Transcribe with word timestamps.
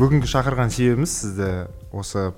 бүгінгі 0.00 0.28
шақырған 0.30 0.70
себебіміз 0.72 1.12
сізді 1.12 1.48
осы 1.92 2.30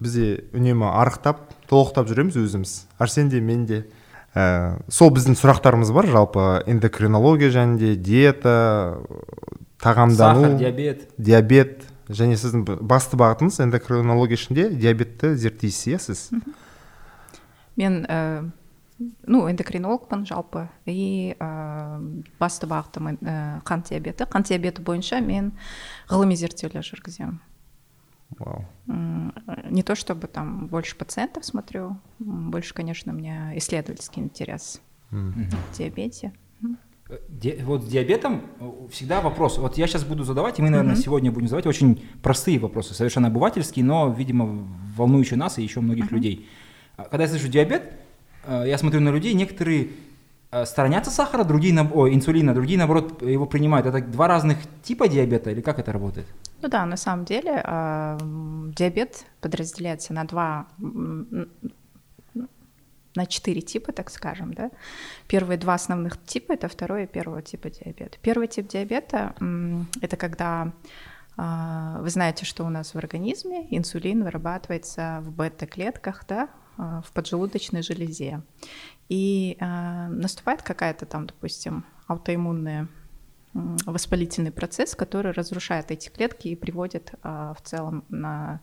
бізде 0.00 0.44
үнемі 0.56 0.88
арықтап 0.88 1.42
толықтап 1.68 2.08
жүреміз 2.08 2.38
өзіміз. 2.40 2.72
Арсен 2.98 3.28
де 3.28 3.40
мен 3.44 3.66
де. 3.68 3.84
Ә, 4.34 4.80
сол 4.88 5.12
біздің 5.14 5.36
сұрақтарымыз 5.38 5.92
бар. 5.94 6.08
Жалпы 6.08 6.46
эндокринология 6.70 7.52
жөнінде 7.54 7.94
диета 7.96 8.56
тағамдану 9.82 10.46
сахар 10.46 10.58
диабет. 10.58 11.08
диабет. 11.18 11.84
Және 12.08 12.36
сіздің 12.40 12.82
басты 12.84 13.20
бағытыңыз 13.20 13.60
эндокринология 13.64 14.40
ішінде 14.40 14.68
диабетті 14.72 15.34
зерттейсіз 15.36 15.94
иә 15.94 16.00
сіз? 16.08 16.26
Мен 17.76 18.04
ә, 18.08 18.50
ну 19.25 19.49
эндокринологпын 19.49 20.25
жалпы 20.25 20.69
и 20.85 21.35
ә, 21.39 21.99
басты 22.39 22.67
бағытым 22.67 23.15
ә, 23.23 23.61
қант 23.63 23.89
диабеті 23.89 24.25
қант 24.27 24.49
диабеті 24.49 24.81
бойынша 24.81 25.21
мен 25.21 25.53
ғылыми 26.09 26.35
зерттеулер 26.35 26.83
жүргіземін 26.83 27.39
Вау. 28.37 28.65
не 29.71 29.81
то 29.81 29.95
чтобы 29.95 30.27
там 30.27 30.67
больше 30.67 30.95
пациентов 30.95 31.45
смотрю 31.45 31.97
больше 32.19 32.73
конечно 32.73 33.13
у 33.13 33.15
меня 33.15 33.57
исследовательский 33.57 34.21
интерес 34.21 34.81
Мгм. 35.11 35.49
в 35.71 35.77
диабете 35.77 36.33
Ди- 37.27 37.57
вот 37.63 37.83
с 37.83 37.87
диабетом 37.87 38.43
э, 38.59 38.87
всегда 38.91 39.19
вопрос. 39.21 39.57
Вот 39.57 39.79
я 39.79 39.87
сейчас 39.87 40.03
буду 40.03 40.23
задавать, 40.23 40.59
и 40.59 40.61
мы, 40.61 40.69
наверное, 40.69 40.95
сегодня 40.95 41.31
будем 41.31 41.47
задавать 41.47 41.65
очень 41.65 42.07
простые 42.21 42.59
вопросы, 42.59 42.93
совершенно 42.93 43.29
обывательские, 43.29 43.83
но, 43.83 44.13
видимо, 44.13 44.67
волнующие 44.95 45.35
нас 45.39 45.57
и 45.57 45.63
еще 45.63 45.79
многих 45.81 46.11
людей. 46.11 46.47
А 46.97 47.05
Когда 47.05 47.23
я 47.23 47.29
слышу 47.29 47.47
диабет, 47.47 47.81
э, 47.81 47.95
я 48.46 48.78
смотрю 48.78 49.00
на 49.00 49.10
людей, 49.10 49.34
некоторые 49.34 49.90
э, 50.50 50.64
сторонятся 50.64 51.10
сахара, 51.10 51.44
другие, 51.44 51.74
ой, 51.92 52.14
инсулина, 52.14 52.54
другие, 52.54 52.78
наоборот, 52.78 53.22
его 53.22 53.46
принимают. 53.46 53.86
Это 53.86 54.00
два 54.00 54.28
разных 54.28 54.58
типа 54.82 55.08
диабета 55.08 55.50
или 55.50 55.60
как 55.60 55.78
это 55.78 55.92
работает? 55.92 56.26
Ну 56.62 56.68
да, 56.68 56.86
на 56.86 56.96
самом 56.96 57.24
деле 57.24 57.62
м, 57.64 58.72
диабет 58.74 59.26
подразделяется 59.40 60.12
на 60.12 60.24
два, 60.24 60.66
на 63.16 63.26
четыре 63.26 63.60
типа, 63.60 63.92
так 63.92 64.10
скажем, 64.10 64.54
да. 64.54 64.70
Первые 65.28 65.58
два 65.58 65.74
основных 65.74 66.22
типа 66.24 66.52
это 66.54 66.68
второй 66.68 67.04
и 67.04 67.06
первого 67.06 67.42
типа 67.42 67.70
диабета. 67.70 68.18
Первый 68.22 68.48
тип 68.48 68.68
диабета 68.68 69.34
это 70.00 70.16
когда 70.16 70.72
а, 71.36 71.98
вы 72.00 72.10
знаете, 72.10 72.44
что 72.44 72.64
у 72.64 72.68
нас 72.68 72.94
в 72.94 72.98
организме 72.98 73.66
инсулин 73.70 74.22
вырабатывается 74.22 75.20
в 75.22 75.32
бета-клетках, 75.32 76.24
да, 76.28 76.48
в 76.76 77.12
поджелудочной 77.12 77.82
железе. 77.82 78.42
И 79.08 79.56
а, 79.60 80.08
наступает 80.08 80.62
какая-то 80.62 81.06
там, 81.06 81.26
допустим, 81.26 81.84
аутоиммунная 82.06 82.88
воспалительный 83.54 84.50
процесс, 84.50 84.96
который 84.96 85.32
разрушает 85.32 85.90
эти 85.90 86.08
клетки 86.08 86.48
и 86.48 86.56
приводит 86.56 87.14
а, 87.22 87.54
в 87.54 87.62
целом 87.62 88.04
на, 88.08 88.60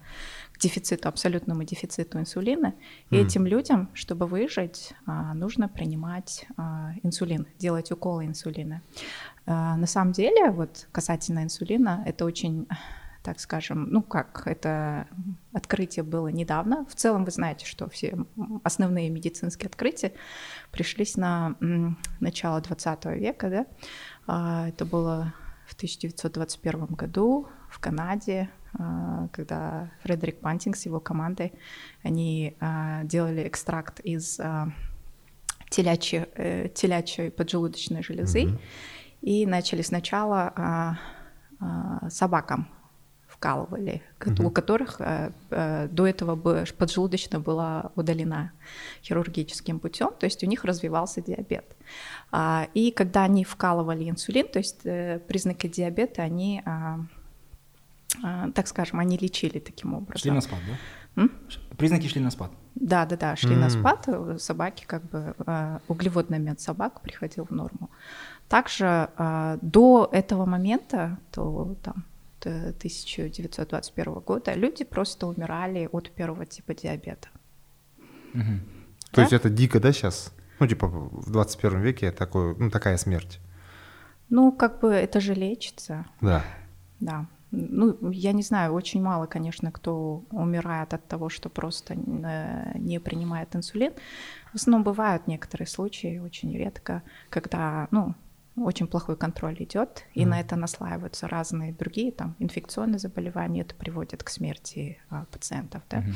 к 0.52 0.60
дефициту, 0.60 1.08
абсолютному 1.08 1.64
дефициту 1.64 2.20
инсулина. 2.20 2.74
И 3.10 3.16
этим 3.16 3.48
людям, 3.48 3.90
чтобы 3.94 4.26
выжить, 4.26 4.94
а, 5.06 5.34
нужно 5.34 5.70
принимать 5.70 6.46
а, 6.58 6.92
инсулин, 7.04 7.48
делать 7.58 7.92
уколы 7.92 8.26
инсулина. 8.26 8.82
А, 9.46 9.78
На 9.78 9.88
самом 9.88 10.12
деле, 10.12 10.52
вот 10.52 10.88
касательно 10.92 11.44
инсулина, 11.44 12.04
это 12.06 12.26
очень 12.26 12.68
так 13.24 13.40
скажем, 13.40 13.88
ну 13.90 14.02
как, 14.02 14.44
это 14.46 15.08
открытие 15.54 16.04
было 16.04 16.30
недавно. 16.30 16.86
В 16.90 16.96
целом 16.96 17.24
вы 17.24 17.32
знаете, 17.32 17.66
что 17.66 17.88
все 17.90 18.18
основные 18.64 19.10
медицинские 19.10 19.68
открытия 19.68 20.14
пришлись 20.72 21.18
на 21.18 21.56
начало 22.20 22.62
20 22.62 23.06
века, 23.18 23.50
да. 23.50 23.66
А, 24.28 24.68
Это 24.70 24.86
было 24.86 25.34
в 25.68 25.74
1921 25.76 26.86
году 26.88 27.48
в 27.70 27.80
Канаде, 27.80 28.50
а, 28.74 29.28
когда 29.32 29.92
Фредерик 30.02 30.40
Пантинг 30.40 30.76
с 30.76 30.86
его 30.86 31.00
командой, 31.00 31.54
они 32.04 32.56
а, 32.60 33.04
делали 33.04 33.48
экстракт 33.48 34.00
из 34.00 34.40
телячьей, 35.70 36.26
э, 36.36 36.68
телячьей 36.70 37.32
поджелудочной 37.32 38.04
железы 38.04 38.46
Мгм. 38.46 38.60
и 39.22 39.46
начали 39.46 39.82
сначала 39.84 40.98
собакам 42.10 42.68
вкалывали, 43.42 44.02
ко- 44.20 44.36
у 44.46 44.52
которых 44.52 44.98
э, 45.02 45.32
э, 45.50 45.88
до 45.92 46.06
этого 46.06 46.36
поджелудочная 46.78 47.40
была 47.40 47.92
удалена 47.96 48.52
хирургическим 49.04 49.80
путем, 49.80 50.12
то 50.20 50.26
есть 50.28 50.44
у 50.44 50.48
них 50.48 50.64
развивался 50.64 51.22
диабет. 51.22 51.66
А, 52.32 52.68
И 52.76 52.92
когда 52.92 53.24
они 53.24 53.44
вкалывали 53.44 54.08
инсулин, 54.10 54.48
то 54.48 54.60
есть 54.60 54.82
э, 54.86 55.20
признаки 55.28 55.68
диабета, 55.68 56.22
они, 56.22 56.62
а, 56.66 57.00
а, 58.24 58.52
так 58.52 58.68
скажем, 58.68 59.00
они 59.00 59.18
лечили 59.18 59.60
таким 59.60 59.96
образом. 59.96 60.22
Шли 60.22 60.32
на 60.32 60.42
спад, 60.42 60.60
да? 60.68 61.22
М? 61.24 61.32
Признаки 61.78 62.08
шли 62.08 62.22
на 62.22 62.30
спад. 62.32 62.52
Да, 62.76 63.06
да, 63.06 63.18
да, 63.18 63.36
шли 63.36 63.56
на 63.56 63.66
М. 63.66 63.70
спад, 63.72 64.08
собаки 64.38 64.86
как 64.88 65.02
бы 65.10 65.34
э, 65.48 65.80
углеводный 65.88 66.38
обмен 66.38 66.58
собак 66.60 67.02
приходил 67.02 67.46
в 67.46 67.52
норму. 67.52 67.90
Также 68.50 69.10
э, 69.18 69.58
до 69.62 70.10
этого 70.12 70.46
момента, 70.46 71.18
то 71.32 71.76
там 71.84 72.04
1921 72.46 74.14
года, 74.14 74.54
люди 74.54 74.84
просто 74.84 75.28
умирали 75.28 75.88
от 75.92 76.10
первого 76.12 76.46
типа 76.46 76.74
диабета. 76.74 77.30
То 78.34 78.40
Да? 79.18 79.22
есть 79.24 79.34
это 79.34 79.50
дико, 79.50 79.80
да, 79.80 79.92
сейчас? 79.92 80.34
Ну, 80.60 80.68
типа 80.68 80.88
в 80.88 81.32
21 81.32 81.82
веке 81.82 82.12
такой, 82.12 82.56
ну, 82.58 82.70
такая 82.70 82.98
смерть. 82.98 83.40
Ну, 84.30 84.52
как 84.52 84.80
бы 84.80 84.90
это 84.94 85.20
же 85.20 85.34
лечится, 85.34 86.06
Да. 86.22 86.44
да. 87.00 87.26
Ну, 87.54 87.98
я 88.12 88.32
не 88.32 88.44
знаю, 88.44 88.72
очень 88.74 89.02
мало, 89.04 89.26
конечно, 89.26 89.72
кто 89.74 90.24
умирает 90.32 90.94
от 90.94 91.06
того, 91.10 91.28
что 91.28 91.50
просто 91.50 91.96
э, 91.96 92.78
не 92.80 93.00
принимает 93.00 93.54
инсулин. 93.58 93.92
В 94.54 94.56
основном 94.56 94.84
бывают 94.86 95.28
некоторые 95.28 95.68
случаи, 95.68 96.20
очень 96.20 96.58
редко, 96.58 97.04
когда, 97.30 97.90
ну, 97.92 98.16
очень 98.64 98.88
плохой 98.88 99.18
контроль 99.18 99.58
идет, 99.60 100.04
и 100.14 100.26
на 100.26 100.40
это 100.40 100.56
наслаиваются 100.56 101.28
разные 101.28 101.74
другие, 101.74 102.12
там, 102.12 102.36
инфекционные 102.40 103.00
заболевания, 103.00 103.62
это 103.62 103.76
приводит 103.76 104.24
к 104.24 104.30
смерти 104.30 105.00
а, 105.10 105.26
пациентов, 105.26 105.84
да. 105.90 106.02
Мгм. 106.02 106.14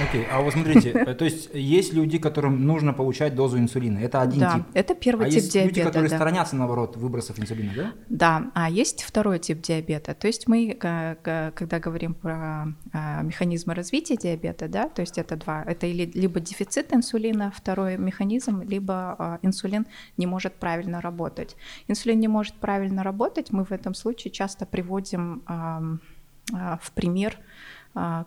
Окей, 0.00 0.26
а 0.30 0.40
вот 0.40 0.54
смотрите, 0.54 0.90
э, 0.90 1.14
то 1.14 1.24
есть 1.24 1.50
есть 1.52 1.92
люди, 1.92 2.18
которым 2.18 2.64
нужно 2.66 2.92
получать 2.92 3.34
дозу 3.34 3.58
инсулина. 3.58 3.98
Это 3.98 4.22
один 4.22 4.40
да, 4.40 4.54
тип. 4.54 4.62
это 4.72 4.94
первый 4.94 5.26
а 5.26 5.30
тип 5.30 5.36
есть 5.36 5.52
диабета. 5.52 5.68
люди, 5.68 5.86
которые 5.86 6.10
да. 6.10 6.16
сторонятся, 6.16 6.56
наоборот, 6.56 6.96
выбросов 6.96 7.38
инсулина, 7.38 7.72
да? 7.76 7.92
Да, 8.08 8.50
а 8.54 8.70
есть 8.70 9.02
второй 9.02 9.38
тип 9.38 9.60
диабета. 9.60 10.14
То 10.14 10.26
есть 10.26 10.48
мы, 10.48 10.74
ка- 10.74 11.52
когда 11.54 11.78
говорим 11.78 12.14
про 12.14 12.68
а, 12.92 13.22
механизмы 13.22 13.74
развития 13.74 14.16
диабета, 14.16 14.68
да, 14.68 14.88
то 14.88 15.00
есть 15.00 15.18
это 15.18 15.36
два, 15.36 15.62
это 15.66 15.86
или, 15.86 16.10
либо 16.14 16.40
дефицит 16.40 16.92
инсулина, 16.92 17.52
второй 17.54 17.98
механизм, 17.98 18.62
либо 18.62 19.38
инсулин 19.42 19.86
не 20.16 20.26
может 20.26 20.54
правильно 20.54 21.00
работать. 21.00 21.56
Инсулин 21.88 22.18
не 22.18 22.28
может 22.28 22.54
правильно 22.54 23.02
работать, 23.02 23.50
мы 23.50 23.64
в 23.64 23.72
этом 23.72 23.94
случае 23.94 24.30
часто 24.30 24.64
приводим 24.64 25.42
а, 25.46 26.78
в 26.80 26.92
пример 26.92 27.38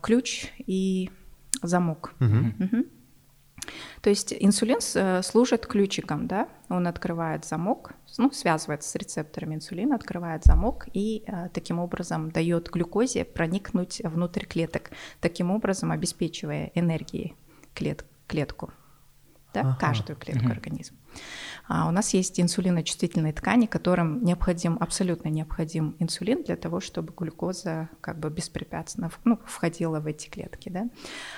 ключ 0.01 0.45
и 0.67 1.09
замок. 1.67 2.13
Мгм. 2.19 2.55
Мгм. 2.59 2.85
То 4.01 4.09
есть 4.11 4.31
инсулин 4.37 4.77
э, 4.95 5.21
служит 5.23 5.65
ключиком, 5.65 6.27
да, 6.27 6.47
он 6.69 6.85
открывает 6.85 7.45
замок, 7.45 7.93
ну, 8.17 8.31
связывается 8.31 8.87
с 8.89 8.95
рецепторами 8.95 9.55
инсулина, 9.55 9.95
открывает 9.95 10.43
замок 10.43 10.87
и 10.93 11.23
э, 11.25 11.49
таким 11.51 11.79
образом 11.79 12.29
дает 12.29 12.69
глюкозе 12.69 13.25
проникнуть 13.25 14.01
внутрь 14.03 14.45
клеток, 14.45 14.91
таким 15.19 15.49
образом 15.49 15.91
обеспечивая 15.91 16.71
энергией 16.75 17.35
клет- 17.73 18.05
клетку, 18.27 18.71
да, 19.53 19.61
Ага. 19.61 19.77
каждую 19.79 20.17
клетку 20.17 20.43
Мгм. 20.43 20.51
организма. 20.51 20.97
А 21.67 21.87
у 21.87 21.91
нас 21.91 22.13
есть 22.13 22.39
инсулиночувствительные 22.39 23.33
ткани, 23.33 23.65
которым 23.65 24.23
необходим, 24.23 24.77
абсолютно 24.79 25.29
необходим 25.29 25.95
инсулин 25.99 26.43
для 26.43 26.55
того, 26.55 26.79
чтобы 26.79 27.13
глюкоза 27.15 27.89
как 28.01 28.19
бы 28.19 28.29
беспрепятственно 28.29 29.11
ну, 29.23 29.39
входила 29.45 29.99
в 29.99 30.07
эти 30.07 30.29
клетки. 30.29 30.69
Да? 30.69 30.87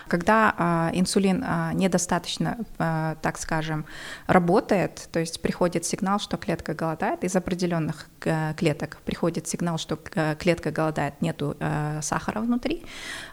Когда 0.08 0.54
а, 0.58 0.92
инсулин 0.94 1.44
а, 1.46 1.74
недостаточно, 1.74 2.58
а, 2.78 3.16
так 3.22 3.38
скажем, 3.38 3.86
работает, 4.28 5.10
то 5.12 5.20
есть 5.20 5.42
приходит 5.42 5.86
сигнал, 5.86 6.20
что 6.20 6.38
клетка 6.38 6.74
голодает, 6.74 7.24
из 7.24 7.36
определенных 7.36 8.08
э, 8.26 8.54
клеток 8.56 8.98
приходит 9.06 9.48
сигнал, 9.48 9.78
что 9.78 10.00
э, 10.16 10.36
клетка 10.36 10.72
голодает, 10.72 11.22
нету 11.22 11.56
э, 11.60 12.00
сахара 12.02 12.42
внутри, 12.42 12.84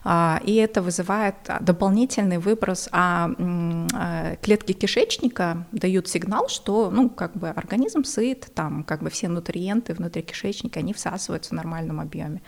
а, 0.04 0.40
и 0.44 0.54
это 0.54 0.82
вызывает 0.82 1.34
а, 1.48 1.58
дополнительный 1.60 2.38
выброс, 2.38 2.88
а 2.92 3.30
э, 3.38 4.36
клетки 4.42 4.72
кишечника 4.72 5.66
дают 5.72 6.08
сигнал, 6.08 6.48
что, 6.48 6.83
ну, 6.90 7.10
как 7.10 7.36
бы 7.36 7.48
организм 7.48 8.04
сыт, 8.04 8.50
там, 8.54 8.84
как 8.84 9.02
бы 9.02 9.10
все 9.10 9.28
нутриенты 9.28 9.94
внутри 9.94 10.22
кишечника, 10.22 10.80
они 10.80 10.92
всасываются 10.92 11.50
в 11.50 11.52
нормальном 11.52 12.00
объеме. 12.00 12.42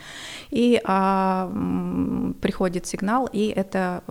И 0.50 0.80
а, 0.84 1.50
приходит 2.40 2.86
сигнал, 2.86 3.28
и 3.32 3.46
это 3.48 4.02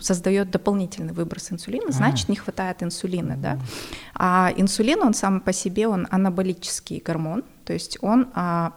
создает 0.00 0.50
дополнительный 0.50 1.12
выброс 1.12 1.52
инсулина, 1.52 1.92
значит, 1.92 2.28
не 2.28 2.36
хватает 2.36 2.82
инсулина, 2.82 3.36
да. 3.36 3.58
А 4.14 4.52
инсулин, 4.56 5.02
он 5.02 5.14
сам 5.14 5.40
по 5.40 5.52
себе, 5.52 5.88
он 5.88 6.06
анаболический 6.10 7.02
гормон, 7.04 7.44
то 7.64 7.72
есть 7.72 7.98
он 8.00 8.28
а, 8.34 8.58
а, 8.58 8.74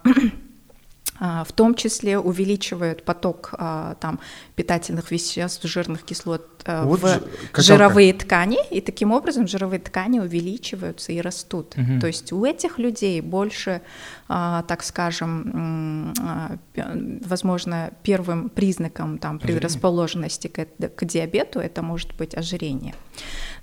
в 1.22 1.52
том 1.52 1.76
числе 1.76 2.18
увеличивают 2.18 3.04
поток 3.04 3.50
а, 3.52 3.94
там 4.00 4.18
питательных 4.56 5.12
веществ, 5.12 5.64
жирных 5.64 6.02
кислот 6.02 6.44
а, 6.64 6.84
вот 6.84 7.00
в 7.00 7.20
жировые 7.60 8.12
ткани, 8.12 8.58
и 8.70 8.80
таким 8.80 9.12
образом 9.12 9.46
жировые 9.46 9.78
ткани 9.78 10.18
увеличиваются 10.18 11.12
и 11.12 11.20
растут. 11.20 11.74
Угу. 11.76 12.00
То 12.00 12.08
есть 12.08 12.32
у 12.32 12.44
этих 12.44 12.80
людей 12.80 13.20
больше, 13.20 13.82
так 14.26 14.82
скажем, 14.82 16.12
возможно, 17.24 17.92
первым 18.02 18.48
признаком 18.48 19.18
там 19.18 19.38
предрасположенности 19.38 20.48
к, 20.48 20.66
к 20.96 21.04
диабету 21.04 21.60
это 21.60 21.82
может 21.82 22.16
быть 22.16 22.34
ожирение. 22.36 22.94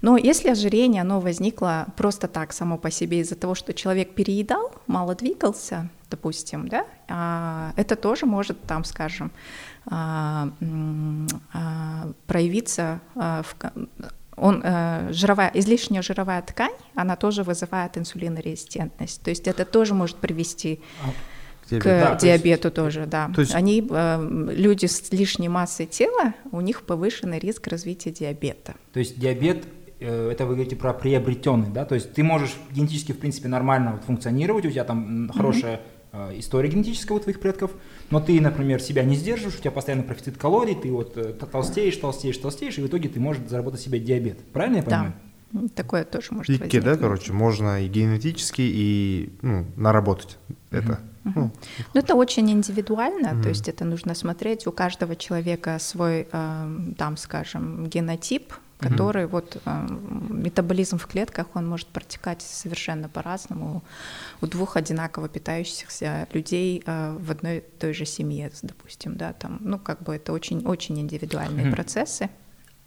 Но 0.01 0.15
если 0.15 0.49
ожирение, 0.49 1.01
оно 1.01 1.19
возникло 1.19 1.87
просто 1.97 2.29
так, 2.29 2.53
само 2.53 2.77
по 2.77 2.89
себе, 2.89 3.19
из-за 3.19 3.35
того, 3.35 3.53
что 3.53 3.73
человек 3.73 4.13
переедал, 4.13 4.71
мало 4.87 5.13
двигался, 5.13 5.89
допустим, 6.09 6.69
да, 6.69 6.79
а, 6.81 6.98
это 7.09 7.95
тоже 7.95 8.25
может 8.25 8.61
там, 8.63 8.83
скажем, 8.83 9.31
а, 9.85 10.49
а, 11.53 12.11
проявиться 12.27 12.99
в 13.15 13.55
он, 14.41 14.61
э, 14.63 15.11
жировая, 15.11 15.51
излишняя 15.53 16.01
жировая 16.01 16.41
ткань, 16.41 16.73
она 16.95 17.17
тоже 17.17 17.43
вызывает 17.43 17.97
инсулинорезистентность. 17.97 19.21
То 19.21 19.31
есть 19.31 19.47
это 19.47 19.65
тоже 19.65 19.93
может 19.93 20.15
привести 20.15 20.79
к, 21.69 21.79
к 21.79 21.83
да, 21.83 22.15
диабету 22.15 22.71
то 22.71 22.85
есть, 22.85 22.95
тоже, 22.95 23.05
да. 23.05 23.29
То 23.35 23.41
есть... 23.41 23.53
Они, 23.53 23.85
э, 23.89 24.47
люди 24.51 24.85
с 24.85 25.11
лишней 25.11 25.49
массой 25.49 25.87
тела, 25.87 26.33
у 26.51 26.61
них 26.61 26.83
повышенный 26.83 27.39
риск 27.39 27.67
развития 27.67 28.11
диабета. 28.11 28.75
То 28.93 28.99
есть 28.99 29.19
диабет 29.19 29.65
Э, 29.99 30.29
это 30.31 30.45
вы 30.45 30.53
говорите 30.53 30.75
про 30.75 30.93
приобретенный, 30.93 31.69
да, 31.69 31.83
то 31.85 31.95
есть 31.95 32.13
ты 32.13 32.23
можешь 32.23 32.55
генетически, 32.71 33.11
в 33.11 33.19
принципе, 33.19 33.49
нормально 33.49 33.93
вот 33.93 34.03
функционировать, 34.03 34.65
у 34.65 34.71
тебя 34.71 34.85
там 34.85 35.29
хорошая 35.35 35.75
mm-hmm. 35.75 35.98
История 36.33 36.69
генетическая 36.69 37.13
у 37.13 37.19
твоих 37.19 37.39
предков, 37.39 37.71
но 38.09 38.19
ты, 38.19 38.39
например, 38.41 38.81
себя 38.81 39.03
не 39.03 39.15
сдерживаешь, 39.15 39.57
у 39.57 39.61
тебя 39.61 39.71
постоянно 39.71 40.03
профицит 40.03 40.37
калорий, 40.37 40.75
ты 40.75 40.91
вот 40.91 41.17
э, 41.17 41.33
толстеешь, 41.33 41.97
толстеешь, 41.97 42.37
толстеешь, 42.37 42.77
и 42.77 42.81
в 42.81 42.87
итоге 42.87 43.09
ты 43.09 43.19
можешь 43.19 43.47
заработать 43.47 43.81
себе 43.81 43.99
диабет. 43.99 44.39
Правильно 44.51 44.77
я 44.77 44.83
понимаю? 44.83 45.13
Да. 45.51 45.61
Такое 45.75 46.03
тоже 46.03 46.27
может 46.31 46.49
Икки, 46.49 46.61
возникнуть. 46.61 46.83
да, 46.83 46.95
короче, 46.95 47.33
можно 47.33 47.83
и 47.83 47.87
генетически, 47.87 48.61
и 48.61 49.33
ну, 49.41 49.65
наработать 49.75 50.37
mm-hmm. 50.47 50.55
это. 50.71 50.99
Uh-huh. 51.25 51.31
Ну, 51.35 51.51
ну, 51.93 51.99
это 51.99 52.15
очень 52.15 52.49
индивидуально, 52.49 53.27
uh-huh. 53.27 53.43
то 53.43 53.49
есть 53.49 53.67
это 53.67 53.83
нужно 53.83 54.15
смотреть, 54.15 54.67
у 54.67 54.71
каждого 54.71 55.15
человека 55.15 55.77
свой, 55.79 56.27
э, 56.31 56.93
там, 56.97 57.17
скажем, 57.17 57.87
генотип, 57.87 58.53
который 58.79 59.25
угу. 59.25 59.33
вот 59.33 59.61
э, 59.65 59.87
метаболизм 60.29 60.97
в 60.97 61.05
клетках, 61.05 61.47
он 61.53 61.67
может 61.67 61.87
протекать 61.87 62.41
совершенно 62.41 63.09
по-разному 63.09 63.83
у 64.41 64.47
двух 64.47 64.77
одинаково 64.77 65.27
питающихся 65.27 66.27
людей 66.33 66.81
э, 66.85 67.17
в 67.19 67.29
одной 67.31 67.57
и 67.57 67.61
той 67.61 67.93
же 67.93 68.05
семье, 68.05 68.51
допустим, 68.61 69.15
да, 69.15 69.33
там, 69.33 69.57
ну, 69.61 69.77
как 69.79 70.01
бы 70.03 70.15
это 70.15 70.31
очень-очень 70.31 70.99
индивидуальные 70.99 71.67
угу. 71.67 71.75
процессы. 71.75 72.29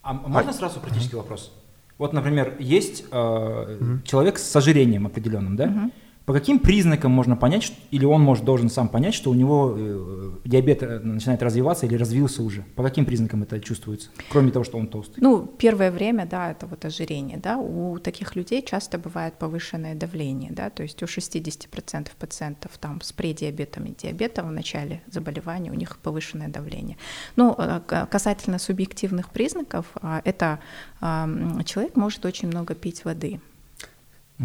А 0.03 0.15
можно 0.15 0.53
сразу 0.53 0.81
практический 0.81 1.17
угу. 1.17 1.23
вопрос? 1.23 1.53
Вот, 1.99 2.13
например, 2.13 2.57
есть 2.59 3.05
э, 3.11 3.77
угу. 3.81 4.03
человек 4.05 4.39
с 4.39 4.57
ожирением 4.57 5.07
определенным, 5.07 5.57
да? 5.57 5.65
Угу. 5.65 5.91
По 6.25 6.33
каким 6.33 6.61
признакам 6.61 7.11
можно 7.11 7.37
понять, 7.37 7.73
или 7.91 8.05
он 8.05 8.23
может 8.23 8.45
должен 8.45 8.71
сам 8.71 8.89
понять, 8.89 9.15
что 9.15 9.31
у 9.31 9.35
него 9.35 9.75
э, 9.77 10.31
диабет 10.45 10.83
э, 10.83 11.01
начинает 11.01 11.43
развиваться 11.43 11.87
или 11.87 11.97
развился 11.97 12.43
уже? 12.43 12.63
По 12.77 12.83
каким 12.83 13.05
признакам 13.05 13.43
это 13.43 13.59
чувствуется, 13.61 14.11
кроме 14.31 14.53
того, 14.53 14.65
что 14.65 14.79
он 14.79 14.87
толстый? 14.87 15.21
Ну, 15.21 15.47
первое 15.47 15.91
время, 15.91 16.27
да, 16.27 16.53
это 16.53 16.67
вот 16.67 16.85
ожирение, 16.85 17.39
да. 17.39 17.59
У 17.59 17.99
таких 17.99 18.37
людей 18.37 18.63
часто 18.63 18.99
бывает 18.99 19.35
повышенное 19.35 19.95
давление, 19.95 20.53
да, 20.53 20.71
то 20.71 20.85
есть 20.85 21.03
у 21.03 21.07
60% 21.07 22.09
пациентов 22.19 22.73
там 22.79 23.01
с 23.01 23.13
предиабетом 23.13 23.85
и 23.87 23.95
диабетом 23.95 24.49
в 24.49 24.53
начале 24.53 25.03
заболевания 25.09 25.73
у 25.73 25.75
них 25.75 25.99
повышенное 25.99 26.49
давление. 26.49 26.99
Ну, 27.35 27.55
э, 27.59 27.81
касательно 28.09 28.59
субъективных 28.59 29.31
признаков, 29.31 29.87
а, 30.01 30.21
это 30.25 30.61
человек 31.01 31.97
может 31.97 32.25
очень 32.25 32.49
много 32.49 32.75
пить 32.75 33.05
воды, 33.05 33.41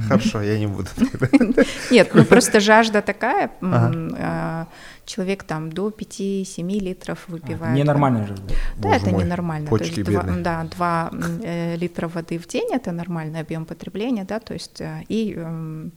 Хорошо, 0.08 0.42
я 0.42 0.60
не 0.60 0.68
буду. 0.68 0.90
Нет, 1.92 2.12
ну 2.14 2.26
просто 2.26 2.60
жажда 2.60 3.02
такая, 3.02 3.52
а, 3.62 4.68
человек 5.06 5.44
там 5.44 5.72
до 5.72 5.90
5-7 5.90 6.80
литров 6.80 7.28
выпивает. 7.28 7.76
Ненормально 7.76 8.28
жажда. 8.28 8.54
Да, 8.78 8.96
это 8.96 9.12
ненормально. 9.12 9.70
Почки 9.70 10.02
бедные. 10.02 10.44
Да, 10.44 10.64
2 10.64 11.12
э, 11.44 11.76
литра 11.78 12.08
воды 12.08 12.38
в 12.38 12.48
день, 12.48 12.70
это 12.74 12.92
нормальный 12.92 13.40
объем 13.40 13.66
потребления, 13.66 14.24
да, 14.24 14.40
то 14.40 14.54
есть 14.54 14.82
э, 14.82 15.04
и 15.10 15.34
эм, 15.34 15.92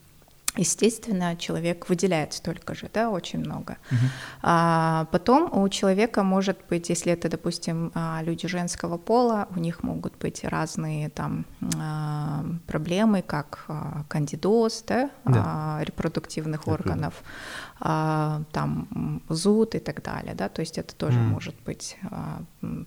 естественно, 0.57 1.37
человек 1.37 1.89
выделяет 1.89 2.33
столько 2.33 2.75
же, 2.75 2.91
да, 2.93 3.11
очень 3.11 3.39
много. 3.39 3.77
Uh-huh. 3.91 3.97
А 4.43 5.07
потом 5.13 5.57
у 5.57 5.69
человека 5.69 6.23
может 6.23 6.59
быть, 6.69 6.91
если 6.91 7.13
это, 7.13 7.29
допустим, 7.29 7.93
а, 7.95 8.21
люди 8.23 8.49
женского 8.49 8.99
пола, 8.99 9.49
у 9.55 9.61
них 9.61 9.83
могут 9.83 10.19
быть 10.19 10.45
разные 10.45 11.09
там 11.09 11.47
а, 11.79 12.45
проблемы, 12.67 13.23
как 13.23 13.65
а, 13.69 14.05
кандидоз, 14.09 14.85
да, 14.87 15.11
да. 15.25 15.79
репродуктивных 15.83 16.67
Я 16.67 16.73
органов, 16.73 17.15
там 17.79 19.23
зуд 19.29 19.75
и 19.75 19.79
так 19.79 20.03
далее, 20.03 20.35
да, 20.35 20.51
то 20.51 20.61
есть 20.61 20.77
это 20.77 20.95
тоже 20.95 21.19
mm. 21.19 21.23
может 21.23 21.55
быть 21.65 21.97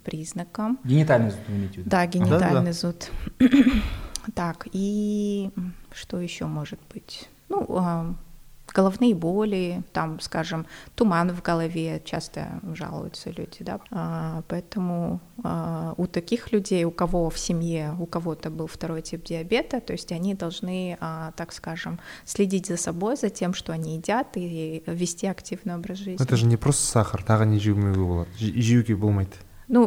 признаком. 0.04 0.80
Генитальный 0.84 1.32
зуд 1.32 1.40
вы 1.48 1.56
имеете 1.56 1.74
в 1.74 1.78
виду? 1.78 1.90
Да, 1.90 2.06
генитальный 2.06 2.54
да, 2.54 2.62
да. 2.62 2.74
зуд. 2.74 3.12
так, 4.36 4.68
и 4.72 5.50
что 5.92 6.20
еще 6.20 6.46
может 6.46 6.80
быть? 6.94 7.28
ну, 7.53 7.67
а, 7.71 8.15
головные 8.75 9.15
боли, 9.15 9.83
там, 9.93 10.21
скажем, 10.21 10.67
туман 10.95 11.33
в 11.33 11.43
голове, 11.43 12.03
часто 12.05 12.61
жалуются 12.75 13.31
люди, 13.31 13.59
да, 13.61 13.81
а, 13.91 14.43
поэтому 14.49 15.21
а, 15.43 15.95
у 15.97 16.07
таких 16.07 16.53
людей, 16.53 16.85
у 16.85 16.91
кого 16.91 17.31
в 17.31 17.39
семье, 17.39 17.95
у 17.99 18.07
кого-то 18.07 18.51
был 18.51 18.67
второй 18.67 19.03
тип 19.03 19.25
диабета, 19.25 19.81
то 19.81 19.93
есть 19.93 20.13
они 20.13 20.35
должны, 20.35 20.99
так 21.37 21.53
скажем, 21.53 21.99
следить 22.25 22.67
за 22.67 22.77
собой, 22.77 23.17
за 23.17 23.31
тем, 23.31 23.55
что 23.55 23.73
они 23.73 23.97
едят 23.97 24.29
и 24.37 24.83
вести 24.87 25.27
активный 25.27 25.75
образ 25.75 25.99
жизни. 25.99 26.23
Это 26.23 26.37
же 26.37 26.47
не 26.47 26.57
просто 26.57 26.87
сахар, 26.87 27.23
тағы 27.23 27.47
не 27.47 27.59
жеуге 27.59 27.93
болады 27.93 28.31
жеуге 28.39 28.97
болмайды 28.97 29.37
ну 29.69 29.85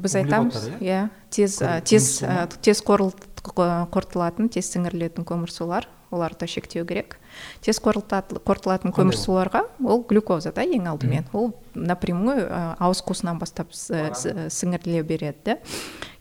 біз 0.00 0.14
айтамыз 0.14 0.70
иә 0.78 1.08
тез 1.30 1.58
тез 1.84 2.22
тез 2.62 2.82
қорытылатын 2.86 4.50
тез 4.54 4.70
сіңірілетін 4.70 5.26
көмірсулар 5.26 5.88
оларды 6.11 6.47
шектеу 6.47 6.85
керек. 6.87 7.17
Тез 7.63 7.79
қорытылатын 7.81 8.93
көмірсуларға 8.95 9.63
ол? 9.83 10.03
глюкоза 10.07 10.51
да 10.55 10.65
ең 10.67 10.89
алдымен. 10.91 11.27
Ол 11.33 11.51
напрямую 11.75 12.47
ауыз 12.51 13.03
қуысынан 13.07 13.39
бастап 13.41 13.73
сіңіріле 13.73 15.03
береді 15.07 15.39
да. 15.45 15.57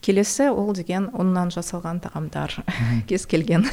Келесі 0.00 0.48
ол 0.50 0.72
деген 0.76 1.10
ұннан 1.12 1.52
жасалған 1.54 2.02
тағамдар. 2.06 2.62
Кез 3.10 3.26
келген. 3.28 3.66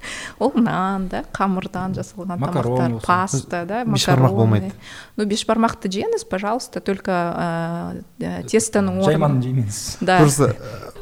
ол 0.38 0.52
нан 0.56 1.08
да 1.10 1.22
қамырдан 1.34 1.94
жасалған 1.98 2.40
тамақтар 2.40 2.96
паста 3.04 3.64
да 3.68 3.82
бешбармақ 3.84 4.34
болмайды. 4.36 4.72
Ну 5.16 5.26
бешбармақты 5.28 5.90
жеңіз 5.92 6.24
пожалуйста 6.30 6.80
только 6.80 7.18
тестоның 8.20 9.02
жайманы 9.04 9.42
жемеңіз 9.44 9.82
да. 10.00 10.20
Просто 10.22 10.54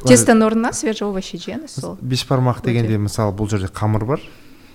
тестоның 0.05 0.51
орнына 0.51 0.73
свежий 0.73 1.07
овощи 1.07 1.39
жеңіз 1.39 1.79
сол. 1.79 1.97
бешбармақ 2.01 2.63
дегенде 2.65 2.97
мысалы 2.97 3.35
бұл 3.35 3.49
жерде 3.51 3.71
қамыр 3.71 4.05
бар 4.05 4.23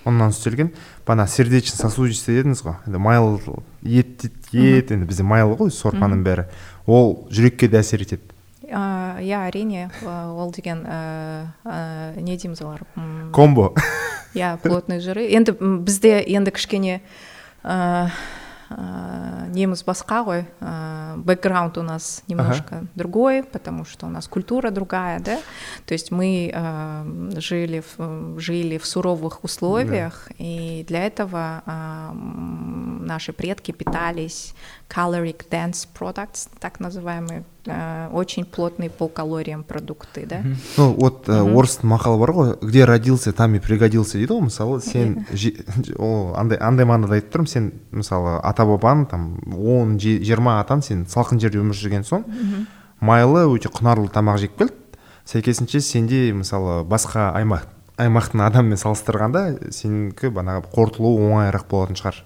ұннан 0.05 0.29
істелген 0.29 0.71
бана 1.05 1.25
сердечно 1.27 1.89
сосудистый 1.89 2.37
дедіңіз 2.37 2.61
ғой? 2.61 2.77
Енді 2.85 3.01
майлы 3.01 3.39
ет 3.81 4.25
ет 4.53 4.91
енді 4.93 5.09
бізде 5.09 5.25
майлы 5.25 5.57
ғой 5.57 5.73
сорпаның 5.73 6.21
бәрі. 6.25 6.45
Ол 6.85 7.25
жүрекке 7.33 7.67
де 7.67 7.81
әсер 7.81 8.05
етеді. 8.05 8.34
иә 8.64 9.38
әрине 9.48 9.90
ол 10.04 10.52
деген 10.52 10.84
не 10.84 12.36
дейміз 12.36 12.62
олар 12.62 12.84
комбо 13.32 13.72
иә 14.34 14.58
плотный 14.62 15.00
жиры 15.00 15.26
енді 15.26 15.56
бізде 15.58 16.20
енді 16.22 16.52
кішкене 16.54 17.00
ә, 17.64 18.10
неміз 19.50 19.82
басқа 19.82 20.20
ғой 20.26 20.44
ә, 20.60 21.16
бэкграунд 21.16 21.78
у 21.78 21.82
нас 21.82 22.22
немножко 22.28 22.76
ага. 22.76 22.86
другой 22.94 23.42
потому 23.42 23.84
что 23.84 24.06
у 24.06 24.10
нас 24.10 24.28
культура 24.28 24.70
другая 24.70 25.18
да 25.20 25.38
то 25.86 25.94
есть 25.94 26.10
мы 26.10 26.50
э, 26.52 27.30
жили 27.36 27.82
в, 27.96 28.38
жили 28.38 28.78
в 28.78 28.86
суровых 28.86 29.42
условиях 29.44 30.26
да. 30.28 30.34
и 30.38 30.84
для 30.86 31.06
этого 31.06 31.62
э, 31.66 32.12
наши 32.12 33.32
предки 33.32 33.72
питались 33.72 34.54
caloric 34.89 35.49
dense 35.49 35.87
products 35.97 36.47
так 36.59 36.79
называемые 36.79 37.43
э, 37.65 38.09
очень 38.13 38.45
плотные 38.45 38.89
по 38.89 39.07
калориям 39.07 39.63
продукты 39.63 40.25
да? 40.25 40.43
Ну 40.77 40.93
вот 40.93 41.27
э, 41.29 41.33
орыстың 41.33 41.89
мақалы 41.89 42.19
бар 42.19 42.31
ғой 42.31 42.57
где 42.61 42.85
родился 42.85 43.33
там 43.33 43.55
и 43.55 43.59
пригодился 43.59 44.17
дейді 44.17 44.33
ғой 44.33 44.47
мысалы 44.49 44.81
сен 44.81 45.25
ол 45.97 46.35
андай 46.35 46.57
андай 46.57 46.85
мағынада 46.85 47.17
айтып 47.19 47.33
тұрмын 47.35 47.49
сен 47.49 47.71
мысалы 47.91 48.39
ата 48.41 48.65
бабаң 48.65 49.05
там 49.09 49.37
он 49.51 49.97
жиырма 49.99 50.59
атаң 50.61 50.81
сен 50.81 51.05
салқын 51.05 51.41
жерде 51.41 51.59
өмір 51.59 51.75
сүрген 51.75 52.05
соң 52.05 52.25
майлы 53.01 53.45
өте 53.51 53.69
құнарлы 53.69 54.09
тамақ 54.13 54.39
жеп 54.41 54.57
келді. 54.59 54.73
Сәйкесінше 55.25 55.81
сенде 55.81 56.29
мысалы 56.37 56.83
басқа 56.87 57.31
аймақ 57.37 57.65
аймақтың 58.01 58.43
адамымен 58.45 58.79
салыстырғанда 58.79 59.71
сенікі 59.73 60.29
бағанағы 60.35 60.69
қорытылуы 60.73 61.29
оңайырақ 61.29 61.65
болатын 61.71 61.99
шығар. 61.99 62.19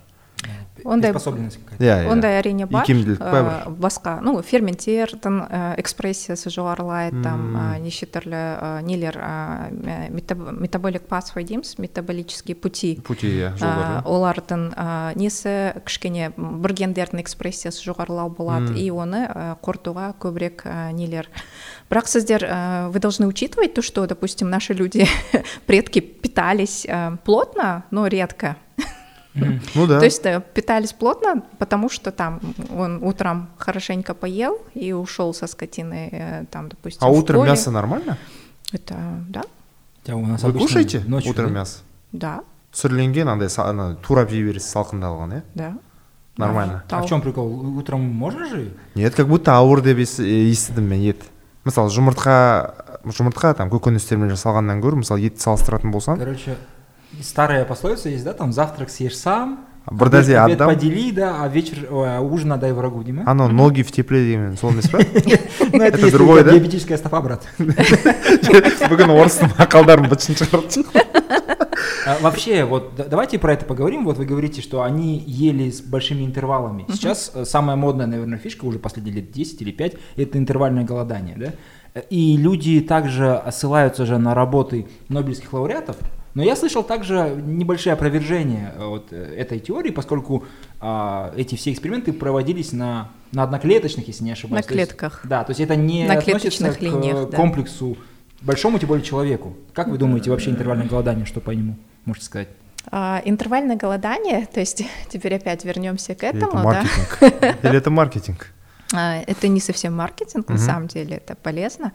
ондай 0.84 1.12
приспособленность 1.12 1.58
какая-то 1.64 1.84
иә 1.84 2.04
иә 2.04 2.10
ондай 2.12 2.38
әрине 2.40 2.66
бар 2.66 2.84
икемділік 2.84 3.18
па 3.18 3.40
Ә, 3.44 3.70
басқа 3.70 4.18
ну 4.22 4.42
ферменттердің 4.42 5.36
ә, 5.46 5.60
экспрессиясы 5.80 6.50
жоғарылайды 6.50 7.22
там 7.22 7.56
ә, 7.56 7.78
неше 7.80 8.06
түрлі 8.10 8.34
ә, 8.34 8.82
нелер 8.82 9.16
ә, 9.16 9.70
метаб- 10.10 10.52
метаболик 10.58 11.06
пасфой 11.06 11.44
дейміз 11.44 11.76
метаболический 11.78 12.54
пути 12.54 12.96
пути 13.06 13.30
иә 13.38 13.54
ә, 13.54 13.56
жолдар 13.56 13.86
иә 13.94 14.02
олардың 14.04 14.64
ә, 14.74 14.88
несі 15.16 15.54
кішкене 15.86 16.32
бір 16.36 16.74
гендердің 16.74 17.22
экспрессиясы 17.22 17.84
жоғарылау 17.86 18.30
болады 18.34 18.74
и 18.74 18.90
оны 18.90 19.24
ә, 19.30 19.54
қорытуға 19.62 20.12
көбірек 20.18 20.66
ә, 20.66 20.92
нелер 20.92 21.30
бірақ 21.90 22.10
сіздер 22.10 22.44
ә, 22.44 22.90
вы 22.90 22.98
должны 22.98 23.26
учитывать 23.26 23.74
то 23.74 23.82
что 23.82 24.06
допустим 24.06 24.50
наши 24.50 24.74
люди 24.74 25.06
предки 25.66 26.00
питались 26.00 26.84
ә, 26.84 27.16
плотно 27.24 27.84
но 27.90 28.06
редко 28.06 28.56
ну 29.34 29.86
да 29.88 29.98
то 29.98 30.04
есть 30.04 30.24
э, 30.26 30.40
питались 30.54 30.92
плотно, 30.92 31.42
потому 31.58 31.88
что 31.90 32.12
там 32.12 32.40
он 32.76 33.02
утром 33.02 33.48
хорошенько 33.58 34.14
поел 34.14 34.58
и 34.74 34.92
ушел 34.92 35.34
со 35.34 35.46
скотиной, 35.48 36.08
э, 36.12 36.44
там, 36.50 36.68
допустим, 36.68 37.06
а 37.06 37.10
в 37.10 37.18
утром 37.18 37.40
поле. 37.40 37.50
мясо 37.50 37.70
нормально 37.70 38.16
Это, 38.72 38.94
да, 39.28 39.42
Хотя 40.02 40.16
у 40.16 40.26
нас 40.26 40.42
вы 40.42 40.50
обычно 40.50 40.66
кушаете 40.68 41.00
ночью, 41.06 41.30
утром 41.32 41.48
да? 41.48 41.52
мясо 41.60 41.78
да, 42.12 42.40
сүрленген 42.72 43.28
андай 43.28 43.48
са- 43.48 43.68
ана 43.70 43.96
турап 43.96 44.30
жей 44.30 44.42
бересіз 44.44 44.70
салқындалған 44.74 45.32
иә 45.34 45.42
да. 45.54 45.72
нормально 46.36 46.84
А 46.90 47.02
в 47.02 47.08
чем 47.08 47.20
прикол? 47.20 47.76
Утром 47.78 48.00
можно 48.02 48.46
же? 48.48 48.70
нет 48.94 49.14
как 49.16 49.26
будто 49.26 49.56
ауыр 49.56 49.82
деп 49.82 49.98
ес- 49.98 50.20
естідім 50.20 50.86
мен 50.88 51.00
ет 51.02 51.22
мысалы 51.64 51.90
жұмыртқа 51.90 53.02
жұмыртқа 53.04 53.54
там 53.56 53.68
көкөністермен 53.70 54.30
жасалғаннан 54.30 54.80
гөрі 54.80 55.02
мысалы 55.02 55.20
ет 55.26 55.40
салыстыратын 55.40 55.90
болсам 55.90 56.18
Короче, 56.18 56.56
старая 57.21 57.65
пословица 57.65 58.09
есть, 58.09 58.23
да, 58.23 58.33
там 58.33 58.51
завтрак 58.53 58.89
съешь 58.89 59.17
сам, 59.17 59.65
обед 59.85 60.29
отдам 60.53 60.69
подели, 60.69 61.11
да, 61.11 61.41
а 61.43 61.47
вечер, 61.47 61.87
ой, 61.91 62.17
а 62.17 62.21
ужин 62.21 62.51
отдай 62.51 62.71
врагу, 62.73 63.01
не 63.01 63.11
ма? 63.13 63.23
анау 63.25 63.47
ноги 63.49 63.81
в 63.81 63.91
тепле 63.91 64.23
деген 64.23 64.57
сол 64.57 64.71
емес 64.71 64.87
па 64.89 64.99
Ну, 65.73 65.81
это 65.83 65.97
если 65.97 66.09
у 66.15 66.17
другое, 66.17 66.43
да? 66.43 66.51
Диабетическая 66.51 66.97
стопа, 66.97 67.21
брат. 67.21 67.47
бүгін 67.59 69.11
орыстың 69.15 69.53
мақалдарын 69.57 70.09
бытшын 70.11 70.35
шығарды 70.37 70.85
А, 72.05 72.17
Вообще, 72.21 72.65
вот 72.65 72.95
да- 72.95 73.05
давайте 73.05 73.37
про 73.39 73.53
это 73.53 73.65
поговорим. 73.65 74.03
Вот 74.05 74.17
вы 74.17 74.25
говорите, 74.25 74.61
что 74.61 74.81
они 74.81 75.19
ели 75.27 75.69
с 75.69 75.81
большими 75.81 76.23
интервалами. 76.25 76.85
Сейчас 76.89 77.31
э, 77.35 77.45
самая 77.45 77.75
модная, 77.75 78.07
наверное, 78.07 78.37
фишка 78.39 78.65
уже 78.65 78.79
последние 78.79 79.15
лет 79.17 79.31
10 79.31 79.61
или 79.61 79.71
5 79.71 79.93
это 80.15 80.37
интервальное 80.37 80.83
голодание, 80.83 81.35
да? 81.37 81.53
Э, 81.93 82.01
И 82.09 82.35
люди 82.37 82.79
также 82.81 83.41
ссылаются 83.51 84.05
же 84.05 84.17
на 84.17 84.33
работы 84.33 84.87
нобелевских 85.09 85.53
лауреатов. 85.53 85.97
Но 86.35 86.43
я 86.43 86.55
слышал 86.55 86.83
также 86.83 87.41
небольшие 87.43 87.93
опровержения 87.93 88.73
э, 88.77 88.85
вот 88.85 89.07
э, 89.11 89.35
этой 89.37 89.59
теории, 89.59 89.89
поскольку 89.91 90.45
а, 90.79 91.33
эти 91.35 91.55
все 91.55 91.71
эксперименты 91.71 92.13
проводились 92.13 92.71
на, 92.71 93.09
на 93.31 93.43
одноклеточных, 93.43 94.07
если 94.07 94.23
не 94.23 94.31
ошибаюсь. 94.31 94.63
На 94.65 94.67
То 94.69 94.75
есть- 94.79 94.89
клетках. 94.91 95.21
да, 95.25 95.43
то 95.43 95.51
есть 95.51 95.59
это 95.59 95.75
не 95.75 96.05
На 96.07 96.13
относится 96.15 96.71
к 96.71 96.81
линиях, 96.81 97.29
да. 97.29 97.37
комплексу 97.37 97.97
большому, 98.41 98.79
тем 98.79 98.89
более 98.89 99.03
человеку. 99.03 99.55
Как 99.73 99.87
вы 99.87 99.97
думаете 99.97 100.29
вообще 100.29 100.51
интервальное 100.51 100.87
голодание, 100.87 101.25
что 101.25 101.41
по 101.41 101.51
нему 101.51 101.75
можете 102.05 102.25
сказать? 102.27 102.47
А, 102.91 103.21
интервальное 103.25 103.75
голодание, 103.75 104.47
то 104.53 104.59
есть 104.59 104.83
теперь 105.09 105.35
опять 105.35 105.65
вернемся 105.65 106.15
к 106.15 106.23
Или 106.23 106.37
этому, 106.37 106.51
это 106.51 106.57
да. 106.57 106.63
маркетинг 106.63 107.57
или 107.63 107.77
это 107.77 107.89
маркетинг 107.89 108.47
Это 108.91 109.47
не 109.47 109.59
совсем 109.59 109.95
маркетинг, 109.95 110.47
на 110.49 110.55
Мгм. 110.55 110.63
самом 110.63 110.87
деле, 110.87 111.17
это 111.17 111.35
полезно. 111.35 111.91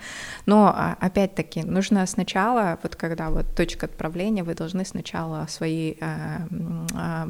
Но 0.47 0.67
а, 0.67 0.97
опять-таки 1.01 1.63
нужно 1.65 2.07
сначала, 2.07 2.79
вот 2.83 2.95
когда 2.95 3.31
вот 3.31 3.55
точка 3.57 3.87
отправления, 3.87 4.45
вы 4.45 4.55
должны 4.55 4.85
сначала 4.85 5.47
свои 5.49 5.95
а, 6.01 6.47
а, 6.95 7.27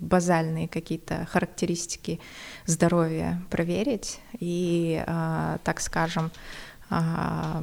базальные 0.00 0.68
какие-то 0.68 1.26
характеристики 1.30 2.20
здоровья 2.66 3.40
проверить 3.50 4.20
и, 4.40 5.02
а, 5.06 5.58
так 5.62 5.80
скажем, 5.80 6.30
а, 6.90 7.62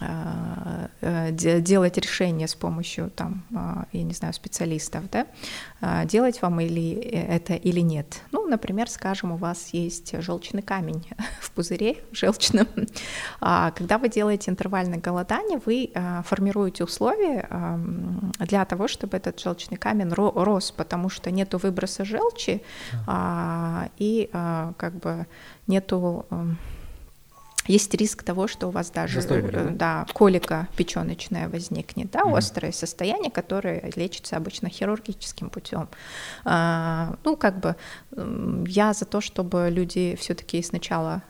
делать 0.00 1.98
решение 1.98 2.48
с 2.48 2.54
помощью 2.54 3.10
там, 3.10 3.44
а, 3.54 3.84
я 3.92 4.02
не 4.02 4.12
знаю, 4.14 4.34
специалистов, 4.34 5.04
да, 5.10 5.26
делать 6.04 6.42
вам 6.42 6.60
или 6.60 6.94
э, 6.94 7.36
это 7.36 7.54
или 7.54 7.80
нет. 7.80 8.22
Ну, 8.32 8.46
например, 8.46 8.88
скажем, 8.88 9.32
у 9.32 9.36
вас 9.36 9.70
есть 9.72 10.20
желчный 10.22 10.62
камень 10.62 11.08
в 11.40 11.50
пузыре 11.50 11.96
желчном. 12.12 12.66
А, 13.42 13.70
Когда 13.70 13.98
вы 13.98 14.08
делаете 14.08 14.50
интервальное 14.50 14.98
голодание, 14.98 15.60
вы 15.64 15.90
формируете 16.24 16.84
условия 16.84 17.46
ам, 17.50 18.32
для 18.38 18.64
того, 18.64 18.88
чтобы 18.88 19.16
этот 19.16 19.40
желчный 19.40 19.76
камень 19.78 20.08
ро- 20.08 20.44
рос, 20.44 20.70
потому 20.70 21.08
что 21.08 21.30
нету 21.30 21.58
выброса 21.58 22.04
желчи 22.04 22.62
а, 23.06 23.88
и 23.98 24.28
как 24.32 24.94
бы 24.94 25.26
нету 25.66 26.26
ам, 26.30 26.58
есть 27.70 27.94
риск 27.94 28.22
того, 28.22 28.48
что 28.48 28.68
у 28.68 28.70
вас 28.70 28.90
даже 28.90 29.20
э, 29.20 29.40
будет, 29.40 29.76
да, 29.76 30.06
колика 30.12 30.68
печеночная 30.76 31.48
возникнет, 31.48 32.10
да, 32.10 32.24
Мгм. 32.24 32.34
острое 32.34 32.72
состояние, 32.72 33.30
которое 33.30 33.90
лечится 33.96 34.36
обычно 34.36 34.68
хирургическим 34.68 35.50
путем. 35.50 35.88
А, 36.44 37.14
ну, 37.24 37.36
как 37.36 37.60
бы 37.60 37.76
я 38.66 38.92
за 38.92 39.04
то, 39.04 39.20
чтобы 39.20 39.68
люди 39.70 40.16
все-таки 40.20 40.62
сначала. 40.62 41.22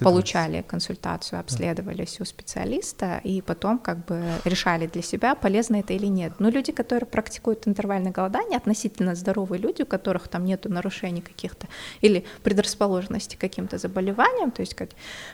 Получали 0.00 0.62
консультацию, 0.62 1.40
обследовались 1.40 2.20
у 2.20 2.24
специалиста 2.24 3.20
и 3.24 3.40
потом 3.40 3.78
как 3.78 4.04
бы 4.04 4.22
решали 4.44 4.86
для 4.86 5.02
себя, 5.02 5.34
полезно 5.34 5.76
это 5.76 5.92
или 5.92 6.06
нет. 6.06 6.34
Но 6.38 6.48
люди, 6.48 6.72
которые 6.72 7.06
практикуют 7.06 7.66
интервальное 7.66 8.12
голодание, 8.12 8.58
относительно 8.58 9.14
здоровые 9.14 9.60
люди, 9.60 9.82
у 9.82 9.86
которых 9.86 10.28
там 10.28 10.44
нет 10.44 10.64
нарушений 10.64 11.20
каких-то 11.20 11.66
или 12.00 12.24
предрасположенности 12.42 13.36
к 13.36 13.40
каким-то 13.40 13.78
заболеваниям, 13.78 14.50
то 14.50 14.60
есть 14.60 14.74
как 14.74 14.90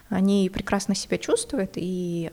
они 0.09 0.51
прекрасно 0.53 0.95
себя 0.95 1.19
чувствуют 1.19 1.73
и 1.77 2.31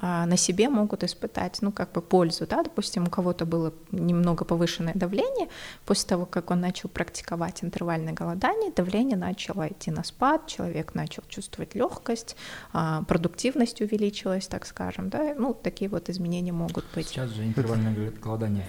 на 0.00 0.36
себе 0.36 0.68
могут 0.68 1.04
испытать, 1.04 1.58
ну, 1.62 1.70
как 1.72 1.92
бы 1.92 2.00
пользу, 2.02 2.46
да, 2.46 2.62
допустим, 2.62 3.04
у 3.04 3.10
кого-то 3.10 3.46
было 3.46 3.72
немного 3.92 4.44
повышенное 4.44 4.94
давление, 4.94 5.48
после 5.86 6.08
того, 6.08 6.26
как 6.26 6.50
он 6.50 6.60
начал 6.60 6.88
практиковать 6.88 7.62
интервальное 7.62 8.12
голодание, 8.12 8.72
давление 8.72 9.16
начало 9.16 9.68
идти 9.68 9.90
на 9.90 10.02
спад, 10.04 10.46
человек 10.46 10.94
начал 10.94 11.22
чувствовать 11.28 11.74
легкость, 11.74 12.36
а, 12.72 13.02
продуктивность 13.04 13.80
увеличилась, 13.80 14.46
так 14.48 14.66
скажем, 14.66 15.08
да, 15.10 15.34
ну, 15.38 15.54
такие 15.54 15.88
вот 15.88 16.10
изменения 16.10 16.52
могут 16.52 16.84
быть. 16.94 17.08
Сейчас 17.08 17.30
же 17.30 17.44
интервальное 17.44 17.94
гол- 17.94 18.12
голодание 18.22 18.64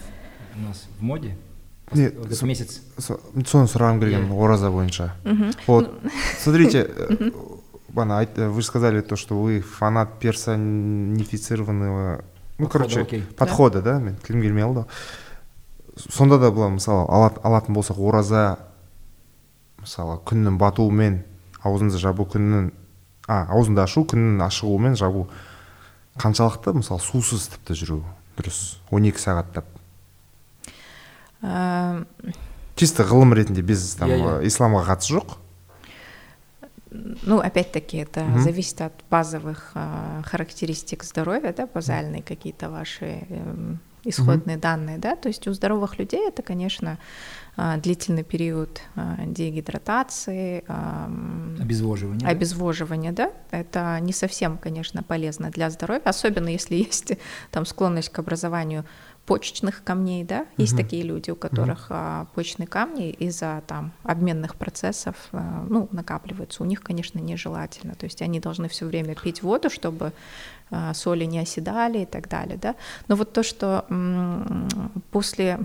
у 0.55 0.67
нас 0.67 0.85
в 0.99 1.01
моде. 1.01 1.35
Нет, 1.91 2.15
Вот 2.17 2.41
месяц. 2.41 2.81
Со- 2.97 3.19
соны 3.45 3.67
сұрағым 3.67 3.99
келген 3.99 4.31
ораза 4.31 4.71
бойынша 4.71 5.13
вот. 5.67 5.93
Смотрите 6.39 6.87
э, 6.89 7.31
ана 8.01 8.19
айт- 8.21 8.37
вы 8.37 8.61
же 8.61 8.67
сказали 8.67 9.01
то 9.01 9.15
что 9.15 9.41
вы 9.41 9.61
фанат 9.61 10.19
персонифицированного 10.19 12.23
ну 12.57 12.67
короче 12.67 13.23
подхода 13.37 13.81
да 13.81 13.99
мен 13.99 14.15
тілім 14.15 14.41
келмей 14.41 14.63
қалды 14.63 14.85
сонда 16.09 16.37
да 16.39 16.51
былай 16.51 16.69
мысалы 16.71 17.05
ала- 17.09 17.39
алатын 17.43 17.75
болсақ 17.75 17.97
ораза 17.99 18.59
мысалы 19.79 20.19
күннің 20.25 20.57
батуымен 20.57 21.23
аузыңды 21.63 21.97
жабу 21.97 22.25
күннің 22.25 22.71
а 23.27 23.47
аузыңды 23.55 23.81
ашу 23.81 24.03
күннің 24.05 24.43
ашылуымен 24.45 24.95
жабу. 24.95 25.27
Қаншалықты 26.17 26.73
мысалы 26.77 27.01
сусыз 27.01 27.47
тіпті 27.51 27.73
жүру 27.73 28.03
дұрыс 28.37 28.77
12 28.91 29.17
сағаттап 29.19 29.65
чисто 32.75 33.03
ғылым 33.07 33.33
ретінде 33.35 33.61
без 33.61 33.95
там 33.95 34.09
Иә, 34.09 34.17
иә. 34.19 34.45
исламға 34.47 34.83
қатысы 34.87 35.17
жоқ. 35.19 35.35
Ну, 37.23 37.39
опять-таки, 37.39 37.97
это 37.97 38.21
Мгм. 38.23 38.39
зависит 38.39 38.81
от 38.81 38.93
базовых 39.09 39.71
а, 39.75 40.21
характеристик 40.25 41.03
здоровья, 41.03 41.53
да, 41.55 41.67
базальные 41.67 42.23
какие-то 42.23 42.69
ваши 42.69 43.25
эм, 43.29 43.79
исходные 44.03 44.57
данные, 44.57 44.97
да. 44.97 45.15
То 45.15 45.29
есть 45.29 45.47
у 45.47 45.53
здоровых 45.53 45.97
людей 45.99 46.27
это, 46.27 46.41
конечно, 46.43 46.97
а, 47.57 47.77
длительный 47.77 48.23
период 48.23 48.81
а, 48.95 49.17
дегидратации, 49.25 50.63
ам, 50.67 51.57
Обезвоживание. 51.59 52.21
да? 52.25 52.29
обезвоживания, 52.29 53.11
да, 53.11 53.31
это 53.51 53.97
не 54.01 54.13
совсем, 54.13 54.57
конечно, 54.57 55.03
полезно 55.03 55.49
для 55.49 55.69
здоровья, 55.69 56.01
особенно 56.05 56.49
если 56.49 56.75
есть 56.85 57.13
там 57.51 57.65
склонность 57.65 58.09
к 58.09 58.19
образованию 58.19 58.85
почечных 59.26 59.84
камней, 59.84 60.24
да, 60.24 60.46
есть 60.56 60.72
Мгм. 60.72 60.82
такие 60.82 61.02
люди, 61.04 61.30
у 61.30 61.36
которых 61.36 61.86
а, 61.90 62.26
почечные 62.34 62.66
камни 62.66 63.10
из-за 63.10 63.62
там 63.66 63.92
обменных 64.02 64.56
процессов, 64.56 65.14
а, 65.32 65.64
ну, 65.68 65.88
накапливаются, 65.92 66.62
у 66.62 66.66
них, 66.66 66.82
конечно, 66.82 67.20
нежелательно, 67.20 67.94
то 67.94 68.06
есть 68.06 68.22
они 68.22 68.40
должны 68.40 68.68
все 68.68 68.86
время 68.86 69.14
пить 69.14 69.42
воду, 69.42 69.70
чтобы 69.70 70.12
а, 70.70 70.94
соли 70.94 71.26
не 71.26 71.38
оседали 71.38 71.98
и 72.00 72.06
так 72.06 72.28
далее, 72.28 72.58
да, 72.58 72.74
но 73.08 73.14
вот 73.16 73.32
то, 73.32 73.42
что 73.42 73.84
м, 73.88 74.68
после 75.12 75.60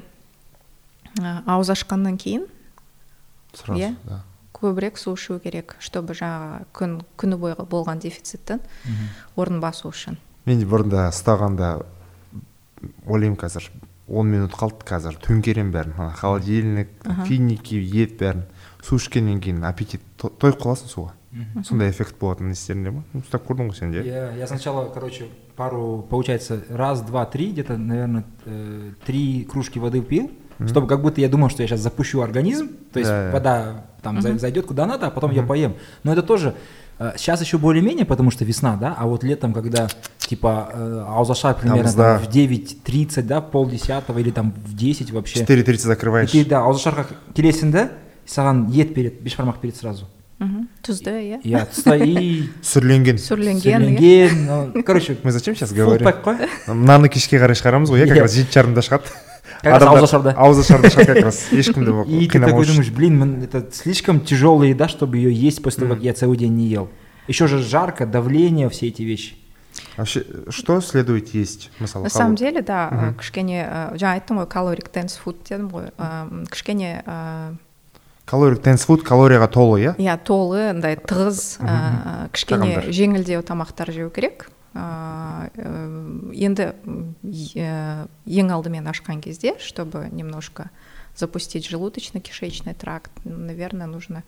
а, 1.22 1.42
аузашқаннан 1.48 2.18
кейін 2.18 2.46
сразу 3.54 3.80
Иә. 3.80 3.96
да 4.04 4.24
көбірек 4.56 4.98
су 4.98 5.14
ішу 5.16 5.40
керек 5.40 5.76
чтобы 5.80 6.14
жаңағы 6.16 6.66
күн 6.74 7.04
күні 7.18 7.38
бойы 7.40 7.56
болған 7.56 8.00
дефициттің 8.00 8.60
Мгм. 8.60 9.08
орнын 9.36 9.60
басу 9.62 9.90
үшін 9.90 10.18
мен 10.46 10.60
де 10.60 10.66
бұрында 10.66 11.08
ұстағанда 11.12 11.86
ойлаймын 13.07 13.37
қазір 13.39 13.71
он 14.09 14.27
минут 14.27 14.53
қалды 14.59 14.83
қазір. 14.85 15.17
Төңкеремін 15.23 15.71
бәрін. 15.71 15.93
Ана 15.99 16.11
холодильник 16.19 16.89
финики 17.29 17.75
ет 17.79 18.19
бәрін. 18.19 18.43
Су 18.83 18.97
ішкеннен 18.97 19.41
кейін 19.41 19.63
аппетит. 19.65 20.01
То- 20.17 20.31
тойып 20.31 20.59
қаласың 20.59 20.89
суға. 20.91 21.11
Сондай 21.63 21.91
эффект 21.91 22.17
болатын 22.19 22.51
естеріңде 22.51 22.91
ма? 22.91 23.05
Ну, 23.13 23.21
ұстап 23.21 23.45
көрдің 23.47 23.69
ғой 23.71 23.77
сен 23.79 23.93
де. 23.93 24.01
Иә 24.03 24.07
Я, 24.07 24.31
я 24.37 24.47
сначала, 24.49 24.89
короче, 24.89 25.27
пару, 25.55 26.05
получается, 26.11 26.61
раз, 26.71 27.03
два, 27.03 27.25
три, 27.27 27.53
где-то, 27.53 27.77
наверное, 27.77 28.25
э, 28.47 28.91
три 29.07 29.45
кружки 29.45 29.79
воды 29.79 30.01
пил, 30.03 30.33
чтобы 30.67 30.89
как 30.89 31.03
будто 31.03 31.21
я 31.21 31.29
думал, 31.29 31.49
что 31.49 31.63
я 31.63 31.69
сейчас 31.69 31.81
запущу 31.81 32.21
организм, 32.21 32.71
то 32.93 32.99
есть 32.99 33.09
Да, 33.11 33.27
да. 33.27 33.33
вода 33.33 33.85
там 34.03 34.21
за- 34.21 34.39
зайдет 34.39 34.67
куда 34.67 34.87
надо, 34.87 35.07
а 35.07 35.11
потом 35.11 35.31
я 35.31 35.45
поем. 35.45 35.77
Но 36.03 36.13
это 36.13 36.23
тоже 36.25 36.57
э, 36.99 37.13
сейчас 37.17 37.41
еще 37.41 37.59
более-менее, 37.59 38.05
потому 38.07 38.31
что 38.33 38.45
весна, 38.45 38.77
да, 38.77 38.95
а 38.99 39.07
вот 39.07 39.23
летом, 39.23 39.53
когда 39.53 39.89
типа 40.30 40.70
э, 40.74 41.04
аузаша 41.08 41.54
примерно 41.54 41.84
Тамызда. 41.84 42.20
там 42.20 42.32
в 42.32 42.36
9.30, 42.36 43.22
да, 43.24 43.42
в 43.42 43.52
полдесятого 43.52 44.20
или 44.20 44.32
там 44.32 44.54
в 44.66 44.76
10 44.76 45.12
вообще. 45.12 45.40
4.30 45.44 45.72
И 45.74 45.78
закрываешь 45.78 46.32
ты, 46.32 46.46
да, 46.46 46.62
аузашарға 46.66 47.06
келесің 47.36 47.72
да, 47.72 47.90
саған 48.28 48.70
ет 48.72 48.94
береді, 48.96 49.22
бешбармақ 49.22 49.62
береді 49.62 49.78
сразу. 49.78 50.08
Мгм. 50.38 50.68
тұзды 50.84 51.12
иә 51.16 51.40
Я 51.46 51.62
и 51.96 52.50
сүрленген 52.62 53.16
сүрленген 53.16 53.62
иә 53.64 53.78
сүрленген, 53.80 54.74
ну, 54.76 54.84
короче, 54.84 55.16
мы 55.24 55.32
зачем 55.32 55.56
сейчас 55.56 55.70
фулл 55.70 55.78
говорим 55.86 56.06
пэк 56.08 56.24
қой. 56.26 56.50
мынаны 56.68 57.08
кешке 57.08 57.38
қарай 57.40 57.56
шығарамыз 57.56 57.88
ғой 57.90 58.04
иә 58.04 58.08
как 58.10 58.18
Иә. 58.18 58.22
раз 58.22 58.34
жеті 58.36 58.52
жарымда 58.52 58.82
шығады 58.84 59.04
Как 59.62 59.72
раз 59.80 59.84
ауызашарда. 59.84 60.34
ауызашарда 60.36 60.88
шығады 60.90 61.06
как 61.14 61.24
раз 61.24 61.40
ешкімді 61.54 62.04
И 62.10 62.28
ты 62.28 62.40
такой 62.42 62.52
қинамау 62.52 62.62
үшін 62.66 62.74
думаешь, 62.76 62.92
блин, 62.92 63.22
м, 63.22 63.44
это 63.44 63.64
слишком 63.72 64.20
тяжелая 64.20 64.70
еда, 64.76 64.90
чтобы 64.90 65.16
ее 65.18 65.32
есть 65.34 65.64
после 65.64 65.84
того, 65.86 65.96
как 65.96 66.04
я 66.04 66.12
целый 66.14 66.38
день 66.38 66.52
не 66.54 66.68
ел. 66.68 66.90
Еще 67.30 67.48
же 67.48 67.60
жарко, 67.64 68.06
давление, 68.06 68.68
все 68.70 68.90
эти 68.90 69.04
вещи. 69.04 69.36
Вообще 69.97 70.25
что 70.49 70.81
следует 70.81 71.35
есть 71.35 71.71
мысалы 71.79 72.05
на 72.05 72.11
самом 72.11 72.37
деле 72.37 72.63
да 72.63 72.89
ы, 72.91 73.15
кішкене 73.19 73.65
жаңа 73.97 74.21
айттым 74.21 74.41
ғой 74.43 74.47
калорик 74.47 74.93
денс 74.93 75.17
фуд 75.17 75.43
дедім 75.49 75.69
ғой 75.69 75.91
ы, 75.97 76.47
кішкене 76.51 77.05
калорик 78.31 78.63
денс 78.63 78.85
фуд 78.87 79.03
калорияға 79.03 79.49
толы 79.51 79.81
иә 79.83 79.95
иә 79.99 80.17
толы 80.23 80.71
андай 80.71 80.97
тығыз 80.97 81.59
кішкене 82.33 82.87
жеңілдеу 82.95 83.43
тамақтар 83.43 83.91
жеу 83.91 84.11
керек. 84.15 84.49
Енді 84.71 86.69
ең 87.27 88.53
алдымен 88.55 88.87
ашқан 88.87 89.19
кезде 89.21 89.57
чтобы 89.59 90.07
немножко 90.13 90.71
запустить 91.17 91.67
желудочно-кишечный 91.69 92.75
тракт 92.75 93.11
наверное 93.25 93.89
нужно 93.89 94.23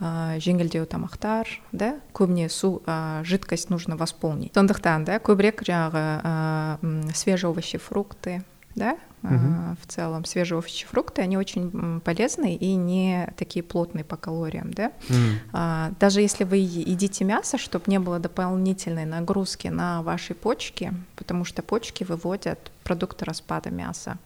жеңілдеу 0.00 0.86
тамақтар 0.86 1.46
да 1.72 2.00
көбіне 2.12 2.48
су 2.48 2.82
ы, 2.86 3.22
жидкость 3.24 3.70
нужно 3.70 3.96
восполнить 3.96 4.52
сондықтан 4.54 5.04
да 5.04 5.18
көбірек 5.18 5.62
жаңағы 5.62 6.02
ы, 6.22 6.78
м, 6.82 7.14
свежие 7.14 7.50
овощи 7.50 7.78
фрукты 7.78 8.42
да, 8.74 8.96
а, 9.22 9.74
в 9.80 9.86
целом 9.86 10.24
свежие 10.24 10.56
овощи, 10.58 10.86
фрукты, 10.86 11.20
они 11.22 11.36
очень 11.36 11.70
м, 11.74 12.00
полезны 12.00 12.56
и 12.56 12.74
не 12.74 13.28
такие 13.36 13.62
плотные 13.62 14.02
по 14.02 14.16
калориям, 14.16 14.72
да. 14.72 14.92
М. 15.10 15.38
А, 15.52 15.92
Даже 16.00 16.22
если 16.22 16.44
вы 16.44 16.56
е- 16.56 16.80
едите 16.92 17.24
мясо, 17.24 17.58
чтобы 17.58 17.84
не 17.86 17.98
было 18.00 18.18
дополнительной 18.18 19.04
нагрузки 19.04 19.68
на 19.68 20.02
ваши 20.02 20.34
почки, 20.34 20.92
потому 21.16 21.44
что 21.44 21.62
почки 21.62 22.02
выводят 22.02 22.72
продукты 22.82 23.24
распада 23.26 23.70
мяса, 23.70 24.16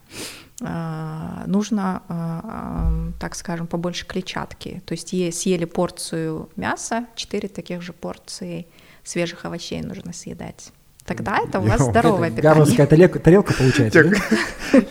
а, 0.50 0.50
нужно, 1.47 2.01
а, 2.07 2.41
а, 2.43 3.11
так 3.19 3.35
скажем, 3.35 3.67
побольше 3.67 4.05
клетчатки. 4.07 4.81
То 4.85 4.93
есть 4.93 5.13
е- 5.13 5.31
съели 5.31 5.65
порцию 5.65 6.49
мяса, 6.55 7.05
4 7.15 7.47
таких 7.47 7.81
же 7.81 7.93
порции 7.93 8.65
свежих 9.03 9.45
овощей 9.45 9.81
нужно 9.81 10.13
съедать. 10.13 10.71
Тогда 11.05 11.37
это 11.39 11.59
у 11.59 11.61
вас 11.61 11.79
Йоу. 11.79 11.91
здоровое 11.91 12.27
Это 12.27 12.35
питание. 12.35 12.41
гарвардская 12.51 12.87
тарелка, 12.87 13.19
тарелка 13.19 13.53
получается, 13.53 14.03
да? 14.03 14.17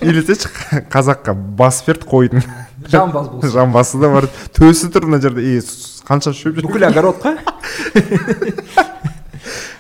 елестетші 0.01 0.49
қазаққа 0.91 1.35
бас 1.35 1.83
берді 1.87 2.07
қойдың 2.09 2.43
Жамбас 2.89 3.29
болсын. 3.29 3.51
жамбасы 3.51 4.01
да 4.01 4.09
бар 4.09 4.29
төсі 4.57 4.89
тұр 4.89 5.05
мына 5.05 5.21
жерде 5.21 5.43
и 5.45 5.61
с- 5.61 6.01
қанша 6.09 6.33
шөп 6.33 6.57
жүр 6.57 6.71
Бүкіл 6.73 6.89
огород 6.89 7.21
қой? 7.21 7.37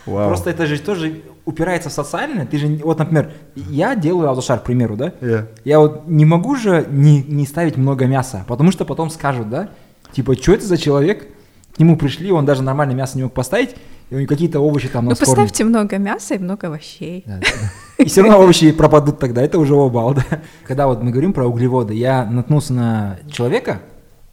Вау. 0.05 0.27
Просто 0.29 0.49
это 0.49 0.65
же 0.65 0.79
тоже 0.79 1.21
упирается 1.45 1.89
в 1.89 1.93
социальное. 1.93 2.45
Ты 2.45 2.57
же, 2.57 2.67
вот, 2.83 2.99
например, 2.99 3.31
я 3.55 3.95
делаю 3.95 4.29
аузашар, 4.29 4.59
к 4.59 4.63
примеру, 4.63 4.95
да? 4.95 5.13
Иә. 5.21 5.45
Я 5.63 5.79
вот 5.79 6.07
не 6.07 6.25
могу 6.25 6.55
же 6.55 6.85
не, 6.89 7.23
не 7.23 7.45
ставить 7.45 7.77
много 7.77 8.05
мяса, 8.05 8.43
потому 8.47 8.71
что 8.71 8.85
потом 8.85 9.09
скажут, 9.09 9.49
да? 9.49 9.69
Типа, 10.11 10.35
что 10.35 10.53
это 10.53 10.65
за 10.65 10.77
человек? 10.77 11.27
К 11.75 11.79
нему 11.79 11.97
пришли, 11.97 12.31
он 12.31 12.45
даже 12.45 12.63
нормально 12.63 12.91
мясо 12.93 13.17
не 13.17 13.23
мог 13.23 13.33
поставить, 13.33 13.75
и 14.09 14.15
у 14.15 14.17
него 14.17 14.27
какие-то 14.27 14.59
овощи 14.59 14.89
там 14.89 15.05
Ну, 15.05 15.15
поставьте 15.15 15.63
много 15.63 15.97
мяса 15.97 16.35
и 16.35 16.37
много 16.37 16.67
овощей. 16.67 17.23
Да, 17.25 17.39
да. 17.97 18.03
И 18.03 18.07
все 18.07 18.21
равно 18.21 18.39
овощи 18.39 18.71
пропадут 18.71 19.19
тогда, 19.19 19.41
это 19.41 19.57
уже 19.57 19.75
обал, 19.75 20.13
да. 20.13 20.25
Когда 20.65 20.87
вот 20.87 21.01
мы 21.01 21.11
говорим 21.11 21.31
про 21.31 21.47
углеводы, 21.47 21.93
я 21.93 22.25
наткнулся 22.25 22.73
на 22.73 23.19
человека 23.31 23.81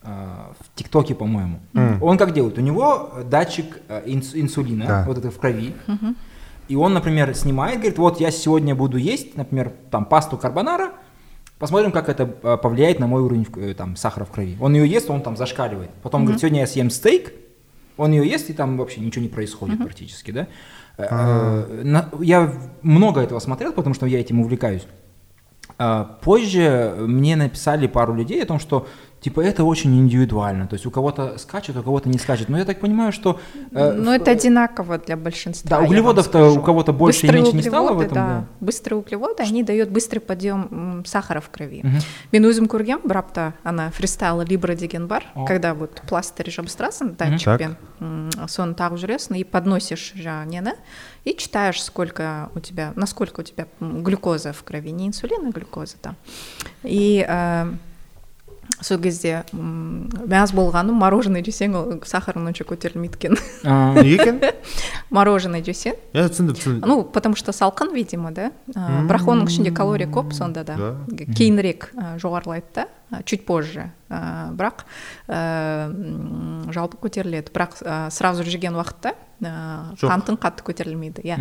в 0.03 0.48
ТикТоке, 0.79 1.15
по-моему. 1.15 1.59
Он 2.01 2.17
как 2.17 2.33
делает? 2.33 2.57
У 2.59 2.61
него 2.63 3.11
датчик 3.29 3.81
э, 3.89 4.03
инс- 4.07 4.35
инсулина, 4.35 4.87
Да. 4.87 5.05
вот 5.07 5.19
это 5.19 5.31
в 5.31 5.39
крови. 5.39 5.75
И 6.69 6.77
он, 6.77 6.93
например, 6.95 7.35
снимает, 7.35 7.77
говорит, 7.79 7.99
вот 7.99 8.21
я 8.21 8.31
сегодня 8.31 8.75
буду 8.75 8.97
есть, 8.99 9.37
например, 9.37 9.73
там 9.91 10.05
пасту 10.05 10.37
карбонара, 10.37 10.91
посмотрим, 11.59 11.93
как 11.93 12.09
это 12.09 12.23
э, 12.43 12.57
повлияет 12.63 13.01
на 13.01 13.07
мой 13.07 13.23
уровень 13.23 13.47
э, 13.57 13.75
там, 13.75 13.97
сахара 13.97 14.25
в 14.25 14.31
крови. 14.31 14.57
Он 14.61 14.75
ее 14.75 14.87
ест, 14.87 15.09
он 15.11 15.23
там 15.23 15.37
зашкаливает. 15.37 15.91
Потом 16.03 16.25
говорит, 16.25 16.41
сегодня 16.41 16.61
я 16.61 16.67
съем 16.67 16.91
стейк, 16.91 17.33
он 17.97 18.13
ее 18.13 18.29
ест, 18.29 18.51
и 18.51 18.53
там 18.53 18.77
вообще 18.77 19.01
ничего 19.01 19.23
не 19.23 19.29
происходит 19.31 19.79
практически, 19.79 20.31
да. 20.31 20.47
На- 20.99 22.09
Я 22.21 22.53
много 22.83 23.21
этого 23.21 23.39
смотрел, 23.41 23.73
потому 23.73 23.95
что 23.95 24.07
я 24.07 24.21
этим 24.21 24.41
увлекаюсь. 24.41 24.87
А, 25.79 26.19
Позже 26.23 26.95
мне 26.99 27.37
написали 27.37 27.87
пару 27.87 28.15
людей 28.15 28.43
о 28.43 28.47
том, 28.47 28.59
что 28.59 28.87
типа 29.22 29.40
это 29.40 29.64
очень 29.64 29.96
индивидуально, 29.98 30.68
то 30.68 30.74
есть 30.74 30.86
у 30.86 30.92
кого-то 30.92 31.38
скачет, 31.38 31.78
у 31.78 31.82
кого-то 31.84 32.10
не 32.10 32.18
скачет. 32.20 32.50
Но 32.50 32.58
я 32.58 32.66
так 32.66 32.82
понимаю, 32.82 33.14
что 33.14 33.40
э, 33.72 33.92
Ну, 33.94 34.12
это 34.12 34.32
одинаково 34.32 34.98
для 34.98 35.16
большинства. 35.16 35.70
Да, 35.70 35.76
я 35.78 35.82
вам 35.82 35.90
углеводов-то 35.90 36.40
скажу. 36.50 36.60
у 36.60 36.62
кого-то 36.62 36.92
больше 36.92 37.20
и 37.28 37.30
Быстрые 37.30 37.42
меньше 37.44 37.56
не 37.56 37.64
стало 37.64 37.94
в 37.94 37.98
углеводы, 37.98 38.06
этом, 38.06 38.16
да. 38.16 38.28
да. 38.28 38.46
Быстрые 38.60 39.00
углеводы, 39.00 39.44
они 39.44 39.64
дают 39.64 39.90
быстрый 39.90 40.20
подъем 40.20 40.68
м, 40.72 41.06
сахара 41.06 41.40
в 41.40 41.50
крови. 41.50 41.80
Мгм. 41.84 42.00
мен 42.34 42.44
өзім 42.44 42.68
көргем 42.68 43.08
бір 43.08 43.18
апта 43.18 43.54
ана 43.64 43.92
фристайл 43.92 44.42
либра 44.42 44.76
деген 44.76 45.08
бар 45.08 45.24
О. 45.36 45.46
когда 45.46 45.74
вот 45.74 46.02
пластырь 46.10 46.50
жабыстырасың 46.52 47.16
датчикпен 47.16 47.78
м, 48.02 48.30
соны 48.50 48.74
тағып 48.76 49.00
жүресің 49.00 49.38
и 49.40 49.44
подносишь 49.46 50.14
жаңағы 50.20 50.48
нені 50.52 50.74
и 51.24 51.34
читаешь 51.38 51.82
сколько 51.82 52.50
у 52.56 52.60
тебя 52.60 52.92
насколько 52.98 53.40
у 53.40 53.44
тебя 53.44 53.68
м, 53.80 54.04
глюкоза 54.04 54.52
в 54.52 54.64
крови 54.64 54.92
не 54.92 55.08
инсулин 55.08 55.48
а 55.48 55.52
глюкоза 55.52 55.96
там 56.02 56.18
и 56.84 57.26
э, 57.26 57.72
сол 58.81 58.99
кезде 59.03 59.45
м, 59.53 60.09
мәз 60.29 60.53
болғаным 60.57 60.99
мороженое 61.01 61.43
жесең 61.45 61.75
ол 61.79 61.97
сахар 62.07 62.39
онша 62.39 62.65
көтерілмейді 62.69 63.17
екен. 63.19 63.39
А, 63.65 63.95
неге 64.03 64.15
екен? 64.17 64.41
Мороженое 65.11 65.63
жесең 65.65 65.97
иә 66.15 66.29
түсіндім 66.29 66.55
түсіндім. 66.59 66.87
Ну 66.87 67.03
потому 67.05 67.37
что 67.37 67.53
салқын 67.53 67.93
видимо 67.95 68.31
да? 68.33 68.53
А, 68.75 69.03
бірақ 69.09 69.27
оның 69.35 69.49
ішінде 69.51 69.73
калория 69.75 70.07
көп 70.09 70.33
сонда 70.37 70.65
да. 70.65 70.77
Кейінірек 71.37 71.91
жоғарылайды 72.21 72.67
да. 72.75 72.89
Чуть 73.25 73.47
позже 73.47 73.91
А, 74.11 74.49
бірақ 74.57 74.87
ә, 75.29 75.91
м, 75.93 76.73
жалпы 76.73 76.97
көтеріледі 76.97 77.53
бірақ 77.53 77.75
сразу 78.11 78.43
жеген 78.43 78.73
уақытта 78.79 79.13
Жоқ. 79.39 80.09
қантың 80.09 80.39
қатты 80.41 80.65
көтерілмейді 80.65 81.21
иә. 81.29 81.37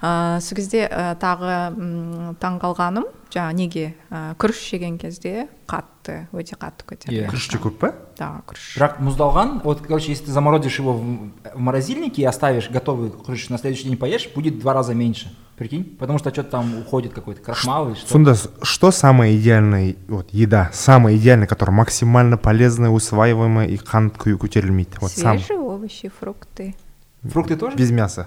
А, 0.00 0.38
сол 0.40 0.54
кезде 0.54 0.86
а, 0.86 1.16
тағы 1.18 1.74
м, 1.74 2.36
таңғалғаным 2.38 3.08
жаңағы 3.34 3.58
неге 3.58 3.94
а, 4.10 4.36
күріш 4.38 4.62
жеген 4.70 4.96
кезде 5.02 5.48
қатты 5.66 6.28
өте 6.30 6.54
қатты 6.54 6.86
көтеріледі 6.86 7.26
Иә. 7.26 7.30
күріште 7.34 7.58
көп 7.58 7.78
па 7.82 7.90
да 8.16 8.30
күріш 8.46 8.78
Рак 8.78 9.00
муздалган, 9.00 9.58
вот, 9.64 9.80
короче, 9.82 10.12
если 10.12 10.26
ты 10.26 10.30
заморозишь 10.30 10.78
его 10.78 10.92
в, 10.92 11.02
в 11.02 11.58
морозильнике 11.58 12.22
и 12.22 12.24
оставишь 12.24 12.70
готовый 12.70 13.10
крыш, 13.10 13.48
на 13.50 13.58
следующий 13.58 13.88
день 13.88 13.96
поешь, 13.96 14.28
будет 14.32 14.54
в 14.54 14.60
два 14.60 14.72
раза 14.72 14.94
меньше. 14.94 15.34
Прикинь? 15.56 15.84
Потому 15.98 16.18
что 16.18 16.30
что-то 16.30 16.50
там 16.50 16.78
уходит 16.78 17.12
какой-то 17.14 17.40
крахмал 17.40 17.88
или 17.88 17.94
что. 17.94 18.08
сонда 18.08 18.34
с- 18.34 18.50
что 18.62 18.90
самая 18.90 19.36
идеальная 19.36 19.94
вот 20.08 20.28
еда 20.32 20.70
самая 20.72 21.16
идеальная 21.16 21.46
которая 21.46 21.76
максимально 21.76 22.36
полезная 22.36 22.90
усваиваемая 22.90 23.68
и 23.68 23.76
қант 23.76 24.16
кö- 24.18 24.36
көтерілмейді 24.36 24.98
вот 25.00 25.12
сам 25.12 25.38
свежие 25.38 25.58
овощи 25.60 26.08
фрукты 26.20 26.74
Фрукты 27.22 27.56
тоже? 27.56 27.76
без 27.76 27.90
мяса 27.90 28.26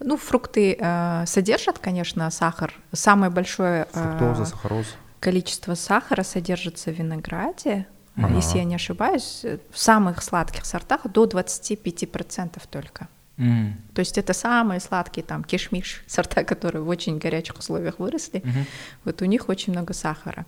Ну, 0.00 0.16
фрукты 0.16 0.76
э, 0.78 1.24
содержат, 1.26 1.78
конечно, 1.78 2.30
сахар. 2.30 2.72
Самое 2.92 3.30
большое 3.30 3.86
э, 3.94 4.02
фруктоза 4.02 4.44
сахароза 4.44 4.88
количество 5.20 5.74
сахара 5.74 6.22
содержится 6.24 6.90
в 6.90 6.98
винограде. 6.98 7.86
Ага. 8.16 8.34
Если 8.36 8.58
я 8.58 8.64
не 8.64 8.74
ошибаюсь, 8.74 9.40
э, 9.44 9.58
в 9.72 9.78
самых 9.78 10.22
сладких 10.22 10.66
сортах 10.66 11.00
до 11.08 11.24
25% 11.26 12.60
только. 12.70 13.08
То 13.36 14.00
есть 14.00 14.16
это 14.18 14.32
самые 14.32 14.80
сладкие 14.80 15.24
там 15.24 15.42
кишмиш 15.42 16.04
сорта, 16.06 16.44
которые 16.44 16.82
в 16.82 16.88
очень 16.88 17.18
горячих 17.18 17.58
условиях 17.58 17.98
выросли. 17.98 18.42
Мгм. 18.44 18.66
Вот 19.04 19.22
у 19.22 19.24
них 19.24 19.48
очень 19.48 19.72
много 19.72 19.92
сахара. 19.92 20.46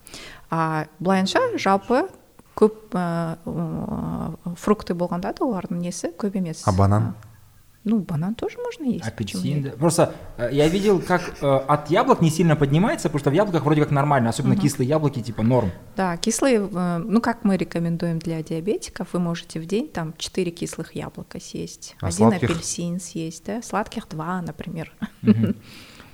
А 0.51 0.87
былайынша 1.01 1.59
жалпы 1.59 2.09
көп 2.57 2.95
ә, 2.97 3.37
ә, 3.45 4.55
фрукты 4.57 4.95
болғанда 4.95 5.35
да 5.37 5.45
олардың 5.45 5.83
несі 5.83 6.13
көп 6.17 6.39
емес. 6.39 6.63
А 6.65 6.73
банан? 6.73 7.15
Ну, 7.87 8.01
банан 8.01 8.35
тоже 8.35 8.59
можно 8.59 8.83
есть. 8.83 9.07
Апельсин, 9.07 9.63
да. 9.63 9.71
Просто 9.71 10.13
э, 10.39 10.49
я 10.51 10.67
видел, 10.67 11.01
как 11.01 11.37
э, 11.41 11.47
от 11.47 11.89
яблок 11.89 12.21
не 12.21 12.31
сильно 12.31 12.57
поднимается, 12.57 13.09
потому 13.09 13.21
что 13.21 13.31
в 13.31 13.35
яблоках 13.35 13.65
вроде 13.65 13.83
как 13.83 13.93
нормально, 13.93 14.31
особенно 14.31 14.55
угу. 14.55 14.63
кислые 14.63 14.89
яблоки, 14.89 15.23
типа 15.23 15.45
норм. 15.45 15.71
Да, 15.97 16.17
кислые, 16.17 16.69
э, 16.69 16.99
ну 16.99 17.21
как 17.21 17.45
мы 17.45 17.57
рекомендуем 17.57 18.19
для 18.19 18.43
диабетиков, 18.43 19.13
вы 19.13 19.21
можете 19.21 19.61
в 19.61 19.67
день 19.67 19.87
там 19.87 20.15
4 20.19 20.51
кислых 20.51 20.97
яблока 20.97 21.39
съесть, 21.41 21.95
а 22.01 22.07
один 22.09 22.17
сладких? 22.17 22.51
апельсин 22.51 22.99
съесть, 22.99 23.45
да, 23.47 23.63
сладких 23.63 24.09
2, 24.09 24.43
например. 24.43 24.93
Угу. 25.23 25.55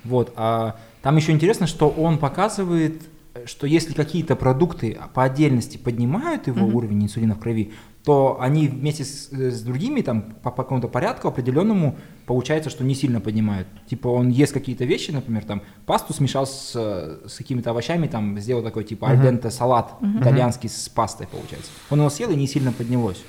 Вот, 0.03 0.31
а 0.35 0.75
там 1.01 1.15
еще 1.15 1.31
интересно, 1.31 1.65
что 1.65 1.89
он 1.89 2.19
показывает 2.19 3.01
что 3.45 3.65
если 3.65 3.93
какие-то 3.93 4.35
продукты 4.35 4.99
по 5.15 5.23
отдельности 5.23 5.77
поднимают 5.77 6.45
его 6.45 6.67
mm-hmm. 6.67 6.73
уровень 6.73 7.03
инсулина 7.05 7.33
в 7.33 7.39
крови, 7.39 7.73
то 8.03 8.37
они 8.41 8.67
вместе 8.67 9.05
с, 9.05 9.29
с 9.31 9.61
другими 9.61 10.01
там 10.01 10.21
по, 10.43 10.51
по 10.51 10.63
какому-то 10.63 10.87
порядку 10.87 11.29
определенному 11.29 11.95
получается, 12.25 12.69
что 12.69 12.83
не 12.83 12.95
сильно 12.95 13.21
поднимают. 13.21 13.67
Типа 13.87 14.09
он 14.09 14.29
ест 14.29 14.53
какие-то 14.53 14.83
вещи, 14.83 15.11
например, 15.11 15.45
там 15.45 15.61
пасту 15.85 16.13
смешал 16.13 16.45
с, 16.45 16.73
с 16.73 17.37
какими-то 17.37 17.69
овощами, 17.69 18.07
там 18.07 18.39
сделал 18.39 18.61
такой 18.61 18.83
типа 18.83 19.09
альденте 19.09 19.49
салат 19.49 19.93
uh-huh. 20.01 20.21
итальянский 20.21 20.69
с 20.69 20.89
пастой 20.89 21.27
получается. 21.27 21.71
Он 21.89 21.99
его 21.99 22.09
съел 22.09 22.29
и 22.31 22.35
не 22.35 22.47
сильно 22.47 22.73
поднялось. 22.73 23.23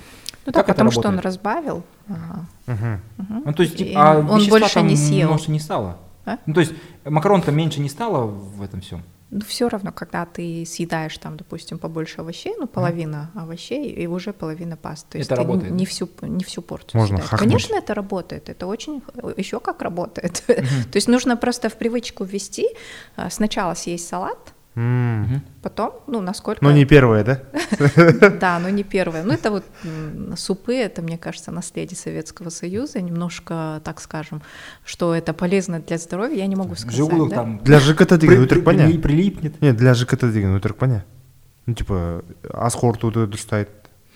Ну 0.45 0.51
так, 0.51 0.67
потому 0.67 0.91
что 0.91 1.07
он 1.07 1.19
разбавил. 1.19 1.83
Ага. 2.07 2.45
Угу. 2.67 2.75
Угу. 3.17 3.43
Ну, 3.45 3.53
то 3.53 3.63
есть, 3.63 3.77
типа, 3.77 4.11
а 4.11 4.19
он 4.19 4.47
больше 4.47 4.81
не 4.83 4.95
съел. 4.95 5.29
Может, 5.29 5.47
не 5.47 5.59
стало. 5.59 5.97
А? 6.25 6.37
Ну, 6.45 6.53
то 6.53 6.59
есть 6.59 6.73
макарон-то 7.03 7.51
меньше 7.51 7.81
не 7.81 7.89
стало 7.89 8.25
в 8.27 8.61
этом 8.61 8.81
всем 8.81 9.01
ну, 9.31 9.41
все 9.41 9.69
равно, 9.69 9.91
когда 9.91 10.25
ты 10.25 10.65
съедаешь 10.65 11.17
там, 11.17 11.35
допустим, 11.37 11.77
побольше 11.79 12.21
овощей, 12.21 12.53
ну, 12.57 12.67
половина 12.67 13.31
mm. 13.33 13.41
овощей 13.41 13.89
и 13.89 14.07
уже 14.07 14.33
половина 14.33 14.77
пасты. 14.77 15.11
То 15.11 15.17
есть 15.17 15.31
это 15.31 15.41
работает? 15.41 15.71
Не 15.73 15.85
всю, 15.85 16.09
не 16.21 16.43
всю 16.43 16.61
порцию 16.61 17.01
Можно 17.01 17.17
съедаешь. 17.17 17.39
Конечно, 17.39 17.75
это 17.75 17.93
работает. 17.93 18.49
Это 18.49 18.67
очень, 18.67 19.01
еще 19.37 19.59
как 19.59 19.81
работает. 19.81 20.43
Mm-hmm. 20.47 20.83
То 20.91 20.95
есть 20.97 21.07
нужно 21.07 21.37
просто 21.37 21.69
в 21.69 21.75
привычку 21.75 22.23
ввести, 22.23 22.67
а, 23.15 23.29
сначала 23.29 23.73
съесть 23.73 24.07
салат, 24.07 24.54
Mm. 24.76 25.40
Потом, 25.62 25.92
ну, 26.06 26.20
насколько... 26.20 26.64
Ну, 26.64 26.70
не 26.70 26.84
первое, 26.84 27.24
да? 27.24 27.42
Да, 28.40 28.58
но 28.60 28.70
не 28.70 28.84
первое. 28.84 29.24
Ну, 29.24 29.32
это 29.32 29.50
вот 29.50 29.64
супы, 30.36 30.74
это, 30.74 31.02
мне 31.02 31.18
кажется, 31.18 31.50
наследие 31.50 31.96
Советского 31.96 32.50
Союза, 32.50 33.00
немножко, 33.00 33.80
так 33.84 34.00
скажем, 34.00 34.42
что 34.84 35.14
это 35.14 35.32
полезно 35.32 35.80
для 35.80 35.98
здоровья, 35.98 36.36
я 36.36 36.46
не 36.46 36.56
могу 36.56 36.76
сказать. 36.76 36.96
Желудок 36.96 37.30
там... 37.34 37.58
Для 37.58 37.80
ЖКТ 37.80 38.16
деген 38.16 38.44
өтірік 38.46 38.64
па 38.64 38.72
не? 38.72 38.98
Прилипнет. 38.98 39.60
Нет, 39.60 39.76
для 39.76 39.92
ЖКТ 39.94 40.30
деген 40.32 40.56
өтірік 40.56 40.78
па 40.78 40.86
не? 40.86 41.02
Ну, 41.66 41.74
типа, 41.74 42.22
ас 42.54 42.76
қорытуды 42.76 43.26
дұрыстайды. 43.26 43.68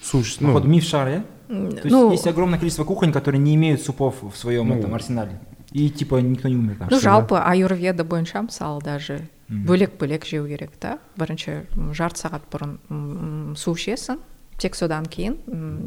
Су 0.03 0.23
ну... 0.41 0.53
Вот 0.53 0.65
миф 0.65 0.85
шар, 0.85 1.09
я? 1.09 1.25
То 1.49 1.55
есть 1.55 1.85
ну, 1.85 2.13
есть 2.13 2.27
огромное 2.27 2.59
количество 2.59 2.85
кухонь, 2.85 3.13
которые 3.13 3.41
не 3.41 3.55
имеют 3.55 3.83
супов 3.83 4.23
в 4.23 4.37
своем 4.37 4.69
ну, 4.69 4.79
этом 4.79 4.95
арсенале. 4.95 5.41
И 5.73 5.91
типа 5.91 6.17
никто 6.17 6.49
не 6.49 6.57
умер. 6.57 6.77
Ну, 6.91 7.01
жалпы 7.01 7.37
аюрведа 7.37 8.05
бойынша 8.05 8.43
мысалы 8.43 8.81
даже 8.81 9.29
бөлек 9.49 9.99
бөлек 10.01 10.27
жеу 10.27 10.47
керек 10.49 10.77
та 10.81 10.99
бірінші 11.19 11.65
жарты 11.97 12.25
сағат 12.25 12.47
бұрын 12.53 13.55
су 13.59 13.75
ішесің 13.77 14.21
тек 14.59 14.77
содан 14.79 15.07
кейін 15.11 15.39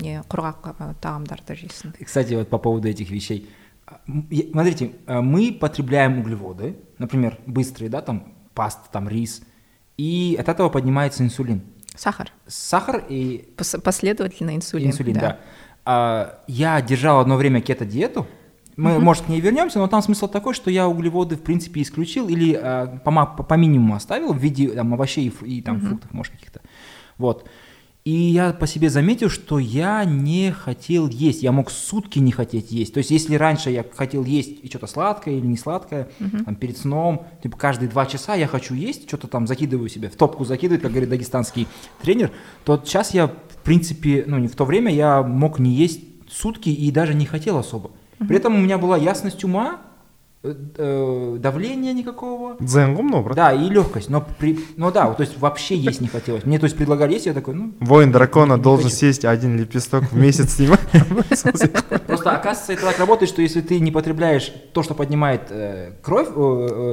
не 0.02 0.22
құрғақ 0.30 0.98
тағамдарды 1.02 1.58
жейсің 1.62 1.96
кстати 2.04 2.36
вот 2.36 2.50
по 2.50 2.58
поводу 2.58 2.88
этих 2.88 3.10
вещей 3.10 3.50
смотрите 4.52 4.92
мы 5.08 5.52
потребляем 5.54 6.20
углеводы 6.20 6.76
например 6.98 7.38
быстрые 7.46 7.90
да 7.90 8.02
там 8.02 8.34
паста 8.54 8.90
там 8.92 9.08
рис 9.10 9.42
и 9.98 10.38
от 10.40 10.50
этого 10.50 10.70
поднимается 10.70 11.24
инсулин 11.24 11.62
сахар 11.96 12.32
сахар 12.46 13.04
и 13.10 13.50
последовательно 13.84 14.56
инсулин 14.56 14.90
инсулин 14.90 15.14
да, 15.16 15.22
да. 15.22 15.40
А, 15.86 16.44
я 16.48 16.82
держал 16.82 17.20
одно 17.20 17.38
время 17.38 17.62
кето-диету 17.62 18.28
мы, 18.77 18.91
mm-hmm. 18.91 18.99
может, 19.01 19.25
к 19.25 19.29
ней 19.29 19.41
вернемся, 19.41 19.79
но 19.79 19.87
там 19.87 20.03
смысл 20.03 20.29
такой, 20.29 20.55
что 20.55 20.71
я 20.71 20.89
углеводы, 20.89 21.37
в 21.37 21.43
принципе, 21.43 21.83
исключил 21.83 22.29
или 22.29 22.59
э, 22.61 22.99
по, 23.05 23.27
по, 23.27 23.55
минимуму 23.55 23.95
оставил 23.95 24.33
в 24.33 24.39
виде 24.39 24.69
там, 24.69 24.95
овощей 24.95 25.29
и, 25.29 25.59
и 25.59 25.63
там, 25.63 25.77
mm-hmm. 25.77 25.89
фруктов, 25.89 26.13
может, 26.13 26.33
каких-то. 26.33 26.61
Вот. 27.19 27.47
И 28.05 28.11
я 28.11 28.53
по 28.53 28.67
себе 28.67 28.91
заметил, 28.91 29.29
что 29.29 29.61
я 29.61 30.05
не 30.05 30.51
хотел 30.51 31.07
есть. 31.07 31.45
Я 31.45 31.53
мог 31.53 31.71
сутки 31.71 32.19
не 32.19 32.33
хотеть 32.33 32.73
есть. 32.73 32.93
То 32.93 32.99
есть, 32.99 33.13
если 33.13 33.37
раньше 33.37 33.71
я 33.71 33.85
хотел 33.95 34.25
есть 34.25 34.59
и 34.61 34.67
что-то 34.69 34.89
сладкое 34.89 35.35
или 35.35 35.47
не 35.47 35.57
сладкое, 35.57 36.09
uh-huh. 36.19 36.45
там, 36.45 36.57
перед 36.57 36.77
сном, 36.77 37.27
типа 37.45 37.57
каждые 37.57 37.89
два 37.89 38.07
часа 38.07 38.35
я 38.35 38.49
хочу 38.49 38.75
есть, 38.75 39.07
что-то 39.07 39.29
там 39.29 39.47
закидываю 39.47 39.89
себе, 39.89 40.09
в 40.11 40.17
топку 40.17 40.45
закидываю, 40.45 40.81
как 40.81 40.91
говорит 40.91 41.11
дагестанский 41.11 41.69
тренер, 42.01 42.33
то 42.65 42.83
сейчас 42.85 43.15
я, 43.15 43.29
в 43.29 43.63
принципе, 43.63 44.25
ну, 44.27 44.39
не 44.39 44.49
в 44.49 44.57
то 44.57 44.65
время 44.65 44.93
я 44.93 45.23
мог 45.23 45.61
не 45.61 45.71
есть 45.71 46.01
сутки 46.29 46.71
и 46.71 46.91
даже 46.91 47.15
не 47.15 47.27
хотел 47.27 47.57
особо. 47.57 47.93
При 48.27 48.37
этом 48.37 48.55
у 48.55 48.59
меня 48.59 48.79
была 48.79 48.97
ясность 48.97 49.45
ума, 49.45 49.81
э, 50.43 50.55
э, 50.77 51.37
давления 51.39 51.93
никакого. 51.93 52.57
Дзен 52.61 52.93
много, 52.93 53.25
брат. 53.25 53.37
Да, 53.37 53.53
и 53.53 53.69
легкость. 53.69 54.11
Но, 54.11 54.25
при, 54.39 54.59
но 54.77 54.91
да, 54.91 55.13
то 55.13 55.23
есть 55.23 55.39
вообще 55.39 55.77
есть 55.77 56.01
не 56.01 56.09
хотелось. 56.09 56.45
Мне 56.45 56.59
то 56.59 56.65
есть 56.65 56.77
предлагали 56.77 57.13
есть, 57.15 57.27
я 57.27 57.35
такой, 57.35 57.55
ну... 57.55 57.73
Воин 57.81 58.13
дракона 58.13 58.59
должен 58.59 58.85
хочу. 58.85 58.97
съесть 58.97 59.25
один 59.25 59.59
лепесток 59.59 60.05
в 60.05 60.17
месяц 60.17 60.55
снимать. 60.55 60.81
Просто 62.07 62.33
оказывается, 62.33 62.73
это 62.73 62.87
так 62.87 62.99
работает, 62.99 63.31
что 63.31 63.43
если 63.43 63.61
ты 63.61 63.81
не 63.81 63.91
потребляешь 63.91 64.53
то, 64.73 64.83
что 64.83 64.95
поднимает 64.95 65.43
э, 65.51 65.93
кровь, 66.03 66.29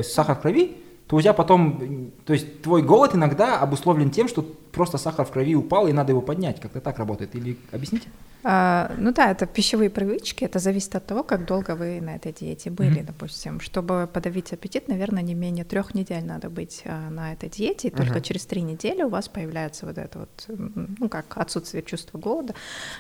сахар 0.06 0.36
в 0.36 0.42
крови, 0.42 0.78
то 1.10 1.16
у 1.16 1.22
тебя 1.22 1.34
потом, 1.34 2.12
то 2.24 2.34
есть 2.34 2.62
твой 2.62 2.84
голод 2.84 3.16
иногда 3.16 3.58
обусловлен 3.58 4.12
тем, 4.12 4.28
что 4.28 4.46
просто 4.72 4.98
сахар 4.98 5.26
в 5.26 5.32
крови 5.32 5.56
упал 5.56 5.88
и 5.88 5.94
надо 5.94 6.12
его 6.12 6.22
поднять. 6.22 6.60
Как-то 6.60 6.82
так 6.82 7.00
работает. 7.00 7.36
Или 7.36 7.58
объясните? 7.72 8.10
А, 8.44 8.94
ну 8.98 9.12
да, 9.12 9.32
это 9.32 9.46
пищевые 9.46 9.90
привычки, 9.90 10.46
это 10.46 10.60
зависит 10.60 10.96
от 10.96 11.06
того, 11.06 11.24
как 11.24 11.46
долго 11.46 11.76
вы 11.76 12.00
на 12.00 12.16
этой 12.16 12.32
диете 12.32 12.70
были, 12.70 13.02
mm-hmm. 13.02 13.08
допустим. 13.08 13.60
Чтобы 13.60 14.08
подавить 14.12 14.54
аппетит, 14.54 14.88
наверное, 14.88 15.22
не 15.22 15.34
менее 15.34 15.66
трех 15.66 15.94
недель 15.94 16.24
надо 16.24 16.50
быть 16.50 16.84
а, 16.86 17.10
на 17.10 17.34
этой 17.34 17.50
диете, 17.50 17.90
и 17.90 17.92
только 17.92 18.20
mm-hmm. 18.20 18.22
через 18.22 18.46
три 18.46 18.62
недели 18.62 19.04
у 19.04 19.10
вас 19.10 19.28
появляется 19.28 19.86
вот 19.86 19.98
это 19.98 20.20
вот, 20.20 20.46
ну 20.48 21.10
как 21.10 21.38
отсутствие 21.38 21.84
чувства 21.84 22.18
голода. 22.18 22.56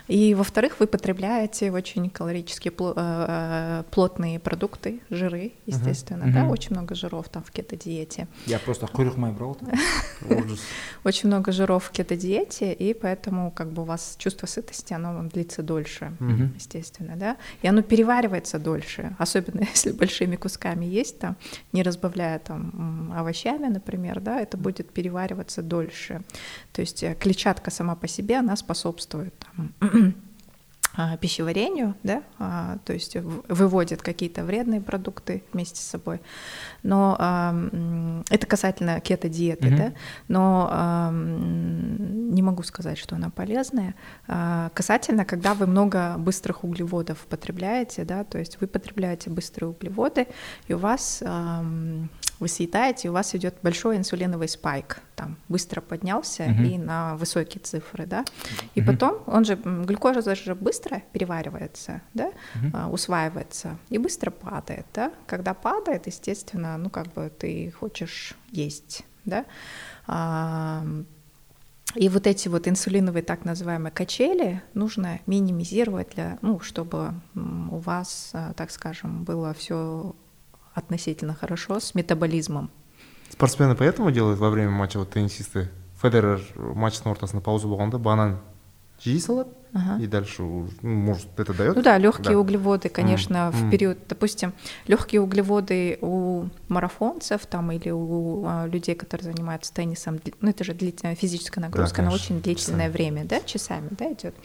И 0.10 0.36
во-вторых, 0.36 0.80
вы 0.80 0.88
потребляете 0.88 1.72
очень 1.72 2.10
калорически 2.10 2.74
а, 2.78 3.84
плотные 3.92 4.40
продукты, 4.40 5.00
жиры, 5.10 5.54
естественно, 5.66 6.26
mm-hmm. 6.26 6.34
да, 6.34 6.50
очень 6.50 6.72
много 6.72 6.96
жиров 6.96 7.30
там 7.30 7.44
в 7.44 7.52
кето-диете. 7.52 8.28
Я 8.46 8.60
просто 8.60 8.88
курюхмай 8.88 9.32
брал. 9.32 9.58
Очень 11.06 11.28
много 11.28 11.52
жиров 11.52 11.59
в 11.68 11.92
кето-диете, 11.92 12.74
и 12.74 12.94
поэтому 12.94 13.52
как 13.52 13.72
бы 13.72 13.82
у 13.82 13.86
вас 13.86 14.16
чувство 14.18 14.48
сытости, 14.48 14.94
оно 14.94 15.24
длится 15.30 15.64
дольше, 15.64 16.14
угу. 16.20 16.50
естественно, 16.56 17.16
да, 17.16 17.38
и 17.62 17.68
оно 17.68 17.82
переваривается 17.82 18.60
дольше, 18.60 19.16
особенно 19.18 19.62
если 19.74 19.92
большими 19.92 20.36
кусками 20.36 20.86
есть 20.86 21.20
там, 21.20 21.36
не 21.74 21.84
разбавляя 21.84 22.40
там 22.40 23.14
овощами, 23.16 23.68
например, 23.68 24.20
да, 24.20 24.42
это 24.42 24.58
будет 24.58 24.92
перевариваться 24.92 25.62
дольше. 25.62 26.22
То 26.72 26.82
есть 26.82 27.04
э, 27.04 27.16
клетчатка 27.16 27.72
сама 27.72 27.96
по 27.96 28.08
себе, 28.08 28.38
она 28.38 28.56
способствует 28.56 29.34
там, 29.40 29.74
пищеварению, 31.22 31.96
да, 32.04 32.24
а, 32.38 32.78
то 32.86 32.94
есть 32.94 33.16
выводит 33.16 34.02
какие-то 34.02 34.44
вредные 34.44 34.82
продукты 34.82 35.44
вместе 35.54 35.82
с 35.82 35.86
собой. 35.86 36.22
Но 36.84 37.16
а, 37.20 37.56
это 38.30 38.46
касательно 38.48 39.00
кето-диеты, 39.00 39.68
mm-hmm. 39.68 39.78
да, 39.78 39.94
но 40.28 41.12
не 41.12 42.42
могу 42.42 42.64
сказать, 42.64 42.98
что 42.98 43.16
она 43.16 43.30
полезная. 43.30 43.96
Касательно, 44.74 45.26
когда 45.26 45.54
вы 45.54 45.68
много 45.68 46.16
быстрых 46.18 46.64
углеводов 46.64 47.20
потребляете, 47.30 48.04
да, 48.04 48.24
то 48.24 48.38
есть 48.38 48.60
вы 48.62 48.68
потребляете 48.68 49.30
быстрые 49.30 49.70
углеводы, 49.70 50.28
и 50.68 50.74
у 50.74 50.78
вас 50.78 51.24
вы 52.40 52.48
съедаете, 52.48 53.10
у 53.10 53.14
вас 53.14 53.36
идет 53.36 53.56
большой 53.62 53.98
инсулиновый 53.98 54.48
спайк, 54.48 55.02
там 55.16 55.38
быстро 55.50 55.82
поднялся 55.82 56.44
uh-huh. 56.44 56.68
и 56.68 56.78
на 56.78 57.16
высокие 57.18 57.62
цифры, 57.62 58.06
да, 58.06 58.24
и 58.76 58.80
uh-huh. 58.80 58.86
потом 58.86 59.24
он 59.26 59.46
же 59.46 59.56
глюкоза 59.56 60.36
же 60.36 60.56
быстро 60.56 61.04
переваривается, 61.12 62.02
да, 62.14 62.32
uh-huh. 62.56 62.90
усваивается 62.92 63.78
и 63.90 63.98
быстро 63.98 64.32
падает, 64.32 64.86
да, 64.94 65.12
когда 65.28 65.54
падает, 65.54 66.08
естественно, 66.08 66.78
ну 66.78 66.90
как 66.90 67.14
бы 67.14 67.32
ты 67.38 67.72
хочешь 67.72 68.36
есть, 68.52 69.04
да, 69.26 69.46
и 71.96 72.08
вот 72.08 72.28
эти 72.28 72.48
вот 72.48 72.68
инсулиновые 72.68 73.24
так 73.24 73.46
называемые 73.46 73.92
качели 73.92 74.62
нужно 74.76 75.20
минимизировать 75.26 76.10
для, 76.10 76.38
ну, 76.42 76.60
чтобы 76.60 77.14
у 77.36 77.78
вас, 77.78 78.30
а, 78.34 78.54
так 78.54 78.70
скажем, 78.70 79.24
было 79.24 79.56
все 79.56 80.16
относительно 80.80 81.36
хорошо 81.36 81.80
с 81.80 81.94
метаболизмом. 81.94 82.72
Спортсмены 83.30 83.76
поэтому 83.76 84.12
делают 84.12 84.40
во 84.40 84.50
время 84.50 84.72
матча 84.72 84.98
вот 84.98 85.12
теннисисты 85.12 85.70
Федерер 86.02 86.42
матчтың 86.56 87.12
ортасында 87.12 87.44
пауза 87.44 87.68
болғанда 87.68 88.00
банан 88.00 88.38
жей 89.04 89.20
салады 89.20 89.52
и 90.00 90.08
дальше, 90.08 90.42
ну, 90.42 90.68
может, 90.82 91.28
это 91.38 91.54
дает? 91.54 91.76
Ну 91.76 91.82
да, 91.82 91.98
легкие 91.98 92.34
да. 92.34 92.40
углеводы, 92.40 92.90
конечно, 92.90 93.36
mm. 93.36 93.52
в 93.52 93.70
период, 93.70 93.98
допустим, 94.08 94.54
легкие 94.88 95.22
углеводы 95.22 96.00
у 96.02 96.46
марафонцев 96.70 97.46
там 97.46 97.72
или 97.72 97.92
у 97.92 98.46
а, 98.46 98.66
людей, 98.68 98.96
которые 98.96 99.32
занимаются 99.32 99.74
теннисом, 99.74 100.20
ну 100.42 100.50
это 100.50 100.64
же 100.64 100.74
длительная 100.74 101.16
физическая 101.16 101.64
нагрузка 101.64 101.98
да, 101.98 102.10
на 102.10 102.16
очень 102.16 102.42
длительное 102.42 102.88
часами. 102.88 102.92
время, 102.92 103.26
да, 103.26 103.42
часами, 103.42 103.90
да, 103.92 104.12
идет. 104.12 104.36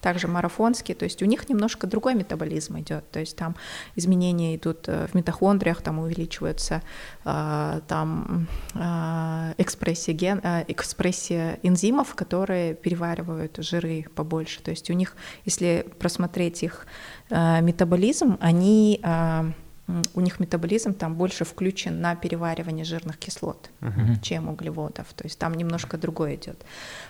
Также 0.00 0.28
марафонские, 0.28 0.94
то 0.94 1.04
есть 1.04 1.22
у 1.22 1.26
них 1.26 1.48
немножко 1.48 1.86
другой 1.86 2.14
метаболизм 2.14 2.78
идет, 2.78 3.10
то 3.10 3.20
есть 3.20 3.36
там 3.36 3.56
изменения 3.96 4.56
идут 4.56 4.84
э, 4.88 5.06
в 5.10 5.14
митохондриях, 5.14 5.80
там 5.80 5.98
увеличиваются 5.98 6.82
э, 7.24 7.80
там 7.88 8.46
э, 8.74 9.54
экспрессия 9.56 10.14
ген, 10.14 10.40
э, 10.42 10.64
экспрессия 10.68 11.58
энзимов, 11.62 12.14
которые 12.14 12.74
переваривают 12.74 13.56
жиры 13.58 14.04
побольше, 14.14 14.60
то 14.62 14.73
есть 14.74 14.90
у 14.90 14.92
них, 14.92 15.16
если 15.44 15.86
просмотреть 15.98 16.62
их 16.62 16.86
э, 17.30 17.60
метаболизм, 17.62 18.36
они 18.40 19.00
э, 19.02 19.52
у 20.14 20.20
них 20.20 20.40
метаболизм 20.40 20.94
там 20.94 21.14
больше 21.14 21.44
включен 21.44 22.00
на 22.00 22.16
переваривание 22.16 22.84
жирных 22.84 23.18
кислот, 23.18 23.70
uh-huh. 23.80 24.20
чем 24.22 24.48
углеводов. 24.48 25.12
То 25.14 25.24
есть 25.24 25.38
там 25.38 25.54
немножко 25.54 25.98
другое 25.98 26.36
идет. 26.36 26.64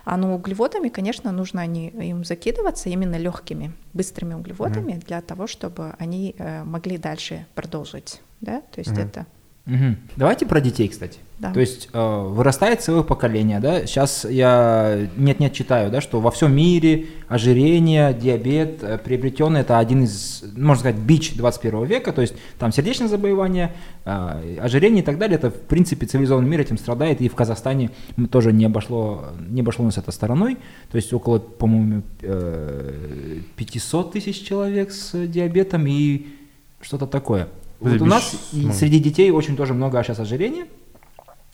А 0.05 0.16
ну 0.16 0.35
углеводами, 0.35 0.88
конечно, 0.88 1.31
нужно 1.33 1.62
они, 1.62 1.88
им 1.88 2.24
закидываться 2.24 2.88
именно 2.88 3.16
легкими, 3.16 3.72
быстрыми 3.92 4.35
углеводами 4.35 4.92
uh-huh. 4.92 5.07
для 5.07 5.20
того, 5.20 5.46
чтобы 5.46 5.94
они 5.98 6.35
э, 6.37 6.64
могли 6.64 6.98
дальше 6.98 7.46
продолжить. 7.55 8.20
Да? 8.40 8.61
То 8.61 8.81
есть 8.81 8.90
uh-huh. 8.92 9.09
это 9.09 9.27
Угу. 9.66 9.96
Давайте 10.16 10.44
про 10.44 10.61
детей, 10.61 10.88
кстати. 10.88 11.18
Да. 11.38 11.50
То 11.53 11.61
есть 11.61 11.88
э, 11.92 12.22
вырастает 12.29 12.83
целое 12.83 13.03
поколение, 13.03 13.61
да. 13.61 13.87
Сейчас 13.87 14.27
я 14.29 15.09
нет-нет 15.16 15.55
читаю, 15.55 15.90
да, 15.90 16.03
что 16.03 16.20
во 16.20 16.31
всем 16.31 16.55
мире 16.55 17.07
ожирение, 17.29 18.12
диабет, 18.12 18.83
э, 18.83 18.98
приобретенный 18.98 19.62
это 19.62 19.79
один 19.79 20.05
из, 20.05 20.44
можно 20.55 20.81
сказать, 20.81 21.00
бич 21.00 21.35
21 21.35 21.85
века. 21.87 22.12
То 22.12 22.20
есть 22.20 22.35
там 22.59 22.72
сердечные 22.72 23.09
заболевания, 23.09 23.74
э, 24.05 24.59
ожирение 24.61 25.03
и 25.03 25.05
так 25.05 25.16
далее. 25.16 25.37
Это 25.37 25.50
в 25.50 25.61
принципе 25.61 26.05
цивилизованный 26.05 26.48
мир 26.48 26.61
этим 26.61 26.77
страдает, 26.77 27.22
и 27.22 27.29
в 27.31 27.35
Казахстане 27.35 27.90
тоже 28.31 28.53
не 28.53 28.66
обошло, 28.66 29.31
не 29.48 29.62
обошло 29.62 29.87
нас 29.87 29.96
это 29.96 30.12
стороной. 30.12 30.59
То 30.90 30.96
есть 30.96 31.11
около, 31.14 31.38
по-моему, 31.38 32.03
э, 32.20 33.40
500 33.57 34.12
тысяч 34.12 34.46
человек 34.46 34.92
с 34.92 35.27
диабетом 35.27 35.87
и 35.87 36.27
что-то 36.83 37.07
такое. 37.07 37.48
Вот 37.81 38.01
у 38.01 38.07
нас 38.07 38.35
ну. 38.53 38.73
среди 38.73 38.99
детей 38.99 39.31
очень 39.31 39.57
тоже 39.57 39.75
много 39.75 40.03
сейчас 40.03 40.21
ожирения. 40.21 40.67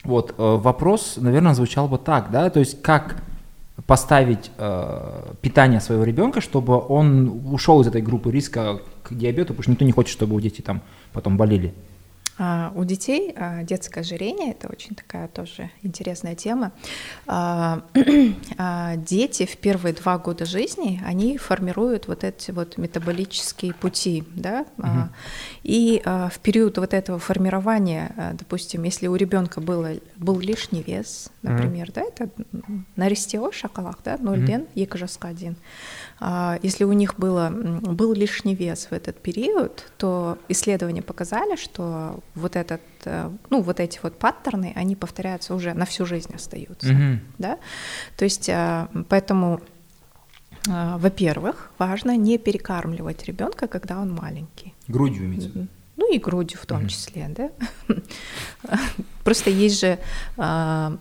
Вот 0.04 0.30
э, 0.30 0.34
вопрос, 0.38 1.14
наверное, 1.16 1.54
звучал 1.54 1.88
бы 1.88 1.98
так, 1.98 2.30
да, 2.30 2.48
то 2.50 2.60
есть 2.60 2.80
как 2.82 3.22
поставить 3.86 4.50
э, 4.56 5.34
питание 5.42 5.80
своего 5.80 6.04
ребенка, 6.04 6.40
чтобы 6.40 6.78
он 6.78 7.42
ушел 7.52 7.80
из 7.80 7.86
этой 7.86 8.02
группы 8.02 8.30
риска 8.30 8.80
к 9.02 9.14
диабету, 9.14 9.48
потому 9.48 9.62
что 9.62 9.70
никто 9.72 9.84
не 9.84 9.92
хочет, 9.92 10.12
чтобы 10.12 10.36
у 10.36 10.40
детей 10.40 10.62
там 10.62 10.82
потом 11.12 11.36
болели. 11.36 11.74
А, 12.42 12.72
у 12.74 12.84
детей 12.84 13.34
а, 13.36 13.62
детское 13.64 14.00
ожирение– 14.00 14.50
это 14.52 14.68
очень 14.68 14.94
такая 14.94 15.28
тоже 15.28 15.70
интересная 15.82 16.34
тема. 16.34 16.72
А, 18.56 18.96
дети 18.96 19.46
в 19.46 19.56
первые 19.56 19.92
два 19.92 20.18
года 20.18 20.44
жизни, 20.44 21.00
они 21.04 21.36
формируют 21.36 22.08
вот 22.08 22.24
эти 22.24 22.50
вот 22.50 22.78
метаболические 22.78 23.74
пути, 23.74 24.24
да, 24.34 24.66
угу. 24.76 25.08
и 25.62 26.02
в 26.04 26.38
период 26.40 26.78
вот 26.78 26.94
этого 26.94 27.18
формирования, 27.18 28.34
допустим, 28.34 28.84
если 28.84 29.06
у 29.06 29.16
ребенка 29.16 29.60
было, 29.60 29.94
был 30.16 30.38
лишний 30.38 30.82
вес, 30.82 31.30
например, 31.42 31.88
угу. 31.88 31.92
да, 31.94 32.02
это 32.02 32.30
нарестео 32.96 33.50
шоколад, 33.52 33.98
да, 34.04 34.16
0 34.18 34.66
екі 34.74 34.98
жасқа 34.98 35.28
один. 35.28 35.56
А, 36.22 36.58
если 36.62 36.84
у 36.84 36.92
них 36.92 37.18
было, 37.18 37.50
был 37.50 38.12
лишний 38.12 38.54
вес 38.54 38.88
в 38.90 38.92
этот 38.92 39.20
период, 39.20 39.90
то 39.96 40.38
исследования 40.48 41.02
показали, 41.02 41.56
что 41.56 42.20
вот, 42.34 42.56
этот, 42.56 42.82
э, 43.06 43.30
ну, 43.48 43.62
вот 43.62 43.80
эти 43.80 43.98
вот 44.02 44.18
паттерны, 44.18 44.72
они 44.76 44.96
повторяются 44.96 45.54
уже 45.54 45.72
на 45.72 45.86
всю 45.86 46.04
жизнь 46.04 46.34
остаются. 46.34 46.92
Mm-hmm. 46.92 47.18
Да? 47.38 47.58
То 48.18 48.24
есть 48.24 48.50
а, 48.50 48.88
поэтому 49.08 49.60
а, 50.68 50.98
во-первых, 50.98 51.72
важно 51.78 52.16
не 52.16 52.36
перекармливать 52.36 53.24
ребенка, 53.24 53.66
когда 53.66 53.98
он 53.98 54.12
маленький. 54.12 54.74
Грудью 54.88 55.24
имеется 55.24 55.68
и 56.15 56.19
грудью 56.19 56.59
в 56.61 56.65
том 56.65 56.81
mm-hmm. 56.81 56.87
числе, 56.87 57.29
да. 57.29 57.49
Просто 59.23 59.49
есть 59.49 59.79
же, 59.79 59.97
а, 60.37 60.97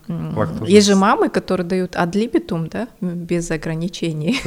есть 0.66 0.86
же 0.86 0.96
мамы, 0.96 1.28
которые 1.28 1.66
дают 1.66 1.96
адлибитум, 1.96 2.68
да, 2.68 2.88
без 3.00 3.50
ограничений. 3.50 4.40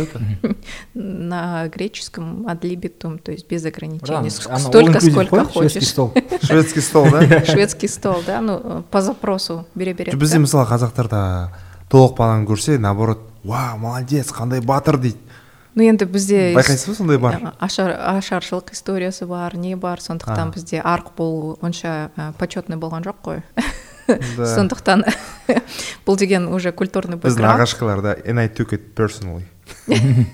На 0.93 1.67
греческом 1.67 2.47
адлибитум, 2.47 3.19
то 3.19 3.31
есть 3.31 3.47
без 3.47 3.65
ограничений. 3.65 4.29
Столько, 4.29 4.99
сколько 4.99 5.45
хочешь. 5.45 5.71
Шведский 5.71 5.85
стол. 5.85 6.13
Шведский 6.41 6.81
стол, 6.81 7.07
да? 7.11 7.45
Шведский 7.45 7.87
стол, 7.87 8.23
да, 8.25 8.41
ну 8.41 8.83
по 8.89 9.01
запросу 9.01 9.65
бере 9.75 9.93
береді. 9.93 10.17
Бізде 10.17 10.39
мысалы 10.39 10.65
қазақтарда 10.65 11.51
толық 11.89 12.17
баланы 12.17 12.45
көрсе, 12.45 12.77
наоборот, 12.77 13.19
вау, 13.43 13.77
молодец, 13.77 14.31
қандай 14.31 14.61
батыр 14.61 14.97
дейді 14.97 15.17
ну 15.74 15.82
енді 15.82 16.04
бізде 16.04 16.52
байқайсыз 16.56 16.88
ба 16.88 16.94
сондай 16.94 17.18
бар? 17.18 17.54
Ашар 17.58 17.94
ашаршылық 17.96 18.72
историясы 18.72 19.26
бар 19.26 19.56
не 19.56 19.76
бар? 19.76 20.00
Сондықтан 20.00 20.52
бізде 20.54 20.80
арқ 20.80 21.14
болу 21.16 21.58
онша 21.62 22.10
почетный 22.38 22.76
болған 22.76 23.02
жоқ 23.06 23.22
қой. 23.24 23.42
Сондықтан 24.56 25.04
бұл 26.06 26.18
деген 26.18 26.48
уже 26.52 26.72
культурный 26.72 27.16
біздің 27.16 27.48
ағашқаларда 27.56 28.18
and 28.26 28.40
I 28.40 28.48
took 28.48 28.72
it 28.72 28.94
personally. 28.94 29.44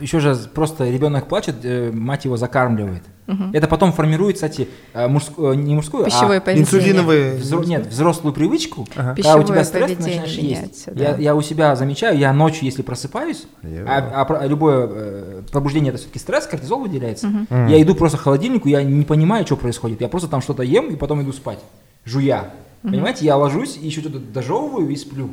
еще 0.00 0.20
же 0.20 0.34
просто 0.54 0.88
ребенок 0.88 1.28
плачет, 1.28 1.56
э, 1.62 1.90
мать 1.92 2.24
его 2.24 2.36
закармливает. 2.36 3.02
Угу. 3.26 3.50
Это 3.52 3.68
потом 3.68 3.92
формирует, 3.92 4.36
кстати, 4.36 4.68
э, 4.92 5.06
мужскую, 5.06 5.54
не 5.54 5.74
мужскую, 5.74 6.04
Пищевое 6.04 6.38
а 6.38 6.40
поведение. 6.40 6.64
инсулиновые. 6.64 7.34
Взро... 7.36 7.62
Нет, 7.62 7.86
взрослую 7.86 8.34
привычку. 8.34 8.86
Ага. 8.96 9.14
Когда 9.14 9.36
у 9.36 9.42
тебя 9.42 9.64
стресс, 9.64 9.98
начинаешь 9.98 10.34
есть. 10.34 10.92
Да. 10.92 11.10
Я, 11.10 11.16
я 11.16 11.34
у 11.34 11.42
себя 11.42 11.76
замечаю, 11.76 12.18
я 12.18 12.32
ночью, 12.32 12.64
если 12.64 12.82
просыпаюсь, 12.82 13.46
а, 13.62 14.26
а, 14.28 14.46
любое 14.46 14.88
э, 14.90 15.42
пробуждение 15.52 15.90
это 15.90 15.98
все-таки 15.98 16.18
стресс, 16.18 16.46
кортизол 16.46 16.80
выделяется. 16.80 17.28
Угу. 17.28 17.68
Я 17.68 17.80
иду 17.80 17.94
просто 17.94 18.18
к 18.18 18.22
холодильнику, 18.22 18.68
я 18.68 18.82
не 18.82 19.04
понимаю, 19.04 19.46
что 19.46 19.56
происходит. 19.56 20.00
Я 20.00 20.08
просто 20.08 20.28
там 20.28 20.40
что-то 20.40 20.62
ем 20.62 20.88
и 20.88 20.96
потом 20.96 21.22
иду 21.22 21.32
спать, 21.32 21.60
жуя. 22.04 22.50
Понимаете, 22.82 23.26
я 23.26 23.36
ложусь 23.36 23.78
и 23.80 23.86
еще 23.86 24.00
что-то 24.00 24.18
дожевываю 24.18 24.88
и 24.88 24.96
сплю. 24.96 25.30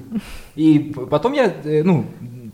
И 0.56 0.94
потом 1.10 1.34
я, 1.34 1.54
э, 1.64 1.82
ну, 1.84 2.06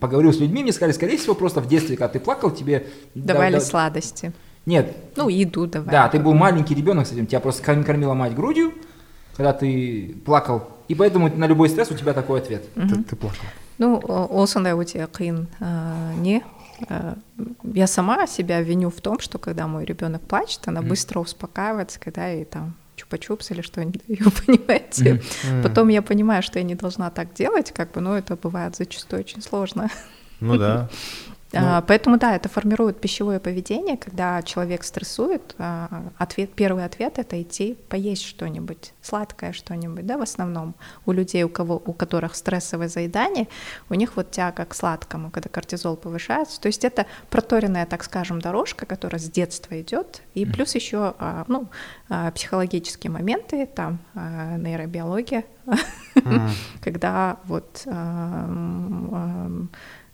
поговорил 0.04 0.34
с 0.34 0.40
людьми, 0.40 0.64
мне 0.64 0.74
сказали, 0.74 0.92
скорее 0.92 1.18
всего, 1.18 1.34
просто 1.34 1.62
в 1.62 1.68
детстве, 1.70 1.96
когда 1.96 2.10
ты 2.10 2.20
плакал, 2.20 2.52
тебе... 2.52 2.88
Давали 3.16 3.54
да, 3.54 3.62
сладости. 3.62 4.34
Нет. 4.66 4.94
Ну, 5.16 5.30
еду 5.30 5.66
давали. 5.66 5.92
Да, 5.92 6.10
ты 6.10 6.20
был 6.20 6.34
маленький 6.34 6.76
ребенок 6.76 7.08
с 7.08 7.14
этим, 7.14 7.26
тебя 7.26 7.40
просто 7.40 7.64
кормила 7.64 8.14
мать 8.14 8.36
грудью, 8.36 8.74
когда 9.38 9.54
ты 9.54 10.14
плакал, 10.26 10.68
и 10.90 10.96
поэтому 10.96 11.34
на 11.34 11.48
любой 11.48 11.70
стресс 11.70 11.90
у 11.90 11.96
тебя 11.96 12.12
такой 12.12 12.42
ответ. 12.42 12.66
Ты, 12.76 13.04
ты 13.04 13.16
плакал. 13.16 13.46
Ну, 13.78 13.96
ол 13.96 14.46
сондай 14.46 14.74
өте 14.74 15.08
қиын 15.08 15.48
не 16.20 16.44
я 17.64 17.88
сама 17.88 18.28
себя 18.28 18.62
виню 18.62 18.90
в 18.90 19.00
том, 19.00 19.20
что 19.20 19.38
когда 19.38 19.68
мой 19.68 19.86
ребенок 19.86 20.22
плачет, 20.22 20.60
она 20.66 20.82
mm. 20.82 20.88
быстро 20.88 21.20
успокаивается, 21.22 21.98
когда 21.98 22.28
ей 22.28 22.44
там 22.44 22.74
чупа-чупс 23.04 23.52
или 23.52 23.62
что-нибудь 23.62 24.02
даю, 24.08 24.32
понимаете? 24.46 25.04
Mm-hmm. 25.04 25.64
Потом 25.64 25.90
я 25.90 26.02
понимаю, 26.02 26.44
что 26.44 26.60
я 26.60 26.66
не 26.66 26.76
должна 26.76 27.10
так 27.10 27.34
делать, 27.34 27.72
как 27.72 27.92
бы, 27.92 28.02
но 28.02 28.18
это 28.18 28.36
бывает 28.36 28.76
зачастую 28.76 29.22
очень 29.22 29.42
сложно. 29.42 29.90
Ну 30.40 30.58
да. 30.58 30.90
А, 31.54 31.80
ну. 31.80 31.86
Поэтому 31.88 32.18
да, 32.18 32.36
это 32.36 32.50
формирует 32.50 33.00
пищевое 33.00 33.40
поведение, 33.40 33.98
когда 33.98 34.42
человек 34.42 34.84
стрессует. 34.84 35.56
А, 35.58 36.12
ответ, 36.18 36.54
первый 36.54 36.84
ответ 36.84 37.20
это 37.20 37.42
идти 37.42 37.78
поесть 37.90 38.24
что-нибудь, 38.24 38.94
сладкое 39.02 39.54
что-нибудь, 39.54 40.06
да, 40.06 40.18
в 40.18 40.22
основном 40.22 40.76
у 41.06 41.12
людей, 41.12 41.44
у 41.44 41.50
кого, 41.50 41.82
у 41.86 41.94
которых 41.94 42.36
стрессовое 42.36 42.88
заедание, 42.88 43.48
у 43.90 43.94
них 43.94 44.16
вот 44.16 44.32
тяга 44.32 44.66
к 44.66 44.74
сладкому, 44.74 45.30
когда 45.30 45.50
кортизол 45.50 45.96
повышается. 45.96 46.60
То 46.60 46.68
есть 46.68 46.84
это 46.84 47.06
проторенная, 47.30 47.86
так 47.86 48.04
скажем, 48.04 48.42
дорожка, 48.42 48.86
которая 48.86 49.20
с 49.20 49.30
детства 49.30 49.80
идет, 49.80 50.22
и 50.34 50.46
плюс 50.46 50.74
еще, 50.76 51.14
а, 51.20 51.46
ну, 51.48 51.68
психологические 52.34 53.12
моменты, 53.12 53.66
там 53.66 54.00
нейробиология, 54.14 55.44
когда 56.82 57.38
вот 57.46 57.86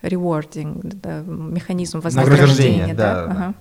rewarding, 0.01 0.81
да, 0.83 1.21
механизм 1.21 1.99
вознаграждения. 1.99 2.93
Да, 2.93 2.93
да. 2.95 3.23
Ага. 3.31 3.53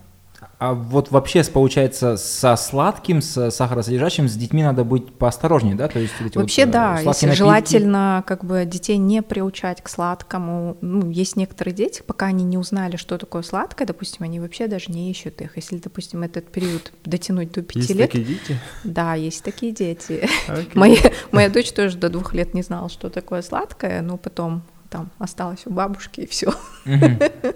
А 0.58 0.74
вот 0.74 1.12
вообще, 1.12 1.44
получается, 1.44 2.16
со 2.16 2.56
сладким, 2.56 3.22
с 3.22 3.50
сахаросодержащим 3.50 4.28
с 4.28 4.34
детьми 4.34 4.64
надо 4.64 4.82
быть 4.82 5.12
поосторожнее, 5.12 5.76
да? 5.76 5.86
То 5.86 6.00
есть 6.00 6.14
вообще 6.34 6.64
вот, 6.64 6.70
э, 6.70 6.72
да, 6.72 6.94
если 6.98 7.26
напитки... 7.26 7.38
желательно 7.38 8.24
как 8.26 8.44
бы 8.44 8.64
детей 8.64 8.96
не 8.96 9.22
приучать 9.22 9.82
к 9.82 9.88
сладкому. 9.88 10.76
Ну, 10.80 11.10
есть 11.10 11.36
некоторые 11.36 11.74
дети, 11.74 12.02
пока 12.04 12.26
они 12.26 12.42
не 12.42 12.58
узнали, 12.58 12.96
что 12.96 13.18
такое 13.18 13.42
сладкое, 13.42 13.86
допустим, 13.86 14.24
они 14.24 14.40
вообще 14.40 14.66
даже 14.66 14.90
не 14.90 15.10
ищут 15.10 15.40
их. 15.40 15.56
Если, 15.56 15.78
допустим, 15.78 16.24
этот 16.24 16.50
период 16.50 16.92
дотянуть 17.04 17.52
до 17.52 17.62
пяти 17.62 17.94
лет. 17.94 18.12
Есть 18.12 18.12
такие 18.12 18.24
дети? 18.24 18.60
Да, 18.82 19.14
есть 19.14 19.44
такие 19.44 19.72
дети. 19.72 20.28
Okay. 20.48 20.70
Моя, 20.74 21.12
моя 21.30 21.48
дочь 21.50 21.70
тоже 21.70 21.96
до 21.98 22.08
двух 22.08 22.34
лет 22.34 22.54
не 22.54 22.62
знала, 22.62 22.88
что 22.88 23.10
такое 23.10 23.42
сладкое, 23.42 24.02
но 24.02 24.16
потом 24.16 24.62
там 24.90 25.10
осталось 25.18 25.66
у 25.66 25.70
бабушки, 25.70 26.20
и 26.22 26.26
все. 26.26 26.52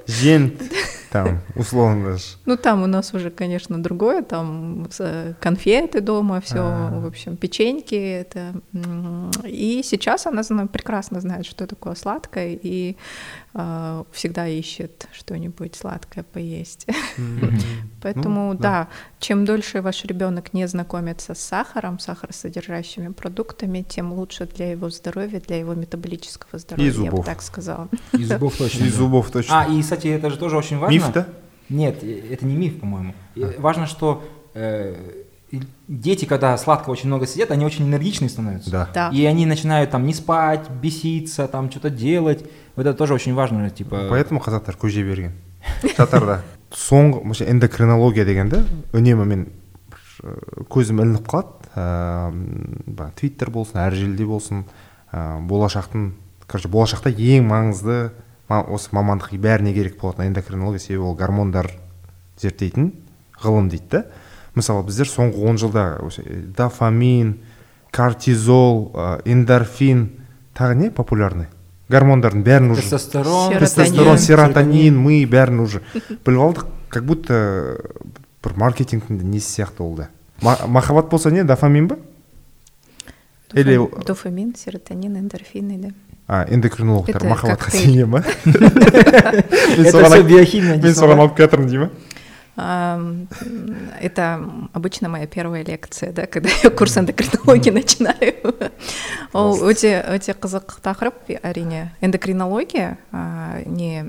Жент, 0.07 0.63
там, 1.11 1.41
условно 1.57 2.19
же. 2.19 2.25
Ну, 2.47 2.57
там 2.57 2.83
у 2.83 2.87
нас 2.87 3.15
уже, 3.15 3.31
конечно, 3.31 3.83
другое, 3.83 4.23
там 4.23 4.87
с- 4.91 5.35
конфеты 5.41 6.01
дома, 6.01 6.41
все, 6.41 6.61
А. 6.61 7.01
в 7.01 7.07
общем, 7.07 7.37
печеньки. 7.37 7.95
Это... 7.95 8.55
И 9.45 9.83
сейчас 9.85 10.27
она 10.27 10.43
прекрасно 10.67 11.21
знает, 11.21 11.47
что 11.47 11.67
такое 11.67 11.95
сладкое, 11.95 12.59
и 12.63 12.97
э, 13.55 14.05
всегда 14.13 14.47
ищет 14.47 15.09
что-нибудь 15.13 15.75
сладкое 15.75 16.25
поесть. 16.25 16.87
Поэтому, 18.03 18.53
Ну, 18.53 18.55
да. 18.55 18.59
да, 18.63 18.89
чем 19.21 19.45
дольше 19.45 19.81
ваш 19.81 20.05
ребенок 20.05 20.53
не 20.53 20.67
знакомится 20.67 21.35
с 21.35 21.39
сахаром, 21.41 21.99
сахаросодержащими 21.99 23.09
продуктами, 23.09 23.85
тем 23.89 24.13
лучше 24.13 24.47
для 24.47 24.73
его 24.73 24.91
здоровья, 24.91 25.41
для 25.41 25.59
его 25.59 25.75
метаболического 25.75 26.59
здоровья, 26.59 26.91
я 26.91 26.93
бы 26.93 27.07
зубов. 27.11 27.27
так 27.27 27.43
сказала. 27.43 27.89
Из 28.13 28.29
зубов 28.29 28.57
точно. 28.59 28.85
И 28.85 28.91
да. 28.91 28.97
зубов 28.97 29.31
точно. 29.31 29.61
А, 29.63 29.67
и, 29.67 29.81
кстати, 29.81 30.09
это 30.09 30.31
же 30.31 30.37
тоже 30.37 30.57
очень 30.57 30.79
важно. 30.79 30.95
Миф, 30.95 31.13
да? 31.13 31.27
Нет, 31.69 32.03
э, 32.03 32.33
это 32.33 32.45
не 32.45 32.57
миф, 32.57 32.81
по-моему. 32.81 33.15
И 33.35 33.45
Важно, 33.59 33.87
что 33.87 34.23
э, 34.55 35.23
и 35.51 35.61
дети, 35.87 36.25
когда 36.25 36.57
сладко 36.57 36.91
очень 36.91 37.09
много 37.09 37.27
сидят, 37.27 37.51
они 37.51 37.65
очень 37.65 37.87
энергичные 37.87 38.31
становятся. 38.31 38.71
Да. 38.71 38.89
Да. 38.95 39.11
И 39.13 39.25
они 39.27 39.47
начинают 39.47 39.91
там 39.91 40.07
не 40.07 40.15
спать, 40.15 40.69
беситься, 40.71 41.47
там 41.47 41.71
что-то 41.71 41.91
делать. 41.91 42.45
Вот 42.75 42.87
это 42.87 42.95
тоже 42.95 43.13
очень 43.15 43.35
важно, 43.35 43.69
типа. 43.69 44.07
поэтому 44.09 44.41
қазақтар 44.41 44.77
көже 44.81 45.03
берген 45.03 45.33
татарда 45.97 46.41
соңғы 46.73 47.23
вообще 47.25 47.49
эндокринология 47.53 48.25
дегенді 48.25 48.63
үнемі 48.97 49.27
мен 49.29 49.45
бір, 49.93 50.35
көзім 50.73 51.03
ілініп 51.05 51.29
қалады. 51.29 51.59
Ыыы 51.73 53.11
твиттер 53.17 53.51
болсын 53.53 53.81
әр 53.85 53.97
желіде 53.97 54.27
болсын. 54.29 54.65
Ыыы 55.13 55.41
болашақтың 55.49 56.11
короче 56.47 56.69
болашақта 56.73 57.13
ең 57.13 57.47
маңызды 57.49 58.11
ма- 58.49 58.65
осы 58.69 58.93
мамандық 58.93 59.37
бәріне 59.41 59.73
керек 59.77 59.99
болатын 60.01 60.29
эндокринология 60.31 60.81
себебі 60.81 61.09
ол 61.09 61.17
гормондар 61.17 61.71
зерттейтін 62.41 62.93
ғылым 63.43 63.71
дейді 63.73 63.89
да. 63.91 64.05
Мысалы 64.55 64.85
біздер 64.85 65.09
соңғы 65.09 65.47
он 65.49 65.57
жылда 65.57 66.01
дофамин 66.57 67.39
кортизол 67.91 68.91
ә, 68.93 69.23
эндорфин 69.25 70.11
тағы 70.57 70.75
не 70.77 70.91
популярный 70.91 71.47
гормондардың 71.93 72.43
бәрін 72.47 72.71
уже 72.73 72.83
Тестостерон. 72.83 73.53
тестостерон 73.61 74.19
Серотонин. 74.19 74.97
мы 74.97 75.23
бәрін 75.29 75.61
уже 75.61 75.83
біліп 76.25 76.41
алдық 76.47 76.65
как 76.89 77.05
будто 77.05 77.79
бір 78.43 78.57
маркетингтің 78.57 79.19
де 79.21 79.25
несі 79.25 79.61
сияқты 79.63 79.83
ол 79.85 79.95
да 79.97 80.09
Ма- 80.43 80.59
махаббат 80.67 81.09
болса 81.11 81.31
не 81.31 81.45
дофамин 81.45 81.87
ба 81.89 81.97
или 83.55 83.77
Дофа- 83.77 84.05
Дофамин, 84.07 84.55
серотонин, 84.57 85.17
эндорфины, 85.19 85.79
да. 85.79 85.89
а 86.27 86.47
эндокринологтар 86.49 87.23
махаббатқа 87.25 87.71
сене 87.71 88.07
ма 88.07 88.25
Это 88.45 89.91
соған 89.91 90.09
все 90.09 90.17
айт- 90.17 90.27
биохимия. 90.27 90.77
мен 90.77 90.95
соған 90.97 91.21
алып 91.21 91.37
келе 91.37 91.49
жатырмын 91.49 91.69
дей 91.69 91.79
ма 91.79 91.91
Это 94.01 94.45
обычно 94.73 95.09
моя 95.09 95.27
первая 95.27 95.65
лекция, 95.65 96.13
да, 96.13 96.27
когда 96.27 96.51
я 96.63 96.71
курс 96.71 96.97
эндокринологии 96.97 97.71
начинаю. 97.71 98.55
Ол 99.33 99.57
өте 99.67 99.99
өте 100.07 100.35
қызық 100.37 100.79
тақырып 100.85 101.33
әрине 101.43 101.93
эндокринология 102.01 102.99
а, 103.13 103.63
не 103.67 104.05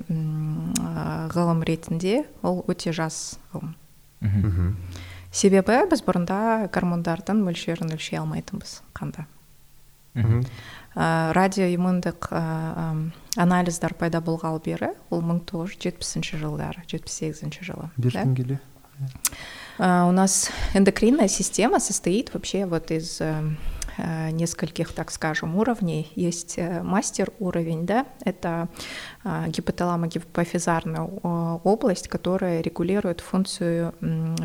ғылым 1.34 1.64
ретінде 1.64 2.26
ол 2.42 2.64
өте 2.68 2.94
жас 2.94 3.40
ғылым 3.54 3.76
себебі 5.34 5.82
біз 5.90 6.04
бұрында 6.06 6.70
гормондардың 6.74 7.42
мөлшерін 7.44 7.96
өлшей 7.96 8.20
алмайтынбыз 8.22 8.82
қанда. 8.94 9.26
Мгм. 10.96 11.04
ә, 11.04 11.34
радиоиммундық 11.34 12.30
ә, 12.32 12.42
ам, 12.76 13.14
анализдар 13.38 13.94
пайда 13.94 14.22
болғалы 14.22 14.62
бері 14.64 14.94
ол 15.10 15.22
1970 15.22 16.38
жылдары 16.38 16.84
78 16.88 17.64
жылы 17.64 17.90
да? 17.98 18.10
бертін 18.10 18.36
келе 18.36 18.60
А, 19.80 20.06
У 20.08 20.12
нас 20.12 20.52
эндокринная 20.74 21.28
система 21.28 21.80
состоит 21.80 22.34
вообще 22.34 22.66
вот 22.66 22.92
из 22.92 23.20
э, 23.22 23.34
э, 23.98 24.30
нескольких, 24.32 24.94
так 24.94 25.12
скажем, 25.12 25.56
уровней. 25.58 26.12
Есть 26.16 26.56
э, 26.58 26.84
мастер 26.84 27.32
уровень, 27.40 27.86
да, 27.86 28.06
это 28.24 28.70
а, 29.24 29.48
гипоталамо-гипофизарная 29.48 31.02
о, 31.24 31.62
область, 31.64 32.08
которая 32.08 32.62
регулирует 32.62 33.22
функцию 33.22 33.94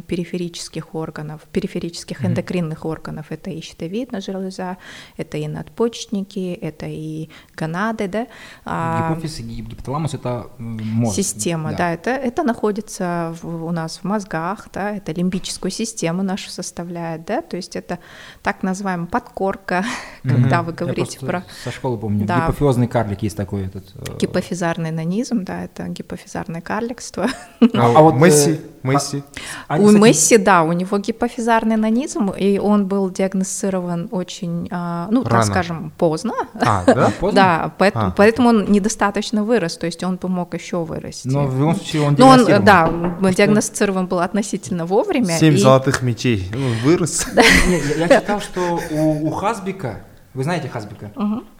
периферических 0.06 0.94
органов, 0.94 1.42
периферических 1.52 2.20
Мгм. 2.20 2.28
эндокринных 2.28 2.84
органов. 2.84 3.26
Это 3.30 3.50
и 3.50 3.60
щитовидная 3.60 4.20
железа, 4.20 4.76
это 5.16 5.36
и 5.38 5.48
надпочечники, 5.48 6.52
это 6.54 6.86
и 6.86 7.28
гонады, 7.56 8.08
да. 8.08 8.26
А, 8.64 9.10
Гипофиз 9.10 9.40
и 9.40 9.42
гип- 9.42 9.68
гипоталамус 9.68 10.14
это 10.14 10.46
мозг. 10.58 11.16
Система, 11.16 11.72
да, 11.74 11.92
это, 11.92 12.10
это 12.10 12.42
находится 12.42 13.34
в- 13.42 13.64
у 13.64 13.70
нас 13.72 13.98
в 13.98 14.04
мозгах, 14.04 14.68
да, 14.72 14.92
это 14.96 15.12
лимбическую 15.12 15.70
систему 15.70 16.22
нашу 16.22 16.50
составляет, 16.50 17.24
да, 17.24 17.42
то 17.42 17.56
есть 17.56 17.76
это 17.76 17.98
так 18.42 18.62
называемая 18.62 19.06
подкорка, 19.06 19.84
Мгм. 20.22 20.34
когда 20.34 20.62
вы 20.62 20.72
говорите 20.72 21.18
про 21.20 21.44
Со 21.64 21.70
школы 21.70 21.98
помню. 21.98 22.26
Да. 22.26 22.46
Гипофизный 22.48 22.86
карлик 22.88 23.22
есть 23.22 23.36
такой 23.36 23.66
этот. 23.66 23.84
э, 23.94 24.18
гипофизарный 24.68 24.90
нанизм, 24.90 25.44
да, 25.44 25.64
это 25.64 25.84
гипофизарное 25.88 26.60
карликство. 26.60 27.26
А, 27.60 27.66
а 27.96 28.00
вот, 28.02 28.14
э, 28.14 28.18
Месси 28.18 28.60
Месси 28.82 29.22
они, 29.66 29.84
у 29.86 29.90
Месси, 29.90 30.36
да, 30.38 30.62
у 30.62 30.72
него 30.72 30.98
гипофизарный 30.98 31.76
нанизм, 31.76 32.30
и 32.30 32.58
он 32.58 32.86
был 32.86 33.10
диагностирован 33.10 34.08
очень, 34.10 34.68
а, 34.70 35.08
ну, 35.10 35.24
так 35.24 35.44
скажем, 35.44 35.92
поздно. 35.98 36.32
а 36.54 36.84
да 36.86 37.10
поздно? 37.20 37.40
Да, 37.40 37.72
поэтому, 37.78 38.06
А. 38.06 38.10
поэтому 38.16 38.48
он 38.50 38.70
недостаточно 38.70 39.42
вырос, 39.44 39.76
то 39.78 39.86
есть 39.86 40.04
он 40.04 40.16
бы 40.16 40.28
мог 40.28 40.54
еще 40.54 40.84
вырасти. 40.84 41.28
Но 41.28 41.46
в 41.46 41.58
любом 41.58 41.74
случае 41.76 42.02
он 42.02 42.14
Ну, 42.18 42.26
он, 42.26 42.46
диагностирован. 42.46 43.16
да, 43.22 43.32
диагностирован 43.32 44.06
был 44.06 44.20
относительно 44.20 44.86
вовремя. 44.86 45.38
семь 45.38 45.54
и- 45.54 45.58
золотых 45.58 46.02
мечей 46.02 46.48
ну, 46.54 46.68
вырос 46.84 47.26
я, 47.96 48.20
читал, 48.20 48.40
что 48.40 48.80
у, 48.90 49.26
у 49.26 49.30
Хазбика, 49.30 50.02
вы 50.34 50.44
знаете 50.44 50.68
Хазбика? 50.68 51.10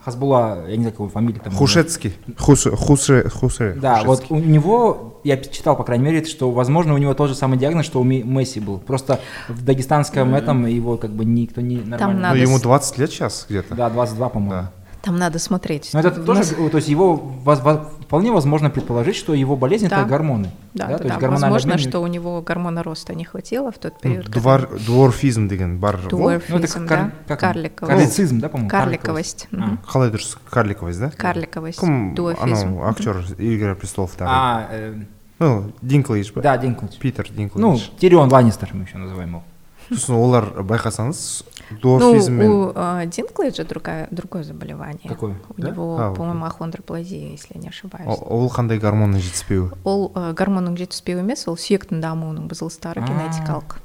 Хазбула, 0.05 0.65
я 0.69 0.77
не 0.77 0.83
знаю, 0.83 0.93
какой 0.93 1.09
фамилия 1.09 1.41
там. 1.41 1.53
хушецкий 1.53 2.15
Хуше 2.39 2.71
Хуше 2.77 3.29
Хуше 3.29 3.77
Да, 3.81 4.03
вот 4.05 4.21
Хушецкий. 4.21 4.37
у 4.37 4.39
него, 4.39 5.21
я 5.25 5.37
читал, 5.37 5.77
по 5.77 5.85
крайней 5.85 6.05
мере, 6.05 6.25
что, 6.25 6.51
возможно, 6.51 6.95
у 6.95 6.99
него 6.99 7.15
тот 7.15 7.29
же 7.29 7.35
самый 7.35 7.59
диагноз, 7.59 7.87
что 7.87 8.01
у 8.01 8.05
Месси 8.05 8.61
был. 8.61 8.79
Просто 8.79 9.21
в 9.49 9.65
дагестанском 9.65 10.35
этом 10.35 10.67
его 10.67 10.97
как 10.97 11.11
бы 11.11 11.25
никто 11.25 11.61
не 11.61 11.77
нормально... 11.79 12.15
ну 12.15 12.21
надо 12.21 12.39
ему 12.39 12.59
с- 12.59 12.63
20 12.63 12.99
лет 12.99 13.11
сейчас 13.11 13.47
где-то 13.49 13.75
Да, 13.75 13.91
22, 13.91 14.29
по-моему. 14.29 14.51
Да. 14.53 14.73
Там 15.03 15.17
надо 15.17 15.39
смотреть. 15.39 15.91
Но 15.93 16.01
это 16.01 16.11
тоже, 16.11 16.41
нас- 16.41 16.49
то 16.71 16.77
есть 16.77 16.89
его 16.89 17.15
воз- 17.17 17.61
воз- 17.61 17.79
вполне 18.01 18.33
возможно 18.33 18.69
предположить, 18.69 19.15
что 19.17 19.33
его 19.33 19.57
болезнь 19.57 19.89
Да. 19.89 20.01
это 20.01 20.09
гормоны. 20.09 20.51
Да, 20.75 20.87
да, 20.89 20.97
то 20.99 21.05
да. 21.05 21.09
есть 21.11 21.21
гормональный 21.21 21.53
Возможно, 21.55 21.75
обмен- 21.79 21.89
что 21.89 22.01
у 22.01 22.07
него 22.09 22.43
гормона 22.43 22.83
роста 22.83 23.15
не 23.15 23.25
хватило 23.25 23.71
в 23.71 23.79
тот 23.79 23.95
Ну, 23.95 24.01
период. 24.01 24.25
когда- 24.27 24.41
двор 24.41 24.69
дворфизм 24.87 25.47
деген 25.49 25.79
бар 25.79 25.97
ғой 26.11 26.43
Ну, 26.49 26.57
это 26.59 26.67
как, 26.73 26.87
да? 26.89 27.11
как? 27.29 27.41
Карликовость. 27.41 27.97
Карлицизм, 27.97 28.41
да, 28.41 28.49
по-моему? 28.49 28.71
Карликовость. 28.71 29.49
қалай 29.53 30.11
дұрыс 30.11 30.37
карликовость 30.51 30.99
да 31.01 31.11
Карликовость. 31.11 31.79
кім 31.81 32.15
Дуэфизм. 32.15 32.69
анау 32.69 32.83
актер 32.89 33.25
игра 33.39 33.75
престоловтағы 33.77 34.27
А, 34.29 34.67
э, 34.71 34.95
ну 35.39 35.73
динклейдж 35.81 36.33
ба 36.35 36.41
да, 36.43 36.57
Динклэдж. 36.59 36.99
питер 36.99 37.27
Ну, 37.31 37.37
динклейдж 37.37 37.89
Тирион 38.01 38.31
Ланнистер 38.33 38.71
мы 38.73 38.83
еще 38.85 38.99
называем 38.99 39.29
его. 39.31 39.45
сосын 39.91 40.15
олар 40.17 40.45
байқасаңыз 40.61 41.45
Ну, 41.71 41.79
дворфизм 41.99 42.33
мен 42.35 42.51
у 42.51 42.73
э, 42.75 43.07
Динклэджа 43.07 43.65
другая, 43.65 44.09
другое 44.11 44.43
заболевание. 44.43 45.09
Какое? 45.09 45.35
У 45.57 45.61
Да? 45.61 45.71
него, 45.71 45.99
А, 46.01 46.15
по-моему, 46.15 46.45
ахондроплазия, 46.47 47.31
если 47.33 47.55
я 47.55 47.61
не 47.61 47.69
ошибаюсь. 47.69 48.07
ол 48.09 48.49
қандай 48.49 48.79
гормонның 48.81 49.21
жетіспеуі 49.21 49.71
ол 49.85 50.13
ә, 50.15 50.33
гормонның 50.35 50.77
жетіспеуі 50.79 51.21
емес 51.21 51.47
ол 51.49 51.57
сүйектің 51.57 52.01
дамуының 52.01 52.49
бұзылыстары 52.49 53.05
генетикалық 53.05 53.77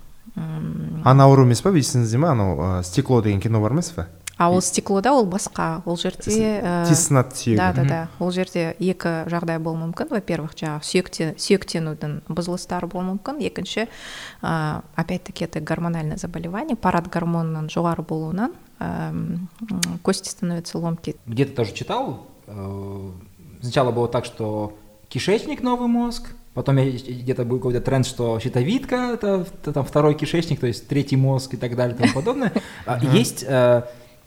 ана 1.04 1.24
ауру 1.28 1.44
емес 1.46 1.62
па 1.62 1.70
есіңізде 1.70 2.18
ма 2.18 2.32
анау 2.32 2.56
ә, 2.58 2.84
стекло 2.84 3.22
деген 3.22 3.42
кино 3.42 3.60
бар 3.62 3.72
емес 3.76 3.92
па 3.92 4.08
а 4.39 4.51
ол 4.53 4.61
стеклода 4.63 5.13
ол 5.13 5.27
басқа 5.27 5.83
ол 5.85 5.97
жерде 5.97 6.61
ә, 6.63 6.87
тиснат 6.89 7.35
сүйегі 7.35 7.57
да 7.57 7.73
да 7.73 7.81
Мгм. 7.83 7.89
да 7.89 8.09
ол 8.21 8.31
жерде 8.31 8.77
екі 8.79 9.27
жағдай 9.27 9.59
болуы 9.59 9.89
мүмкін 9.91 10.11
во 10.11 10.21
первых 10.21 10.55
жаңағы 10.55 10.85
сүйекте 10.87 11.35
сүйектенудің 11.39 12.21
бұзылыстары 12.29 12.87
болуы 12.87 13.17
мүмкін 13.19 13.41
екінші 13.43 13.89
ә, 14.43 14.83
опять 14.95 15.25
таки 15.25 15.45
это 15.45 15.61
гормональное 15.61 16.17
заболевание 16.17 16.77
парад 16.77 17.09
гормонның 17.09 17.67
жоғары 17.69 18.03
болуынан 18.07 18.53
әм, 18.79 19.49
м, 19.71 19.99
кости 20.03 20.29
становятся 20.29 20.79
ломкие 20.79 21.17
Где-то 21.27 21.57
тоже 21.57 21.73
читал. 21.75 22.27
э, 22.47 23.11
Сначала 23.61 23.91
было 23.91 24.07
так, 24.07 24.25
что 24.25 24.79
кишечник 25.09 25.63
новый 25.65 25.89
мозг, 25.89 26.29
потом 26.55 26.77
я 26.77 26.89
где-то 26.93 27.45
был 27.45 27.57
какой-то 27.59 27.81
тренд, 27.81 28.07
что 28.07 28.39
щитовидка 28.39 29.15
это, 29.15 29.45
т- 29.65 29.73
там 29.73 29.85
второй 29.85 30.15
кишечник, 30.15 30.61
то 30.61 30.69
есть 30.69 30.87
третий 30.87 31.17
мозг 31.17 31.55
и 31.55 31.57
так 31.57 31.75
далее 31.75 31.97
и 31.97 31.99
тому 31.99 32.13
подобное. 32.15 32.53
А 32.87 33.01
Есть, 33.05 33.45
э, 33.47 33.83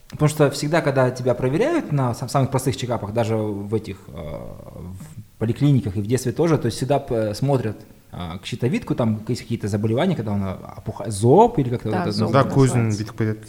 потому 0.10 0.30
что 0.30 0.50
всегда, 0.52 0.82
когда 0.82 1.10
тебя 1.12 1.34
проверяют 1.34 1.92
на 1.92 2.14
сам- 2.14 2.30
самых 2.30 2.50
простых 2.52 2.76
чекапах, 2.78 3.14
даже 3.14 3.36
в 3.38 3.74
этих 3.74 3.98
э, 4.08 4.12
в 4.14 5.40
поликлиниках 5.40 5.96
и 5.98 6.02
в 6.02 6.08
детстве 6.08 6.32
тоже, 6.32 6.58
то 6.58 6.66
есть 6.68 6.78
всегда 6.78 7.00
п- 7.00 7.34
смотрят 7.34 7.78
а, 8.14 8.38
к 8.40 8.46
щитовидку, 8.46 8.94
там 8.94 9.24
есть 9.30 9.42
какие-то 9.42 9.68
заболевания, 9.70 10.16
когда 10.18 10.32
он 10.34 10.44
опухает, 10.44 11.14
зоб 11.14 11.58
или 11.60 11.70
как-то 11.70 11.92
Да, 11.92 11.98
вот 12.00 12.08
это 12.08 12.12
зоб 12.12 12.32
да 12.32 12.44
называется. 12.44 12.56
көзін 12.60 12.84
называется. 12.90 13.04
бүйтіп 13.04 13.18
кетеді 13.18 13.40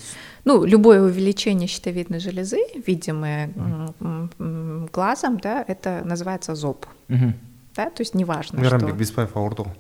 Ну, 0.45 0.65
любое 0.65 1.03
увеличение 1.03 1.67
щитовидной 1.69 2.19
железы, 2.21 2.59
видимое 2.87 3.51
м, 3.57 3.95
м, 4.01 4.31
м, 4.39 4.89
глазом, 4.93 5.39
да, 5.41 5.65
это 5.67 6.03
называется 6.05 6.55
зоб. 6.55 6.87
Мгм. 7.09 7.35
Да, 7.77 7.87
то 7.91 8.03
есть 8.03 8.15
неважно, 8.15 8.61
мейрамбек 8.61 8.89
что 8.91 8.97
беспаев 8.99 9.37
ауырды 9.37 9.63
ғой 9.63 9.73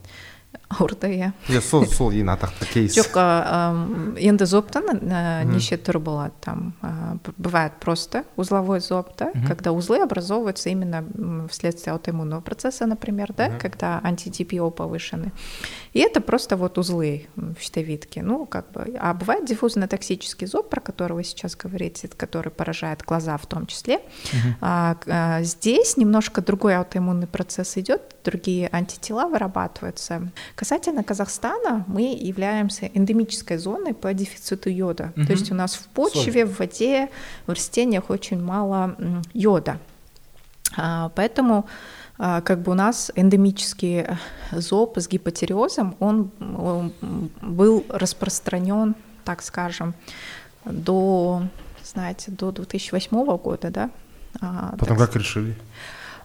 аорта, 0.70 1.08
иә. 1.08 1.32
иә 1.48 1.62
сол 1.64 1.86
сол 1.88 2.12
ең 2.12 2.28
атақты 2.34 2.68
кейс. 2.68 2.98
Жоқ 2.98 3.16
енді 4.20 4.46
зобтан 4.46 4.90
а, 5.00 5.44
неше 5.48 5.78
түрі 5.80 6.02
болады 6.04 6.34
там 6.44 6.74
а, 6.82 7.16
бывает 7.38 7.80
просто 7.80 8.26
узловой 8.36 8.82
зоб 8.82 9.16
да 9.18 9.32
когда 9.48 9.72
узлы 9.72 10.02
образовываются 10.02 10.70
именно 10.70 11.06
вследствие 11.50 11.94
аутоиммунного 11.94 12.42
процесса 12.42 12.86
например 12.86 13.34
да 13.38 13.50
когда 13.50 14.02
анти-ТПО 14.04 14.70
повышены. 14.72 15.32
И 15.94 16.00
это 16.00 16.20
просто 16.20 16.58
вот 16.58 16.78
узлы 16.78 17.28
в 17.36 17.60
щитовидке. 17.60 18.22
Ну 18.22 18.46
как 18.46 18.72
бы 18.72 18.98
а 19.00 19.14
бывает 19.14 19.50
диффузно-токсический 19.50 20.48
зоб 20.48 20.70
про 20.70 20.82
который 20.82 21.14
вы 21.14 21.24
сейчас 21.24 21.56
говорите 21.56 22.10
который 22.10 22.52
поражает 22.52 23.04
глаза 23.04 23.38
в 23.38 23.46
том 23.46 23.68
числе. 23.68 24.02
А, 24.60 24.98
здесь 25.42 25.96
немножко 25.96 26.42
другой 26.42 26.76
аутоиммунный 26.76 27.28
процесс 27.28 27.78
идет 27.78 28.02
другие 28.26 28.68
антитела 28.72 29.28
вырабатываются 29.28 30.30
касательно 30.58 31.04
Казахстана 31.04 31.86
мы 31.88 32.02
являемся 32.20 32.90
эндемической 32.94 33.58
зоной 33.58 33.94
по 33.94 34.14
дефициту 34.14 34.70
йода 34.70 35.14
Мгм. 35.16 35.28
то 35.28 35.34
есть 35.34 35.52
у 35.52 35.56
нас 35.56 35.76
в 35.76 35.88
почве 35.88 36.46
в 36.46 36.60
воде 36.60 37.10
в 37.46 37.52
растениях 37.52 38.10
очень 38.10 38.42
мало 38.42 38.96
йода 39.34 39.78
А, 40.76 41.10
Поэтому 41.16 41.66
а, 42.18 42.42
как 42.42 42.60
бы 42.62 42.72
у 42.72 42.76
нас 42.76 43.12
эндемический 43.16 44.00
э, 44.00 44.16
зоб 44.52 44.98
с 44.98 45.08
гипотериозом, 45.08 45.96
он 46.00 46.32
был 47.42 47.86
распространен, 47.90 48.96
так 49.24 49.44
скажем, 49.44 49.94
до, 50.66 51.44
знаете, 51.84 52.32
до 52.32 52.52
2008 52.52 53.38
года, 53.38 53.70
да? 53.70 53.90
А, 54.42 54.76
потом 54.80 54.98
так 54.98 55.08
как 55.08 55.16
решили 55.16 55.56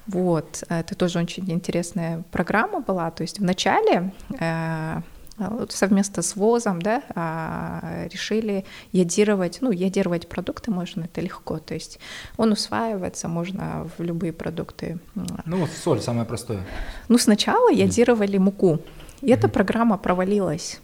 вот, 0.06 0.64
это 0.68 0.94
тоже 0.94 1.18
очень 1.18 1.50
интересная 1.50 2.24
программа 2.30 2.80
была. 2.80 3.10
То 3.10 3.22
есть 3.22 3.38
вначале 3.38 4.12
э, 4.38 5.00
вот 5.38 5.72
совместно 5.72 6.22
с 6.22 6.36
ВОЗом 6.36 6.82
да, 6.82 7.02
а, 7.14 8.06
решили 8.12 8.64
йодировать, 8.92 9.58
ну, 9.60 9.70
йодировать 9.70 10.28
продукты 10.28 10.70
можно, 10.70 11.04
это 11.04 11.20
легко. 11.20 11.58
То 11.58 11.74
есть 11.74 11.98
он 12.36 12.52
усваивается, 12.52 13.28
можно 13.28 13.88
в 13.96 14.02
любые 14.02 14.32
продукты. 14.32 14.98
Ну 15.44 15.58
вот 15.58 15.70
соль 15.70 16.00
самое 16.00 16.26
простое. 16.26 16.64
Ну, 17.08 17.18
сначала 17.18 17.70
йодировали 17.70 18.38
муку, 18.38 18.80
и 19.20 19.30
эта 19.30 19.48
программа 19.48 19.98
провалилась. 19.98 20.80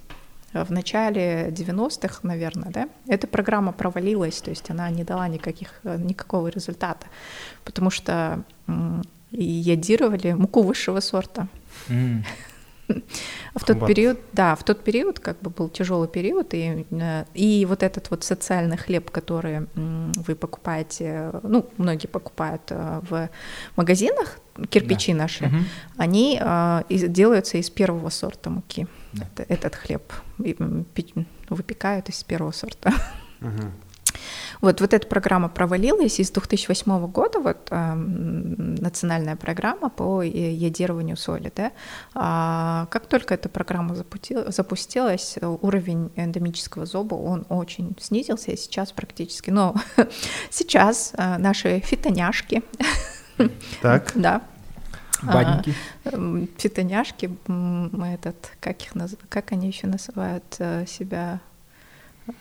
Э, 0.53 0.65
В 0.65 0.71
начале 0.71 1.49
90-х, 1.51 2.21
наверное, 2.23 2.71
да, 2.71 2.89
эта 3.07 3.27
программа 3.27 3.73
провалилась, 3.73 4.41
то 4.41 4.51
есть 4.51 4.71
она 4.71 4.91
не 4.91 5.05
дала 5.05 5.29
никаких, 5.29 5.81
э, 5.85 5.97
никакого 5.99 6.49
результата, 6.49 7.07
потому 7.65 7.91
что 7.91 8.43
м, 8.67 9.03
и 9.31 9.45
йодировали 9.45 10.33
муку 10.33 10.63
высшего 10.63 11.01
сорта. 11.01 11.49
М. 11.89 12.25
В 13.55 13.65
тот 13.67 13.87
период, 13.87 14.19
да, 14.33 14.55
в 14.55 14.65
тот 14.65 14.83
период 14.83 15.19
как 15.19 15.39
бы 15.41 15.51
был 15.51 15.69
тяжелый 15.69 16.09
период, 16.09 16.55
и, 16.55 16.87
э, 16.91 17.25
и 17.35 17.67
вот 17.67 17.83
этот 17.83 18.11
вот 18.11 18.25
социальный 18.25 18.77
хлеб, 18.77 19.11
который 19.11 19.67
вы 19.75 20.35
покупаете, 20.35 21.33
ну, 21.43 21.69
многие 21.77 22.07
покупают 22.07 22.63
э, 22.71 23.01
в 23.11 23.29
магазинах, 23.77 24.39
кирпичи 24.71 25.15
наши, 25.15 25.47
Мгм. 25.47 25.65
они 25.97 26.39
э, 26.41 26.83
из- 26.89 27.09
делаются 27.09 27.59
из 27.59 27.71
первого 27.71 28.11
сорта 28.11 28.51
муки. 28.51 28.87
Да. 29.13 29.25
Это- 29.37 29.53
этот 29.53 29.75
хлеб 29.77 30.13
и, 30.45 30.55
пи- 30.95 31.27
выпекают 31.49 32.09
из 32.09 32.23
первого 32.25 32.53
сорта. 32.53 32.93
Мгм. 33.41 33.73
Вот, 34.61 34.81
вот 34.81 34.95
эта 34.95 35.07
программа 35.07 35.49
провалилась, 35.49 36.19
и 36.19 36.25
с 36.25 36.31
2008 36.33 37.07
года 37.07 37.39
вот 37.41 37.69
эм, 37.71 38.75
национальная 38.77 39.37
программа 39.37 39.91
по 39.91 40.23
э, 40.25 40.29
йодированию 40.53 41.17
соли, 41.17 41.53
да, 41.55 41.71
А, 42.15 42.87
как 42.91 43.07
только 43.07 43.35
эта 43.35 43.49
программа 43.49 43.95
запути- 43.95 44.51
запустилась, 44.51 45.37
э, 45.41 45.47
уровень 45.47 46.11
эндемического 46.17 46.87
зоба, 46.87 47.15
он 47.15 47.45
очень 47.49 47.97
снизился, 48.01 48.51
и 48.51 48.57
сейчас 48.57 48.91
практически, 48.93 49.51
но 49.51 49.75
сейчас 50.51 51.13
э, 51.17 51.37
наши 51.39 51.79
фитоняшки, 51.81 52.63
так 53.81 54.13
да, 54.15 54.43
Фитоняшки, 56.59 57.31
м, 57.49 58.03
этот, 58.03 58.53
как 58.61 58.83
их 58.83 58.95
наз... 58.95 59.17
как 59.29 59.53
они 59.53 59.67
еще 59.67 59.87
называют 59.87 60.45
э, 60.59 60.87
себя? 60.87 61.41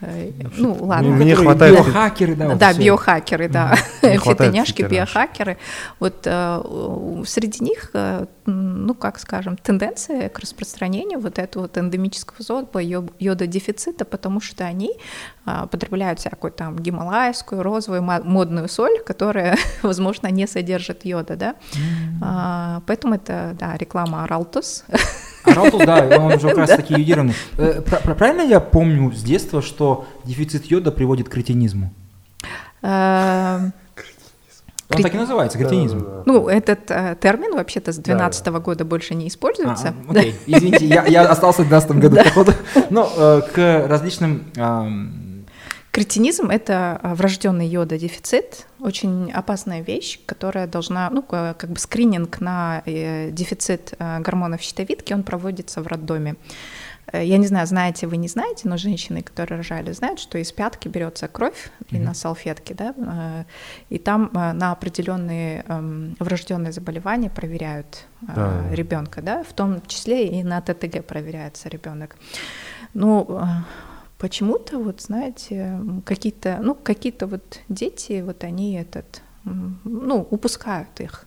Э, 0.02 0.32
Ну, 0.58 0.78
ладно. 0.82 1.10
Мне 1.10 1.36
Которые 1.36 1.54
хватает- 1.54 1.76
Биохакеры, 1.86 2.36
да. 2.36 2.56
Да, 2.56 2.70
всё. 2.74 2.82
биохакеры, 2.82 3.50
да. 3.50 3.76
Фитоняшки, 4.02 4.84
фитоняшек. 4.84 4.90
биохакеры. 4.92 5.58
Вот 6.00 6.16
э, 6.26 7.22
среди 7.26 7.64
них, 7.64 7.92
э, 7.94 8.26
ну, 8.46 8.94
как 8.94 9.20
скажем, 9.20 9.58
тенденция 9.58 10.30
к 10.30 10.40
распространению 10.40 11.20
вот 11.20 11.40
этого 11.40 11.64
вот 11.64 11.78
эндемического 11.78 12.38
зоба, 12.44 12.82
йо- 12.82 13.10
йододефицита, 13.20 14.06
потому 14.06 14.42
что 14.42 14.66
они 14.66 14.92
потребляют 15.72 16.20
всякую 16.20 16.52
там 16.52 16.78
гималайскую, 16.78 17.64
розовую, 17.64 18.04
модную 18.04 18.68
соль, 18.68 19.00
которая, 19.06 19.56
возможно, 19.82 20.28
не 20.28 20.48
содержит 20.48 21.06
йода, 21.06 21.36
да. 21.36 21.56
А, 22.22 22.82
Поэтому 22.86 23.16
это, 23.16 23.56
да, 23.60 23.76
реклама 23.78 24.24
Аралтус. 24.24 24.84
А 25.48 25.54
Ралтус, 25.54 25.86
да, 25.86 26.06
он 26.20 26.34
уже 26.34 26.50
как 26.50 26.58
раз 26.68 26.70
таки 26.72 26.94
йодированный. 26.94 27.34
Э, 27.58 27.82
пра- 27.82 28.00
пра- 28.04 28.16
Правильно 28.16 28.42
я 28.42 28.60
помню 28.60 29.12
с 29.14 29.22
детства, 29.24 29.62
что 29.62 30.06
дефицит 30.26 30.66
йода 30.66 30.92
приводит 30.92 31.30
к 31.30 31.32
кретинизму? 31.34 31.92
Э, 32.82 33.60
Он 34.96 35.02
так 35.04 35.14
и 35.14 35.18
называется, 35.18 35.58
кретинизм. 35.58 36.06
Ну, 36.26 36.48
этот 36.48 36.90
э, 36.92 37.18
термин 37.20 37.56
вообще-то 37.56 37.92
с 37.92 37.96
2012 37.98 38.48
года 38.64 38.86
больше 38.86 39.16
не 39.16 39.28
используется. 39.28 39.94
А, 40.08 40.12
окей, 40.12 40.36
извините, 40.46 40.86
я, 40.88 41.06
я 41.06 41.24
остался 41.24 41.64
в 41.64 41.68
2012 41.70 41.92
году, 42.02 42.24
походу. 42.24 42.54
Но 42.90 43.10
э, 43.16 43.42
к 43.54 43.88
различным... 43.88 44.46
Кретинизм– 46.02 46.50
это 46.52 47.00
а, 47.02 47.16
врожденный 47.16 47.66
йододефицит, 47.66 48.68
очень 48.80 49.32
опасная 49.32 49.82
вещь, 49.82 50.20
которая 50.28 50.68
должна, 50.68 51.10
ну, 51.10 51.24
ка- 51.24 51.56
как 51.58 51.72
бы 51.72 51.80
скрининг 51.80 52.40
на 52.40 52.84
э, 52.86 53.32
дефицит 53.32 53.96
э, 53.98 54.20
гормонов 54.20 54.62
щитовидки, 54.62 55.14
он 55.14 55.24
проводится 55.24 55.82
в 55.82 55.88
роддоме. 55.88 56.36
Э, 57.12 57.26
Я 57.26 57.38
не 57.40 57.48
знаю, 57.48 57.66
знаете 57.66 58.06
вы, 58.06 58.18
не 58.18 58.28
знаете, 58.28 58.70
но 58.70 58.78
женщины, 58.78 59.24
которые 59.24 59.58
рожали, 59.58 59.92
знают, 59.92 60.20
что 60.20 60.38
из 60.38 60.52
пятки 60.52 60.88
берется 60.88 61.28
кровь 61.28 61.72
и 61.90 61.98
на 61.98 62.14
салфетке, 62.14 62.76
да, 62.76 62.94
и 63.90 63.98
там 63.98 64.30
на 64.34 64.72
определенные 64.74 65.64
эм, 65.68 66.16
врожденные 66.20 66.74
заболевания 66.74 67.32
проверяют 67.32 68.06
Да. 68.22 68.62
ребенка, 68.72 69.24
да, 69.24 69.44
в 69.44 69.52
том 69.52 69.82
числе 69.88 70.28
и 70.28 70.44
на 70.44 70.62
ТТГ 70.62 71.04
проверяется 71.08 71.70
ребенок. 71.70 72.18
Ну, 72.94 73.42
почему-то, 74.18 74.80
вот 74.80 75.02
знаете, 75.02 75.80
какие-то, 76.06 76.60
ну, 76.62 76.76
какие-то 76.76 77.28
вот 77.28 77.62
дети, 77.70 78.22
вот 78.22 78.44
они 78.44 78.76
этот, 78.76 79.22
ну, 79.44 80.28
упускают 80.30 81.00
их 81.00 81.26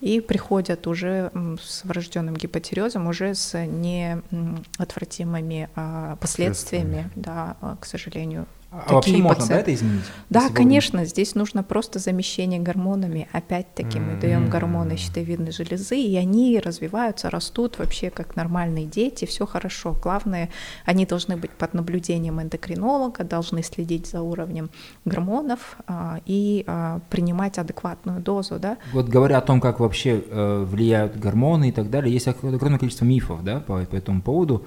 и 0.00 0.20
приходят 0.20 0.86
уже 0.86 1.30
с 1.62 1.84
врожденным 1.84 2.34
гипотерезом, 2.34 3.06
уже 3.06 3.34
с 3.34 3.56
неотвратимыми 3.66 5.70
а, 5.76 6.16
последствиями, 6.16 7.10
да, 7.14 7.56
а, 7.60 7.76
к 7.76 7.86
сожалению. 7.86 8.46
А 8.72 8.94
вообще 8.94 9.10
Такие 9.10 9.22
можно, 9.22 9.34
да, 9.34 9.40
пациенты. 9.42 9.70
это 9.70 9.74
изменить? 9.74 10.04
Да, 10.30 10.48
конечно, 10.48 11.04
здесь 11.04 11.34
нужно 11.34 11.62
просто 11.62 11.98
замещение 11.98 12.58
гормонами. 12.58 13.28
Опять-таки 13.30 14.00
мы 14.00 14.18
даем 14.18 14.48
гормоны 14.48 14.96
щитовидной 14.96 15.52
железы, 15.52 15.98
и 15.98 16.16
они 16.16 16.58
развиваются, 16.58 17.28
растут 17.28 17.78
вообще 17.78 18.08
как 18.08 18.34
нормальные 18.34 18.86
дети, 18.86 19.26
все 19.26 19.44
хорошо. 19.46 19.94
Главное, 20.02 20.48
они 20.86 21.04
должны 21.04 21.36
быть 21.36 21.50
под 21.50 21.74
наблюдением 21.74 22.40
эндокринолога, 22.40 23.24
должны 23.24 23.62
следить 23.62 24.06
за 24.06 24.22
уровнем 24.22 24.70
гормонов 25.04 25.76
а, 25.86 26.20
и 26.24 26.64
а, 26.66 27.00
принимать 27.10 27.58
адекватную 27.58 28.22
дозу, 28.22 28.58
да. 28.58 28.78
Вот 28.94 29.06
говоря 29.06 29.36
о 29.36 29.42
том, 29.42 29.60
как 29.60 29.80
вообще 29.80 30.24
э, 30.26 30.64
влияют 30.66 31.18
гормоны 31.18 31.68
и 31.68 31.72
так 31.72 31.90
далее, 31.90 32.10
есть 32.10 32.26
ог- 32.26 32.42
огромное 32.42 32.78
количество 32.78 33.04
мифов 33.04 33.44
да, 33.44 33.60
по, 33.60 33.84
по 33.84 33.96
этому 33.96 34.22
поводу. 34.22 34.64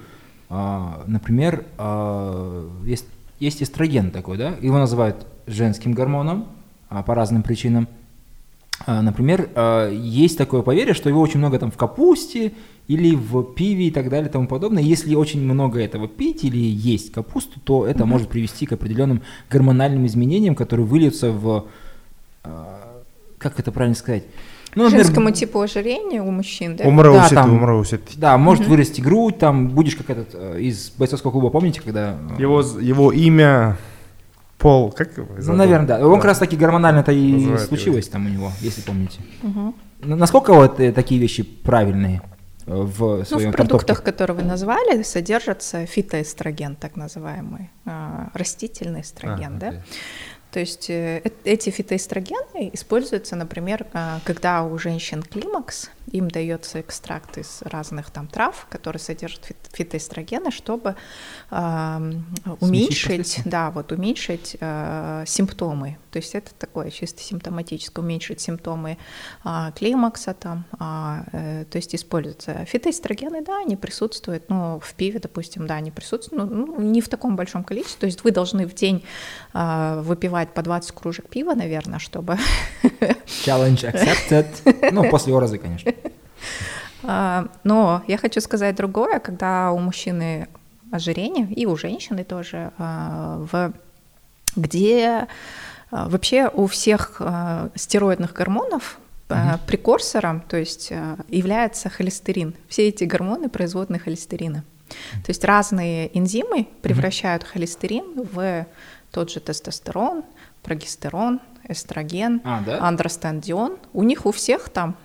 А, 0.48 1.02
например, 1.08 1.64
а, 1.76 2.70
есть, 2.84 3.06
есть 3.38 3.62
эстроген 3.62 4.10
такой, 4.10 4.38
да, 4.38 4.54
его 4.60 4.78
называют 4.78 5.26
женским 5.46 5.92
гормоном 5.92 6.48
а, 6.88 7.02
по 7.02 7.14
разным 7.14 7.42
причинам. 7.42 7.88
А, 8.86 9.02
например, 9.02 9.50
а, 9.54 9.90
есть 9.90 10.38
такое 10.38 10.62
поверье, 10.62 10.94
что 10.94 11.08
его 11.08 11.20
очень 11.20 11.38
много 11.38 11.58
там 11.58 11.70
в 11.70 11.76
капусте 11.76 12.52
или 12.88 13.14
в 13.14 13.42
пиве 13.54 13.88
и 13.88 13.90
так 13.90 14.08
далее 14.08 14.28
и 14.28 14.32
тому 14.32 14.46
подобное. 14.46 14.82
Если 14.82 15.14
очень 15.14 15.42
много 15.42 15.80
этого 15.80 16.08
пить 16.08 16.44
или 16.44 16.58
есть 16.58 17.12
капусту, 17.12 17.60
то 17.60 17.86
это 17.86 18.06
может 18.06 18.28
привести 18.28 18.66
к 18.66 18.72
определенным 18.72 19.22
гормональным 19.50 20.06
изменениям, 20.06 20.54
которые 20.54 20.86
выльются 20.86 21.32
в, 21.32 21.66
как 22.42 23.58
это 23.58 23.72
правильно 23.72 23.96
сказать, 23.96 24.24
Ну, 24.76 24.84
например, 24.84 25.04
Женскому 25.06 25.30
типу 25.30 25.60
ожирения 25.60 26.22
у 26.22 26.30
мужчин, 26.30 26.76
да? 26.76 26.84
Умра 26.84 27.10
Да, 27.12 27.28
там- 27.30 27.54
умра 27.54 27.74
өсет. 27.80 28.02
Да, 28.16 28.36
может 28.36 28.66
вырасти 28.66 29.00
грудь, 29.00 29.38
там 29.38 29.70
будешь 29.70 29.96
как 29.96 30.10
этот 30.10 30.28
э, 30.34 30.60
из 30.60 30.90
бойцовского 30.90 31.30
клуба, 31.30 31.48
помните, 31.48 31.80
когда... 31.80 32.18
э, 32.38 32.40
Его, 32.42 32.60
его 32.60 33.10
имя 33.10 33.78
Пол, 34.58 34.92
как 34.92 35.16
его 35.16 35.28
Ну, 35.38 35.54
наверное, 35.54 35.86
да. 35.86 36.06
Он 36.06 36.16
как 36.16 36.26
раз 36.26 36.38
таки 36.38 36.56
гормонально 36.56 37.00
это 37.00 37.12
и 37.12 37.32
Называют 37.32 37.60
случилось 37.62 38.08
там 38.08 38.26
у 38.26 38.28
него, 38.28 38.52
если 38.60 38.82
помните. 38.82 39.20
Ну, 39.42 39.74
Насколько 40.02 40.52
вот 40.52 40.78
э, 40.78 40.92
такие 40.92 41.18
вещи 41.20 41.42
правильные 41.42 42.20
в 42.66 43.18
Ну, 43.18 43.24
своем 43.24 43.52
в 43.52 43.56
продуктах, 43.56 44.02
которые 44.02 44.36
вы 44.38 44.42
назвали, 44.42 45.02
содержится 45.02 45.86
фитоэстроген, 45.86 46.74
так 46.74 46.96
называемый, 46.96 47.70
растительный 48.34 49.02
эстроген, 49.02 49.56
А, 49.56 49.58
да? 49.58 49.74
То 50.56 50.60
есть 50.60 50.88
э, 50.88 51.20
э- 51.22 51.30
эти 51.44 51.68
фитоэстрогены 51.68 52.70
используются, 52.72 53.36
например, 53.36 53.84
а, 53.92 54.20
когда 54.24 54.62
у 54.62 54.78
женщин 54.78 55.22
климакс, 55.22 55.90
им 56.12 56.30
дается 56.30 56.80
экстракт 56.80 57.36
из 57.36 57.60
разных 57.60 58.10
там 58.10 58.26
трав, 58.26 58.66
которые 58.70 58.98
содержат 58.98 59.44
фит- 59.44 59.70
фитоэстрогены, 59.74 60.50
чтобы 60.50 60.96
ам, 61.50 62.24
уменьшить, 62.60 63.42
да, 63.44 63.70
вот 63.70 63.92
уменьшить 63.92 64.56
э, 64.58 65.24
симптомы. 65.26 65.98
То 66.16 66.20
есть 66.20 66.34
это 66.34 66.50
такое 66.54 66.90
чисто 66.90 67.20
симптоматическое, 67.20 68.02
уменьшить 68.02 68.40
симптомы 68.40 68.96
а, 69.44 69.70
климакса 69.72 70.32
там, 70.32 70.64
а, 70.78 71.24
э, 71.32 71.66
то 71.70 71.76
есть 71.76 71.94
используются 71.94 72.64
фитоэстрогены, 72.64 73.44
да, 73.44 73.58
они 73.58 73.76
присутствуют, 73.76 74.48
но 74.48 74.80
в 74.80 74.94
пиве, 74.94 75.18
допустим, 75.18 75.66
да, 75.66 75.74
они 75.74 75.90
присутствуют, 75.90 76.50
ну, 76.50 76.66
ну, 76.68 76.80
не 76.80 77.02
в 77.02 77.10
таком 77.10 77.36
большом 77.36 77.64
количестве, 77.64 78.00
то 78.00 78.06
есть 78.06 78.24
вы 78.24 78.30
должны 78.30 78.66
в 78.66 78.74
день 78.74 79.04
а, 79.52 80.00
выпивать 80.00 80.54
по 80.54 80.62
20 80.62 80.90
кружек 80.92 81.28
пива, 81.28 81.52
наверное, 81.52 81.98
чтобы 81.98 82.38
Challenge 83.44 83.92
accepted. 83.92 84.90
Ну, 84.92 85.10
после 85.10 85.36
Орозы, 85.36 85.58
конечно. 85.58 85.92
А, 87.02 87.48
Но 87.62 88.02
я 88.06 88.16
хочу 88.16 88.40
сказать 88.40 88.74
другое, 88.74 89.18
когда 89.18 89.70
у 89.70 89.78
мужчины 89.78 90.48
ожирение, 90.90 91.46
и 91.52 91.66
у 91.66 91.76
женщины 91.76 92.24
тоже, 92.24 92.72
а, 92.78 93.36
в, 93.52 93.74
где 94.56 95.28
вообще 96.08 96.48
у 96.52 96.66
всех 96.66 97.16
а, 97.20 97.70
стероидных 97.74 98.32
гормонов 98.32 98.98
а, 99.28 99.58
прекурсором, 99.66 100.40
то 100.48 100.56
есть 100.56 100.92
а, 100.92 101.16
является 101.28 101.88
холестерин. 101.88 102.54
Все 102.68 102.88
эти 102.88 103.04
гормоны 103.04 103.48
производные 103.48 103.98
холестерина. 104.00 104.62
То 104.88 105.30
есть 105.30 105.42
разные 105.44 106.16
энзимы 106.16 106.68
превращают 106.82 107.42
холестерин 107.42 108.04
в 108.32 108.66
тот 109.10 109.30
же 109.30 109.40
тестостерон, 109.40 110.22
прогестерон, 110.62 111.40
эстроген, 111.68 112.40
А, 112.44 112.60
да? 112.64 112.80
андростендион. 112.86 113.78
У 113.92 114.02
них 114.04 114.26
у 114.26 114.30
всех 114.30 114.68
там 114.68 114.96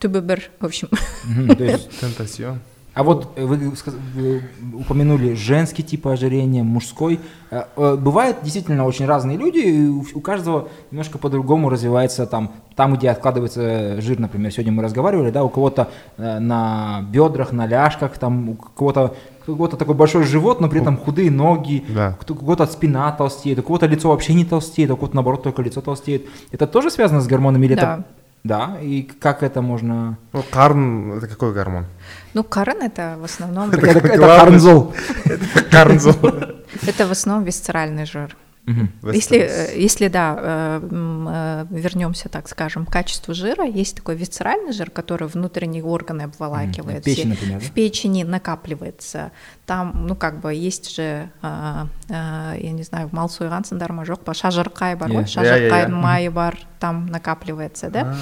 ТББР, 0.00 0.50
в 0.58 0.66
общем. 0.66 0.88
То 1.56 1.64
есть 1.64 1.90
Тентасьон. 2.00 2.58
А 2.92 3.02
вот 3.04 3.32
э, 3.36 3.44
вы, 3.44 3.72
упомянули 4.74 5.34
женский 5.34 5.82
тип 5.82 6.08
ожирения, 6.08 6.64
мужской. 6.64 7.20
Э, 7.50 7.64
э, 7.76 7.96
Бывают 7.96 8.38
действительно 8.42 8.84
очень 8.84 9.06
разные 9.06 9.36
люди, 9.36 9.58
и 9.58 9.88
у 9.88 10.20
каждого 10.20 10.68
немножко 10.90 11.18
по-другому 11.18 11.68
развивается 11.68 12.26
там, 12.26 12.52
там, 12.74 12.96
где 12.96 13.10
откладывается 13.10 14.00
жир, 14.00 14.18
например, 14.18 14.52
сегодня 14.52 14.72
мы 14.72 14.82
разговаривали, 14.82 15.30
да, 15.30 15.44
у 15.44 15.48
кого-то 15.48 15.88
на 16.16 17.02
бедрах, 17.12 17.52
на 17.52 17.66
ляжках, 17.66 18.18
там 18.18 18.50
у 18.50 18.54
кого-то 18.54 19.14
у 19.46 19.52
кого-то 19.52 19.76
такой 19.76 19.94
большой 19.94 20.24
живот, 20.24 20.60
но 20.60 20.68
при 20.68 20.80
этом 20.80 20.96
худые 20.96 21.30
ноги, 21.30 21.84
Да. 21.88 22.16
у 22.28 22.34
кого-то 22.34 22.66
спина 22.66 23.10
толстеет, 23.12 23.58
у 23.58 23.62
кого-то 23.62 23.86
лицо 23.86 24.08
вообще 24.08 24.34
не 24.34 24.44
толстеет, 24.44 24.90
у 24.90 24.96
кого-то 24.96 25.16
наоборот 25.16 25.42
только 25.42 25.62
лицо 25.62 25.80
толстеет. 25.80 26.26
Это 26.52 26.66
тоже 26.66 26.90
связано 26.90 27.20
с 27.20 27.26
гормонами 27.26 27.66
или 27.66 27.74
Да. 27.74 27.80
это... 27.80 28.04
Да, 28.42 28.78
и 28.80 29.02
как 29.02 29.42
это 29.42 29.60
можно... 29.60 30.16
Ну, 30.32 30.42
карн, 30.50 31.12
это 31.18 31.26
какой 31.26 31.52
гормон? 31.52 31.84
Ну, 32.32 32.42
карен 32.42 32.82
это 32.82 33.16
в 33.18 33.24
основном 33.24 33.70
Это, 33.72 33.86
это 33.86 34.18
карнзол. 34.18 34.94
Карнзол. 35.70 36.14
это 36.86 37.06
в 37.06 37.10
основном 37.10 37.44
висцеральный 37.44 38.06
жир. 38.06 38.36
Мгм. 38.70 38.88
Если, 39.12 39.38
э, 39.38 39.76
если 39.76 40.08
да, 40.08 40.36
э, 40.38 40.80
э, 40.82 41.66
вернемся, 41.70 42.28
так 42.28 42.48
скажем, 42.48 42.86
к 42.86 42.92
качеству 42.92 43.34
жира, 43.34 43.64
есть 43.64 43.96
такой 43.96 44.14
висцеральный 44.14 44.72
жир, 44.72 44.90
который 44.90 45.26
внутренние 45.26 45.82
органы 45.82 46.22
обволакивает. 46.22 47.04
Печень, 47.04 47.22
Все- 47.22 47.28
например, 47.28 47.60
да? 47.60 47.66
В 47.66 47.70
печени 47.72 48.22
накапливается. 48.22 49.32
Там, 49.66 50.06
ну, 50.06 50.14
как 50.14 50.40
бы 50.40 50.54
есть 50.54 50.94
же, 50.94 51.30
а, 51.42 51.88
а, 52.08 52.54
я 52.56 52.70
не 52.70 52.82
знаю, 52.84 53.08
мал 53.12 53.28
суйгансың 53.28 53.78
дарма 53.78 54.04
жоқ 54.04 54.22
па 54.24 54.32
шажырқай 54.32 54.96
бар 54.96 55.10
ғой 55.10 55.26
шажырқай 55.26 55.88
майы 55.88 56.30
бар 56.30 56.58
там 56.78 57.06
накапливается 57.06 57.90
да 57.90 58.14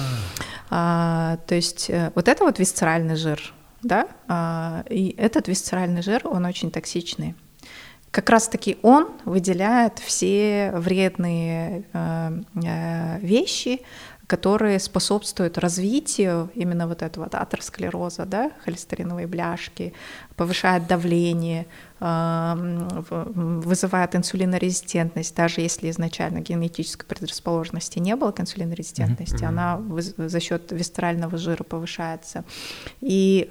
А, 0.71 1.37
то 1.47 1.55
есть 1.55 1.89
вот 2.15 2.27
это 2.27 2.43
вот 2.43 2.59
висцеральный 2.59 3.15
жир 3.15 3.53
да 3.83 4.07
А, 4.27 4.83
и 4.89 5.15
этот 5.17 5.47
висцеральный 5.47 6.01
жир 6.01 6.21
он 6.27 6.45
очень 6.45 6.71
токсичный 6.71 7.35
как 8.11 8.29
раз-таки 8.29 8.77
он 8.81 9.07
выделяет 9.25 9.99
все 9.99 10.71
вредные 10.75 11.83
э, 11.93 12.41
э, 12.63 13.19
вещи, 13.19 13.81
которые 14.29 14.79
способствуют 14.79 15.57
развитию 15.57 16.51
именно 16.53 16.87
вот 16.87 17.01
этого 17.01 17.23
вот 17.23 17.33
атеросклероза, 17.33 18.27
да, 18.27 18.51
холестериновой 18.63 19.25
бляшки, 19.25 19.91
повышает 20.35 20.85
давление, 20.85 21.65
вызывает 21.99 24.15
инсулинорезистентность, 24.15 25.35
даже 25.35 25.61
если 25.61 25.89
изначально 25.89 26.41
генетической 26.41 27.07
предрасположенности 27.07 27.97
не 27.97 28.15
было 28.15 28.31
к 28.31 28.39
инсулинорезистентности, 28.39 29.43
она 29.43 29.77
выз- 29.77 30.29
за 30.29 30.39
счет 30.39 30.71
висцерального 30.71 31.35
жира 31.39 31.63
повышается 31.63 32.45
и 33.01 33.47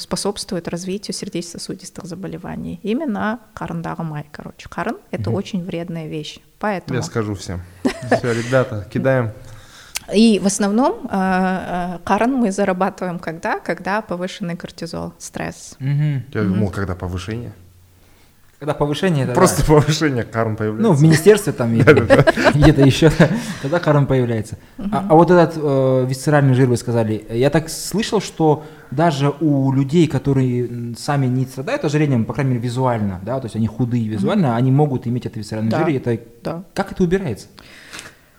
способствует 0.00 0.68
развитию 0.68 1.14
сердечно-сосудистых 1.14 2.06
заболеваний. 2.06 2.80
Именно 2.82 3.40
карндагмай, 3.52 4.24
короче. 4.32 4.70
Карн— 4.70 4.96
это 5.10 5.30
очень 5.30 5.62
вредная 5.62 6.08
вещь. 6.08 6.38
Поэтому... 6.58 6.96
Я 6.96 7.02
скажу 7.02 7.34
всем. 7.34 7.60
Все, 8.16 8.32
ребята, 8.32 8.88
кидаем. 8.90 9.32
И 10.14 10.38
в 10.38 10.46
основном 10.46 11.08
э, 11.10 11.96
э, 11.96 11.98
карн 12.04 12.32
мы 12.32 12.52
зарабатываем 12.52 13.18
когда? 13.18 13.58
Когда 13.58 14.00
повышенный 14.02 14.56
кортизол, 14.56 15.12
стресс. 15.18 15.76
Я 15.80 16.42
думал, 16.42 16.70
когда 16.70 16.94
повышение. 16.94 17.52
Когда 18.62 18.74
повышение, 18.74 19.24
это 19.24 19.34
Просто 19.34 19.62
да. 19.62 19.66
повышение 19.66 20.22
карн 20.22 20.54
появляется. 20.54 20.88
Ну, 20.88 20.94
в 20.94 21.02
министерстве 21.02 21.52
там 21.52 21.76
где-то 22.54 22.82
еще, 22.82 23.10
тогда 23.60 23.80
корон 23.80 24.06
появляется. 24.06 24.56
А 24.92 25.04
а 25.08 25.14
вот 25.16 25.32
этот 25.32 25.54
э, 25.56 26.06
висцеральный 26.08 26.54
жир, 26.54 26.68
вы 26.68 26.76
сказали, 26.76 27.26
я 27.28 27.50
так 27.50 27.68
слышал, 27.68 28.20
что 28.20 28.62
даже 28.92 29.34
у 29.40 29.72
людей, 29.72 30.06
которые 30.06 30.94
сами 30.96 31.26
не 31.26 31.44
страдают 31.44 31.84
ожирением, 31.84 32.24
по 32.24 32.34
крайней 32.34 32.52
мере, 32.52 32.62
визуально, 32.62 33.18
да, 33.24 33.40
то 33.40 33.46
есть 33.46 33.56
они 33.56 33.66
худые 33.66 34.06
визуально, 34.06 34.54
они 34.54 34.70
могут 34.70 35.08
иметь 35.08 35.26
это 35.26 35.40
висцеральный 35.40 35.76
жир, 35.76 35.88
и 35.88 35.94
это... 35.94 36.62
Как 36.72 36.92
это 36.92 37.02
убирается? 37.02 37.48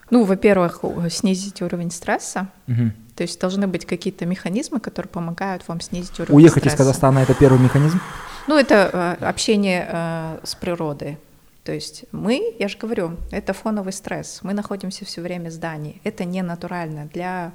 Ну, 0.10 0.24
во-первых, 0.24 0.84
снизить 1.10 1.62
уровень 1.62 1.91
стресса. 1.91 2.47
Мгм. 2.68 2.93
То 3.16 3.24
есть 3.24 3.39
должны 3.39 3.68
быть 3.68 3.86
какие-то 3.86 4.26
механизмы, 4.26 4.80
которые 4.80 5.10
помогают 5.10 5.68
вам 5.68 5.82
снизить 5.82 6.20
уровень 6.20 6.36
Уехать 6.36 6.66
из 6.66 6.72
стресса. 6.72 6.78
Казахстана– 6.78 7.20
это 7.20 7.34
первый 7.34 7.60
механизм? 7.60 7.99
Ну, 8.47 8.58
это 8.58 9.18
э, 9.22 9.26
общение 9.26 9.88
э, 9.89 10.39
с 10.43 10.56
природой. 10.56 11.18
То 11.64 11.72
есть 11.72 12.06
мы, 12.12 12.56
я 12.60 12.68
же 12.68 12.78
говорю, 12.78 13.18
это 13.32 13.54
фоновый 13.54 13.93
стресс. 13.93 14.39
Мы 14.43 14.54
находимся 14.54 15.06
все 15.06 15.22
время 15.22 15.49
в 15.49 15.54
здании. 15.54 16.01
Это 16.04 16.26
не 16.26 16.41
натурально 16.41 17.10
для 17.14 17.54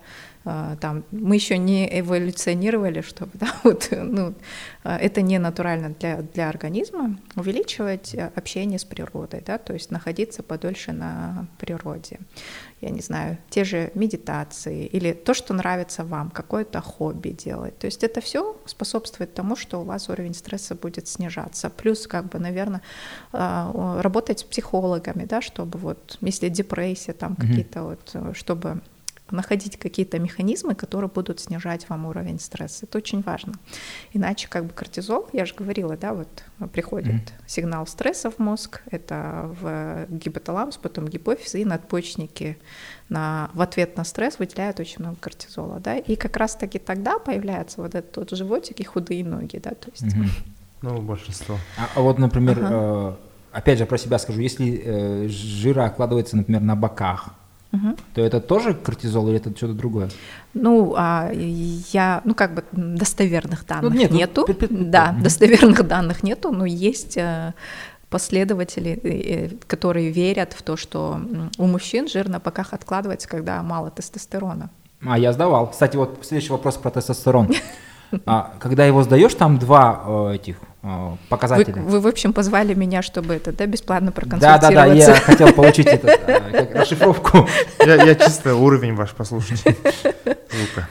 там. 0.81 1.05
Мы 1.11 1.35
еще 1.35 1.59
не 1.59 2.01
эволюционировали, 2.01 3.01
чтобы 3.03 3.33
да, 3.35 3.49
вот, 3.65 3.89
ну, 3.91 4.35
э, 4.85 4.97
это 4.97 5.21
не 5.23 5.39
натурально 5.39 5.95
для 5.99 6.23
для 6.23 6.49
организма 6.49 7.19
увеличивать 7.37 8.15
э, 8.15 8.31
общение 8.35 8.79
с 8.79 8.85
природой, 8.85 9.43
да, 9.45 9.59
то 9.59 9.73
есть 9.73 9.91
находиться 9.91 10.43
подольше 10.43 10.93
на 10.93 11.47
природе. 11.59 12.21
Я 12.81 12.91
не 12.91 13.01
знаю, 13.01 13.39
те 13.51 13.65
же 13.65 13.91
медитации 13.95 14.87
или 14.87 15.13
то, 15.13 15.35
что 15.35 15.53
нравится 15.55 16.05
вам, 16.05 16.31
какое-то 16.31 16.81
хобби 16.81 17.31
делать. 17.31 17.77
То 17.79 17.87
есть 17.87 18.05
это 18.05 18.21
все 18.21 18.57
способствует 18.67 19.35
тому, 19.35 19.57
что 19.57 19.81
у 19.81 19.85
вас 19.85 20.09
уровень 20.09 20.35
стресса 20.35 20.77
будет 20.77 21.09
снижаться. 21.09 21.71
Плюс, 21.71 22.07
как 22.07 22.27
бы, 22.27 22.39
наверное, 22.39 22.83
работать 23.33 24.39
с 24.41 24.45
психологами, 24.45 25.25
да, 25.25 25.43
чтобы 25.43 25.79
вот, 25.79 26.19
если 26.21 26.49
депрессия, 26.49 27.13
там 27.13 27.35
какие-то 27.35 27.83
вот, 27.83 28.11
э, 28.15 28.33
чтобы 28.35 28.81
находить 29.31 29.79
какие-то 29.79 30.19
механизмы, 30.19 30.75
которые 30.75 31.11
будут 31.11 31.41
снижать 31.41 31.89
вам 31.89 32.07
уровень 32.07 32.39
стресса. 32.39 32.87
Это 32.87 32.99
очень 32.99 33.23
важно. 33.23 33.55
Иначе 34.13 34.49
как 34.49 34.65
бы 34.65 34.73
кортизол, 34.73 35.29
я 35.33 35.45
же 35.45 35.55
говорила, 35.55 35.97
да, 35.97 36.15
вот 36.15 36.29
приходит 36.73 37.15
mm-hmm. 37.15 37.47
сигнал 37.47 37.87
стресса 37.87 38.31
в 38.31 38.39
мозг, 38.39 38.83
это 38.91 39.55
в 39.61 40.07
гипоталамус, 40.09 40.77
потом 40.77 41.09
гипофиз 41.09 41.55
и 41.55 41.65
надпочечники 41.65 42.59
на, 43.09 43.51
в 43.55 43.61
ответ 43.61 43.97
на 43.97 44.05
стресс 44.05 44.39
выделяют 44.39 44.81
очень 44.81 45.01
много 45.01 45.17
кортизола, 45.21 45.81
да, 45.81 45.97
и 45.97 46.17
как 46.17 46.37
раз-таки 46.37 46.79
тогда 46.79 47.19
появляется 47.19 47.81
вот 47.81 47.95
этот 47.95 48.17
вот 48.17 48.31
животик 48.31 48.81
и 48.81 48.85
худые 48.85 49.25
ноги, 49.25 49.59
да, 49.59 49.71
то 49.71 49.91
есть... 49.91 50.15
Mm-hmm. 50.15 50.55
Ну, 50.81 51.03
большинство. 51.03 51.57
А, 51.77 51.89
а 51.97 52.01
вот, 52.01 52.19
например, 52.19 52.59
ага. 52.59 52.69
э, 52.71 53.13
опять 53.53 53.79
же 53.79 53.87
про 53.87 53.99
себя 53.99 54.19
скажу, 54.19 54.41
если 54.41 54.81
э, 54.85 55.29
жира 55.29 55.87
откладывается, 55.87 56.37
например, 56.37 56.61
на 56.61 56.77
боках, 56.77 57.31
Мгм. 57.71 57.97
то 58.15 58.21
это 58.23 58.41
тоже 58.41 58.73
кортизол 58.75 59.29
или 59.29 59.37
это 59.37 59.55
что-то 59.55 59.75
другое? 59.75 60.09
Ну, 60.55 60.95
а, 60.97 61.31
я, 61.33 62.23
ну, 62.25 62.35
как 62.35 62.55
бы 62.55 62.65
достоверных 62.73 63.67
данных 63.67 63.93
нет, 63.95 64.11
ну, 64.11 64.17
нету. 64.17 64.45
пи- 64.47 64.55
пи- 64.55 64.67
да, 64.71 65.13
Мгм. 65.13 65.23
достоверных 65.23 65.87
данных 65.87 66.23
нету, 66.23 66.51
но 66.51 66.65
есть 66.65 67.17
э, 67.19 67.53
последователи, 68.09 68.99
э, 69.03 69.09
э, 69.09 69.51
которые 69.67 70.11
верят 70.11 70.55
в 70.55 70.63
то, 70.63 70.77
что 70.77 71.21
у 71.59 71.67
мужчин 71.67 72.09
жир 72.09 72.29
на 72.29 72.39
боках 72.41 72.73
откладывается, 72.73 73.29
когда 73.29 73.63
мало 73.63 73.91
тестостерона. 73.91 74.71
А, 75.07 75.19
я 75.19 75.33
сдавал. 75.33 75.71
Кстати, 75.71 75.97
вот 75.97 76.19
следующий 76.23 76.53
вопрос 76.53 76.77
про 76.77 76.91
тестостерон. 76.91 77.49
А, 78.25 78.55
когда 78.59 78.87
его 78.87 79.03
сдаешь, 79.03 79.35
там 79.35 79.59
два 79.59 80.03
э, 80.31 80.37
этих 80.37 80.57
э, 80.83 81.11
Вы, 81.11 81.19
показателя. 81.29 81.83
вы, 81.83 82.01
в 82.01 82.07
общем, 82.07 82.33
позвали 82.33 82.75
меня, 82.75 83.03
чтобы 83.03 83.35
это, 83.35 83.53
да, 83.53 83.67
бесплатно 83.67 84.11
Да, 84.11 84.13
да, 84.13 84.21
проконсультироваться. 84.21 84.71
да, 84.71 84.85
я 84.95 85.15
хотел 85.15 85.53
получить 85.53 85.87
это, 85.87 86.09
э, 86.27 86.51
как 86.51 86.75
расшифровку. 86.75 87.49
Я, 87.85 88.15
чисто 88.15 88.55
уровень 88.55 88.95
ваш 88.95 89.11
послушать. 89.11 89.61
Звука. 89.61 90.89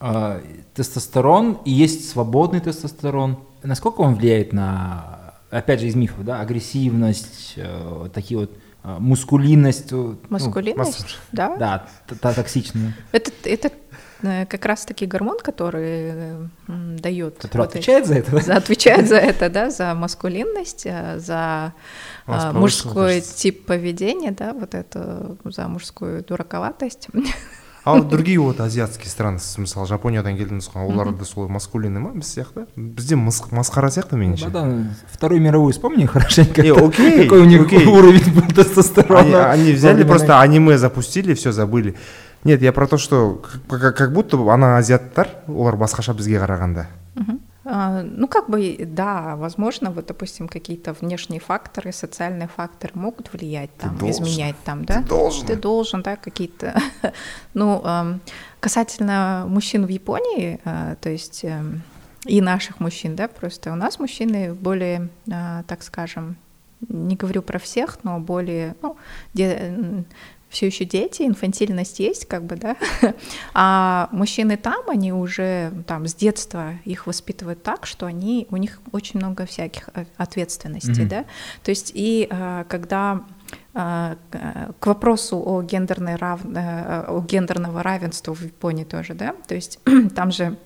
А, 0.00 0.40
Тестостерон 0.74 1.58
и 1.64 1.70
есть 1.70 2.10
свободный 2.10 2.60
тестостерон. 2.60 3.38
Насколько 3.62 4.00
он 4.00 4.14
влияет 4.16 4.52
на, 4.52 5.34
опять 5.50 5.80
же, 5.80 5.86
из 5.86 5.94
мифов, 5.94 6.24
да, 6.24 6.40
агрессивность, 6.40 7.54
э, 7.56 8.08
такие 8.12 8.40
вот 8.40 8.50
э, 8.82 8.96
мускулинность, 8.98 9.92
э, 9.92 9.94
ну, 9.94 10.16
Маскулинность, 10.28 11.18
да. 11.30 11.56
да, 11.56 11.86
токсичную, 12.32 12.94
Это, 13.12 13.30
это 13.44 13.68
э, 13.68 13.91
как 14.21 14.65
раз-таки 14.65 15.05
гормон, 15.05 15.37
который 15.39 16.11
э, 16.11 16.45
м, 16.67 16.97
дает... 16.99 17.37
который 17.37 17.61
вот 17.61 17.69
эти- 17.69 17.77
отвечает 17.77 18.05
за 18.07 18.15
это. 18.15 18.31
да? 18.31 18.39
за- 18.41 18.55
отвечает 18.55 19.07
за 19.07 19.17
это, 19.17 19.49
да, 19.49 19.69
за 19.69 19.93
маскулинность, 19.93 20.85
э, 20.85 21.19
за 21.19 21.73
У 22.25 22.31
вас 22.31 22.43
э, 22.43 22.47
повышенная, 22.53 22.61
мужской 22.61 23.13
кажется. 23.15 23.37
тип 23.37 23.65
поведения, 23.65 24.31
да, 24.31 24.53
вот 24.53 24.73
это 24.75 25.35
за 25.45 25.67
мужскую 25.67 26.23
дураковатость. 26.23 27.07
ал 27.87 28.03
другие 28.03 28.37
вот 28.37 28.59
азиатские 28.59 29.07
страны 29.07 29.39
сіз 29.39 29.59
мысалы 29.63 29.87
жапониядан 29.87 30.35
келдіңіз 30.35 30.65
ғой 30.73 30.89
оларда 30.91 31.23
солай 31.23 31.47
маскулинный 31.55 32.01
ма 32.03 32.09
біз 32.11 32.27
сияқты 32.35 32.65
бізде 32.75 33.15
мыс- 33.15 33.47
масқара 33.55 33.87
сияқты 33.87 34.17
меніңше 34.19 34.43
Богдан, 34.51 34.89
Вторую 35.09 35.39
мировую 35.39 35.71
вспомни 35.71 36.03
хорошенько. 36.05 36.63
Не, 36.63 36.71
окей, 36.75 37.23
Какой 37.23 37.39
у 37.39 37.45
них 37.45 37.61
окей. 37.65 37.85
уровень 37.87 38.27
был 38.33 38.43
Они, 38.43 38.53
тестостерона. 38.53 39.51
они 39.51 39.71
во 39.71 39.77
взяли 39.77 39.93
времена- 40.03 40.09
просто 40.09 40.41
аниме 40.41 40.77
запустили, 40.77 41.33
все 41.33 41.53
забыли. 41.53 41.95
Нет, 42.44 42.62
я 42.62 42.72
про 42.72 42.86
то, 42.86 42.98
что 42.98 43.40
как, 43.68 43.96
как- 43.96 44.12
будто 44.12 44.36
ана 44.52 44.76
азиаттар 44.78 45.28
олар 45.48 45.76
басқаша 45.76 46.14
бізге 46.14 46.38
қарағанда. 46.38 46.86
А, 47.64 48.02
Ну, 48.02 48.26
как 48.26 48.50
бы, 48.50 48.76
да, 48.80 49.36
возможно, 49.36 49.90
вот, 49.92 50.06
допустим, 50.06 50.48
какие-то 50.48 50.94
внешние 51.00 51.38
факторы, 51.40 51.92
социальные 51.92 52.48
факторы 52.48 52.92
могут 52.94 53.32
влиять, 53.32 53.70
там, 53.78 53.96
должен. 53.98 54.24
изменять 54.24 54.56
там, 54.64 54.84
да? 54.84 55.00
должен. 55.02 55.46
Ты 55.46 55.54
должен, 55.56 56.02
да, 56.02 56.16
какие-то. 56.16 56.74
Ну, 57.54 57.80
ам, 57.84 58.20
касательно 58.60 59.44
мужчин 59.48 59.86
в 59.86 59.90
Японии, 59.90 60.58
а, 60.64 60.96
то 61.00 61.08
есть 61.08 61.44
эм, 61.44 61.82
и 62.26 62.40
наших 62.40 62.80
мужчин, 62.80 63.14
да, 63.14 63.28
просто 63.28 63.72
у 63.72 63.76
нас 63.76 64.00
мужчины 64.00 64.54
более, 64.54 65.08
а, 65.30 65.62
так 65.68 65.82
скажем, 65.84 66.34
не 66.88 67.14
говорю 67.14 67.42
про 67.42 67.58
всех, 67.60 67.98
но 68.02 68.18
более, 68.18 68.74
ну, 68.82 68.96
все 70.52 70.66
еще 70.66 70.84
дети, 70.84 71.22
инфантильность 71.22 71.98
есть, 71.98 72.26
как 72.26 72.44
бы, 72.44 72.56
да, 72.56 72.76
а 73.54 74.08
мужчины 74.12 74.56
там, 74.56 74.88
они 74.88 75.12
уже 75.12 75.72
там 75.86 76.06
с 76.06 76.14
детства 76.14 76.74
их 76.84 77.06
воспитывают 77.06 77.62
так, 77.62 77.86
что 77.86 78.06
они, 78.06 78.46
у 78.50 78.56
них 78.58 78.80
очень 78.92 79.18
много 79.18 79.46
всяких 79.46 79.88
э, 79.94 80.04
ответственностей, 80.16 81.02
Мгм. 81.02 81.08
да, 81.08 81.24
то 81.64 81.70
есть 81.70 81.90
и 81.94 82.28
э, 82.30 82.64
когда 82.68 83.22
э, 83.74 84.16
к- 84.78 84.86
вопросу 84.86 85.42
о, 85.44 85.62
гендерной 85.62 86.16
рав... 86.16 86.40
о 86.44 87.24
гендерного 87.26 87.82
равенства 87.82 88.34
в 88.34 88.42
Японии 88.42 88.84
тоже, 88.84 89.14
да, 89.14 89.34
то 89.48 89.54
есть 89.54 89.80
там 90.14 90.30
же 90.30 90.56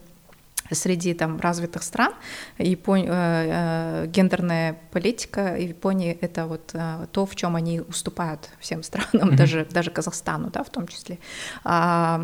среди 0.72 1.14
там 1.14 1.40
развитых 1.40 1.82
стран 1.82 2.12
Япон- 2.58 3.06
э, 3.08 4.04
э, 4.04 4.06
гендерная 4.08 4.76
политика 4.92 5.54
в 5.56 5.60
Японии 5.60 6.16
это 6.20 6.46
вот 6.46 6.70
э, 6.74 7.06
то, 7.12 7.26
в 7.26 7.34
чем 7.36 7.56
они 7.56 7.80
уступают 7.80 8.48
всем 8.60 8.82
странам, 8.82 9.28
Мгм. 9.28 9.36
даже 9.36 9.66
даже 9.70 9.90
Казахстану, 9.90 10.50
да, 10.50 10.62
в 10.62 10.70
том 10.70 10.86
числе. 10.88 11.18
А 11.64 12.20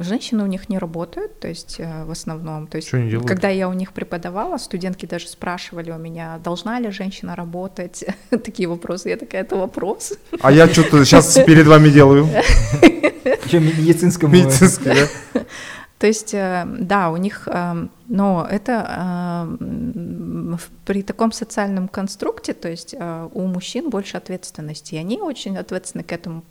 женщины 0.00 0.42
у 0.42 0.46
них 0.46 0.68
не 0.68 0.78
работают, 0.78 1.40
то 1.40 1.48
есть 1.48 1.76
э, 1.78 2.04
в 2.04 2.10
основном, 2.10 2.66
то 2.66 2.76
есть 2.76 2.88
Что 2.88 2.96
они 2.98 3.10
делают? 3.10 3.28
когда 3.28 3.48
я 3.48 3.68
у 3.68 3.72
них 3.72 3.92
преподавала, 3.92 4.58
студентки 4.58 5.06
даже 5.06 5.28
спрашивали 5.28 5.90
у 5.90 5.98
меня, 5.98 6.38
должна 6.42 6.80
ли 6.80 6.90
женщина 6.90 7.36
работать, 7.36 8.04
такие 8.30 8.68
вопросы. 8.68 9.08
Я 9.10 9.16
такая, 9.16 9.42
это 9.42 9.56
вопрос. 9.56 10.12
А 10.40 10.50
я 10.52 10.68
что-то 10.68 11.04
сейчас 11.04 11.34
перед 11.46 11.66
вами 11.66 11.88
делаю. 11.90 12.28
Еще 13.46 13.60
медицинскому... 13.60 14.32
Медицинское, 14.34 15.08
да? 15.34 15.40
То 16.04 16.08
есть, 16.08 16.34
э, 16.34 16.66
да, 16.66 17.08
у 17.08 17.16
них, 17.16 17.48
э, 17.50 17.88
но 18.08 18.46
это 18.50 19.48
э, 19.56 20.56
при 20.84 21.02
таком 21.02 21.32
социальном 21.32 21.88
конструкте, 21.88 22.52
то 22.52 22.68
есть 22.68 22.94
у 23.32 23.46
мужчин 23.46 23.88
больше 23.88 24.18
ответственности, 24.18 24.96
и 24.96 24.98
они 24.98 25.18
очень 25.22 25.56
ответственно 25.56 26.04
к 26.04 26.12
этому 26.12 26.44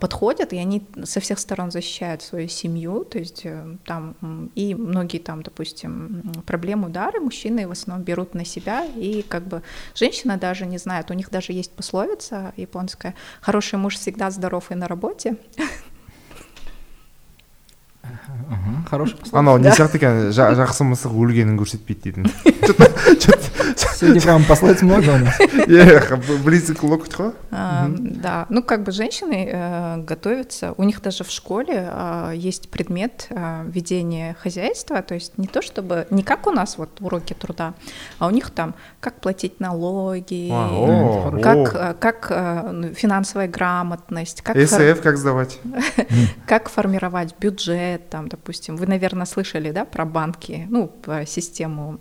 подходят, 0.00 0.52
и 0.52 0.58
они 0.58 0.86
со 1.04 1.18
всех 1.18 1.40
сторон 1.40 1.72
защищают 1.72 2.22
свою 2.22 2.48
семью, 2.48 3.04
то 3.04 3.18
есть 3.18 3.46
там 3.84 4.14
и 4.54 4.74
многие 4.74 5.18
там, 5.18 5.42
допустим, 5.42 6.22
проблемы 6.46 6.88
удары 6.88 7.20
мужчины 7.20 7.66
в 7.66 7.72
основном 7.72 8.04
берут 8.04 8.34
на 8.34 8.44
себя, 8.44 8.84
и 8.84 9.22
как 9.22 9.42
бы 9.42 9.62
женщина 9.94 10.36
даже 10.36 10.66
не 10.66 10.78
знает, 10.78 11.10
у 11.10 11.14
них 11.14 11.30
даже 11.30 11.52
есть 11.52 11.72
пословица 11.72 12.52
японская, 12.56 13.14
хороший 13.40 13.78
муж 13.78 13.96
всегда 13.96 14.30
здоров 14.30 14.70
и 14.70 14.74
на 14.76 14.86
работе, 14.86 15.36
Хороший 18.89 19.17
послуг. 19.17 19.33
анау 19.39 19.57
не 19.57 19.71
сияқты 19.71 19.97
екен 19.97 20.29
«Жа- 20.29 20.53
жақсы 20.53 20.85
мысық 20.85 21.09
өлгенін 21.17 21.57
көрсетпейді 21.57 22.13
дейтін 22.13 22.29
Что-то- 22.65 23.45
Сегодня 23.95 24.21
прям 24.21 24.43
пословиц 24.43 24.81
много 24.81 25.09
у 25.09 25.17
нас. 25.17 25.39
Эх, 25.39 26.11
близок 26.43 26.79
к 26.79 26.83
локтю 26.83 27.33
А, 27.51 27.87
Да, 27.89 28.45
ну 28.49 28.61
как 28.61 28.83
бы 28.83 28.91
женщины 28.91 29.49
э, 29.51 29.97
готовятся, 30.03 30.73
у 30.77 30.83
них 30.83 31.01
даже 31.01 31.23
в 31.23 31.31
школе 31.31 31.87
а, 31.91 32.31
есть 32.31 32.69
предмет 32.69 33.27
а, 33.31 33.63
ведения 33.65 34.35
хозяйства, 34.39 35.01
то 35.01 35.15
есть 35.15 35.37
не 35.37 35.47
то 35.47 35.61
чтобы, 35.61 36.05
не 36.11 36.23
как 36.23 36.45
у 36.47 36.51
нас 36.51 36.77
вот 36.77 37.01
уроки 37.01 37.33
труда, 37.33 37.73
а 38.19 38.27
у 38.27 38.29
них 38.31 38.49
там 38.51 38.75
как 38.99 39.19
платить 39.21 39.59
налоги, 39.59 40.49
А, 40.51 40.69
о, 40.71 41.39
как, 41.41 41.55
о. 41.75 41.77
э, 41.77 41.93
как 41.99 42.27
э, 42.29 42.69
ну, 42.71 42.93
финансовая 42.93 43.47
грамотность, 43.47 44.41
как, 44.41 44.57
фор- 44.57 44.67
СФ 44.67 45.01
как 45.01 45.17
сдавать? 45.17 45.59
как 46.45 46.69
формировать 46.69 47.33
бюджет, 47.39 47.98
там, 48.08 48.28
допустим, 48.28 48.76
вы, 48.76 48.86
наверное, 48.86 49.26
слышали, 49.26 49.70
да, 49.70 49.84
про 49.84 50.04
банки, 50.04 50.66
ну, 50.70 50.86
про 50.88 51.26
систему 51.26 51.98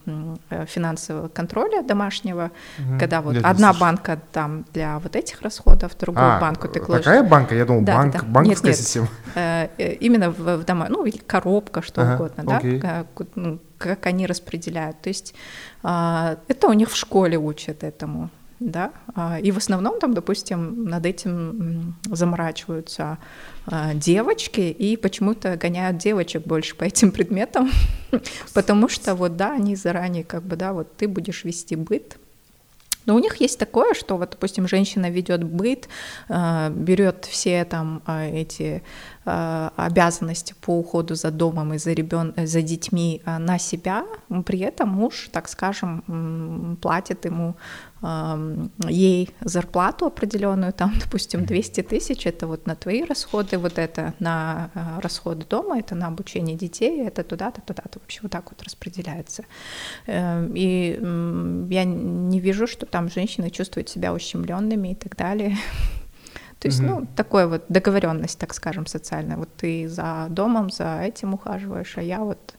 э, 0.50 0.66
финансового 0.68 1.28
контроля 1.28 1.84
домашнего, 1.84 2.52
когда 3.00 3.22
вот 3.22 3.36
Я 3.36 3.41
одна 3.41 3.74
банка 3.74 4.20
там 4.32 4.66
для 4.74 5.00
вот 5.00 5.16
этих 5.16 5.41
расходов, 5.41 5.97
другую 5.97 6.26
А, 6.26 6.39
банку 6.39 6.68
ты 6.68 6.80
кладешь. 6.80 7.06
такая 7.06 7.24
банка? 7.24 7.56
Я 7.56 7.66
думал, 7.66 7.82
Да, 7.82 7.93
да, 7.93 7.97
банк, 7.97 8.14
да. 8.14 8.20
банковская 8.24 8.68
Нет, 8.70 8.78
нет. 8.78 8.86
система. 8.86 9.08
Э, 9.36 9.68
э, 9.78 9.93
именно 9.95 10.30
в, 10.32 10.58
в 10.58 10.64
дома, 10.66 10.88
ну 10.89 11.06
или 11.06 11.18
коробка, 11.18 11.82
что 11.82 12.02
Ага, 12.02 12.16
угодно, 12.16 12.43
да, 12.43 12.58
окей. 12.58 12.80
как, 12.80 13.08
ну, 13.36 13.60
как 13.78 14.06
они 14.06 14.26
распределяют. 14.28 15.02
То 15.02 15.10
есть 15.10 15.34
а, 15.84 16.38
это 16.47 16.68
у 16.68 16.74
них 16.74 16.89
в 16.91 16.95
школе 16.95 17.38
учат 17.38 17.84
этому, 17.84 18.30
да, 18.60 18.91
А, 19.16 19.39
и 19.39 19.51
в 19.51 19.57
основном 19.57 19.99
там, 19.99 20.14
допустим, 20.14 20.86
над 20.86 21.05
этим 21.05 21.95
заморачиваются 22.05 23.18
а, 23.66 23.93
девочки 23.93 24.62
и 24.62 24.97
почему-то 24.97 25.55
гоняют 25.55 25.97
девочек 25.97 26.45
больше 26.45 26.76
по 26.76 26.84
этим 26.84 27.12
предметам, 27.12 27.72
потому 28.53 28.89
что 28.89 29.16
вот 29.16 29.38
да, 29.38 29.53
они 29.53 29.76
заранее 29.76 30.24
как 30.24 30.43
бы 30.43 30.55
да, 30.55 30.74
вот 30.74 30.95
ты 30.97 31.07
будешь 31.07 31.45
вести 31.45 31.76
быт, 31.76 32.18
но 33.10 33.16
у 33.16 33.20
них 33.20 33.41
есть 33.41 33.57
такое, 33.57 33.95
что 33.95 34.18
вот, 34.18 34.30
допустим, 34.30 34.68
женщина 34.68 35.10
ведет 35.10 35.43
быт, 35.43 35.89
э, 36.28 36.70
берет 36.70 37.26
все 37.26 37.66
там 37.66 38.03
э, 38.05 38.41
эти 38.41 38.84
э, 39.26 39.70
обязанности 39.76 40.53
по 40.62 40.78
уходу 40.78 41.16
за 41.16 41.32
домом 41.32 41.74
и 41.74 41.80
за 41.80 41.93
ребен... 41.93 42.34
за 42.38 42.62
детьми 42.62 43.24
э, 43.26 43.38
на 43.39 43.57
себя, 43.57 44.05
при 44.45 44.60
этом 44.60 44.89
муж, 44.89 45.30
так 45.32 45.49
скажем, 45.49 46.78
платит 46.82 47.26
ему 47.26 47.55
ей 48.88 49.30
зарплату 49.41 50.06
определенную, 50.06 50.72
там, 50.74 50.93
допустим, 51.00 51.45
200 51.45 51.84
тысяч, 51.84 52.26
это 52.26 52.47
вот 52.47 52.66
на 52.68 52.76
твои 52.76 53.04
расходы, 53.04 53.58
вот 53.58 53.78
это 53.78 54.14
на 54.20 54.70
э, 54.74 55.02
расходы 55.02 55.45
дома, 55.45 55.80
это 55.80 55.95
на 55.95 56.08
обучение 56.08 56.56
детей, 56.56 57.06
это 57.06 57.24
туда-то, 57.24 57.62
туда-то, 57.62 58.00
вообще 58.00 58.20
вот 58.24 58.32
так 58.32 58.50
вот 58.52 58.64
распределяется. 58.64 59.43
Эм, 60.08 60.54
И 60.56 60.97
я 61.74 61.84
не 61.84 62.39
вижу, 62.39 62.68
что 62.68 62.86
там 62.86 63.10
женщины 63.10 63.50
чувствуют 63.50 63.89
себя 63.89 64.14
ущемленными 64.14 64.89
и 64.91 64.95
так 64.95 65.16
далее. 65.18 65.58
То 66.60 66.68
есть, 66.68 66.82
ну, 66.82 67.06
такая 67.16 67.47
вот 67.47 67.64
договоренность, 67.70 68.38
так 68.39 68.54
скажем, 68.54 68.86
социальная. 68.86 69.38
Вот 69.38 69.50
ты 69.56 69.88
за 69.88 70.28
домом, 70.30 70.70
за 70.70 71.02
этим 71.02 71.34
ухаживаешь, 71.34 71.97
а 71.97 72.02
я 72.02 72.20
вот 72.20 72.54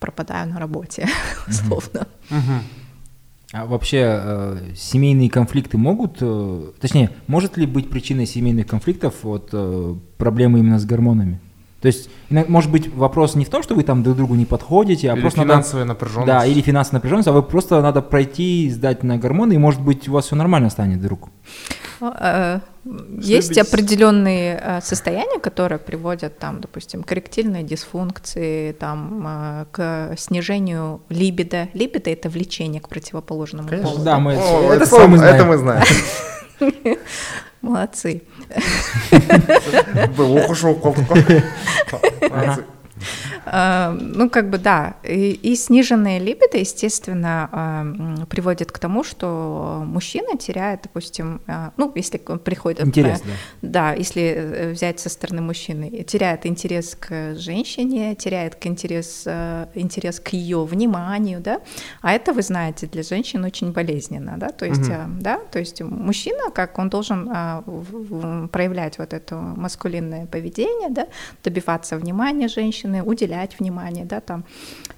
пропадаю 0.00 0.48
на 0.48 0.58
работе, 0.58 1.08
условно. 1.48 2.06
Мгм. 2.30 2.62
А 3.52 3.64
вообще 3.64 4.02
э, 4.02 4.58
семейные 4.74 5.30
конфликты 5.30 5.78
могут, 5.78 6.16
э, 6.20 6.62
точнее, 6.80 7.10
может 7.28 7.56
ли 7.56 7.66
быть 7.66 7.88
причиной 7.88 8.26
семейных 8.26 8.66
конфликтов 8.66 9.14
вот 9.22 9.50
э, 9.52 9.94
проблемы 10.18 10.58
именно 10.58 10.80
с 10.80 10.84
гормонами? 10.84 11.40
То 11.80 11.86
есть, 11.86 12.10
может 12.30 12.72
быть, 12.72 12.92
вопрос 12.92 13.36
не 13.36 13.44
в 13.44 13.48
том, 13.48 13.62
что 13.62 13.76
вы 13.76 13.84
там 13.84 14.02
друг 14.02 14.16
другу 14.16 14.34
не 14.34 14.46
подходите, 14.46 15.10
а 15.10 15.14
или 15.14 15.20
просто 15.20 15.42
финансовая 15.42 15.84
надо, 15.84 15.94
напряженность. 15.94 16.26
Да, 16.26 16.44
или 16.44 16.60
финансовая 16.60 16.98
напряженность, 16.98 17.28
а 17.28 17.32
вы 17.32 17.42
просто 17.42 17.80
надо 17.80 18.02
пройти, 18.02 18.68
сдать 18.70 19.04
на 19.04 19.18
гормоны, 19.18 19.52
и 19.52 19.58
может 19.58 19.80
быть 19.80 20.08
у 20.08 20.12
вас 20.12 20.26
все 20.26 20.34
нормально 20.34 20.70
станет 20.70 20.98
вдруг. 20.98 21.28
Э, 22.00 22.60
есть 23.18 23.58
определенные 23.58 24.60
э, 24.62 24.80
состояния, 24.80 25.38
которые 25.38 25.78
приводят, 25.78 26.38
там, 26.38 26.60
допустим, 26.60 27.02
к 27.02 27.12
эректильной 27.12 27.62
дисфункции, 27.62 28.72
там, 28.72 29.24
э, 29.26 29.66
к 29.72 30.14
снижению 30.16 31.00
либидо. 31.08 31.68
Либидо— 31.74 32.10
это 32.12 32.28
влечение 32.28 32.80
к 32.80 32.88
противоположному 32.88 33.68
Конечно. 33.68 33.90
полу. 33.90 34.04
Да, 34.04 34.18
мы 34.18 34.36
О, 34.36 34.72
это, 34.72 34.74
это, 34.74 34.86
слово 34.86 35.06
мы 35.06 35.18
знаем. 35.18 35.34
это 35.36 35.44
мы 35.44 35.58
знаем. 35.58 35.84
Молодцы. 37.62 38.22
Молодцы. 42.20 42.64
Э, 43.46 43.96
Ну, 44.16 44.30
как 44.30 44.50
бы 44.50 44.58
да. 44.58 44.94
И, 45.04 45.56
сниженная 45.56 46.18
либидо, 46.18 46.58
естественно, 46.58 47.48
э, 47.52 48.26
приводит 48.26 48.72
к 48.72 48.78
тому, 48.78 49.04
что 49.04 49.82
мужчина 49.86 50.36
теряет, 50.38 50.80
допустим, 50.82 51.40
э, 51.46 51.70
ну, 51.76 51.92
если 51.94 52.20
он 52.28 52.38
приходит... 52.38 52.86
Интерес, 52.86 53.20
э, 53.20 53.24
Да, 53.62 53.92
если 53.92 54.72
взять 54.72 55.00
со 55.00 55.08
стороны 55.08 55.42
мужчины, 55.42 56.04
теряет 56.04 56.46
интерес 56.46 56.96
к 56.96 57.34
женщине, 57.34 58.14
теряет 58.14 58.66
интерес, 58.66 59.26
интерес 59.74 60.20
к 60.20 60.28
ее 60.32 60.64
вниманию, 60.64 61.40
да, 61.40 61.60
а 62.02 62.12
это, 62.12 62.32
вы 62.32 62.42
знаете, 62.42 62.86
для 62.86 63.02
женщин 63.02 63.44
очень 63.44 63.72
болезненно, 63.72 64.34
да, 64.36 64.48
то 64.48 64.66
есть, 64.66 64.88
э, 64.88 65.06
да, 65.20 65.38
то 65.50 65.58
есть 65.58 65.82
мужчина, 65.82 66.50
как 66.54 66.78
он 66.78 66.88
должен 66.88 67.28
проявлять 68.48 68.98
вот 68.98 69.12
это 69.12 69.36
маскулинное 69.36 70.26
поведение, 70.26 70.90
да, 70.90 71.06
добиваться 71.44 71.96
внимания 71.96 72.48
женщины, 72.48 72.95
уделять 73.03 73.59
внимание, 73.59 74.05
да, 74.05 74.21
там 74.21 74.43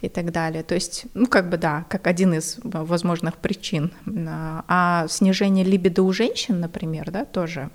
и 0.01 0.09
так 0.09 0.31
далее. 0.31 0.63
То 0.63 0.75
есть, 0.75 1.05
ну, 1.13 1.27
как 1.27 1.49
бы 1.49 1.57
да, 1.57 1.85
как 1.89 2.07
один 2.07 2.33
из 2.33 2.57
э, 2.57 2.61
возможных 2.63 3.37
причин. 3.37 3.91
А 4.27 4.63
а 4.67 5.07
снижение 5.07 5.65
либидо 5.65 6.03
у 6.03 6.13
женщин, 6.13 6.59
например, 6.59 7.11
да, 7.11 7.25
тоже, 7.25 7.69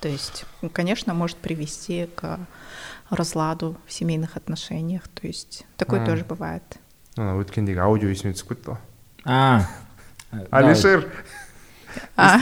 то 0.00 0.08
есть, 0.08 0.44
ну, 0.62 0.68
конечно, 0.68 1.14
может 1.14 1.36
привести 1.36 2.08
к 2.14 2.38
разладу 3.10 3.76
в 3.86 3.92
семейных 3.92 4.36
отношениях. 4.36 5.08
То 5.08 5.26
есть, 5.26 5.64
такое 5.76 6.00
М. 6.00 6.06
тоже 6.06 6.24
бывает. 6.24 6.62
ана 7.16 7.32
өткендегі 7.40 7.80
аудио 7.80 8.10
есіме 8.12 8.34
түсіп 8.36 8.50
кетті 8.52 8.70
ғой 8.70 8.78
А, 9.24 9.64
э, 10.32 10.36
да. 10.36 10.46
алишер 10.50 11.08
А, 12.16 12.38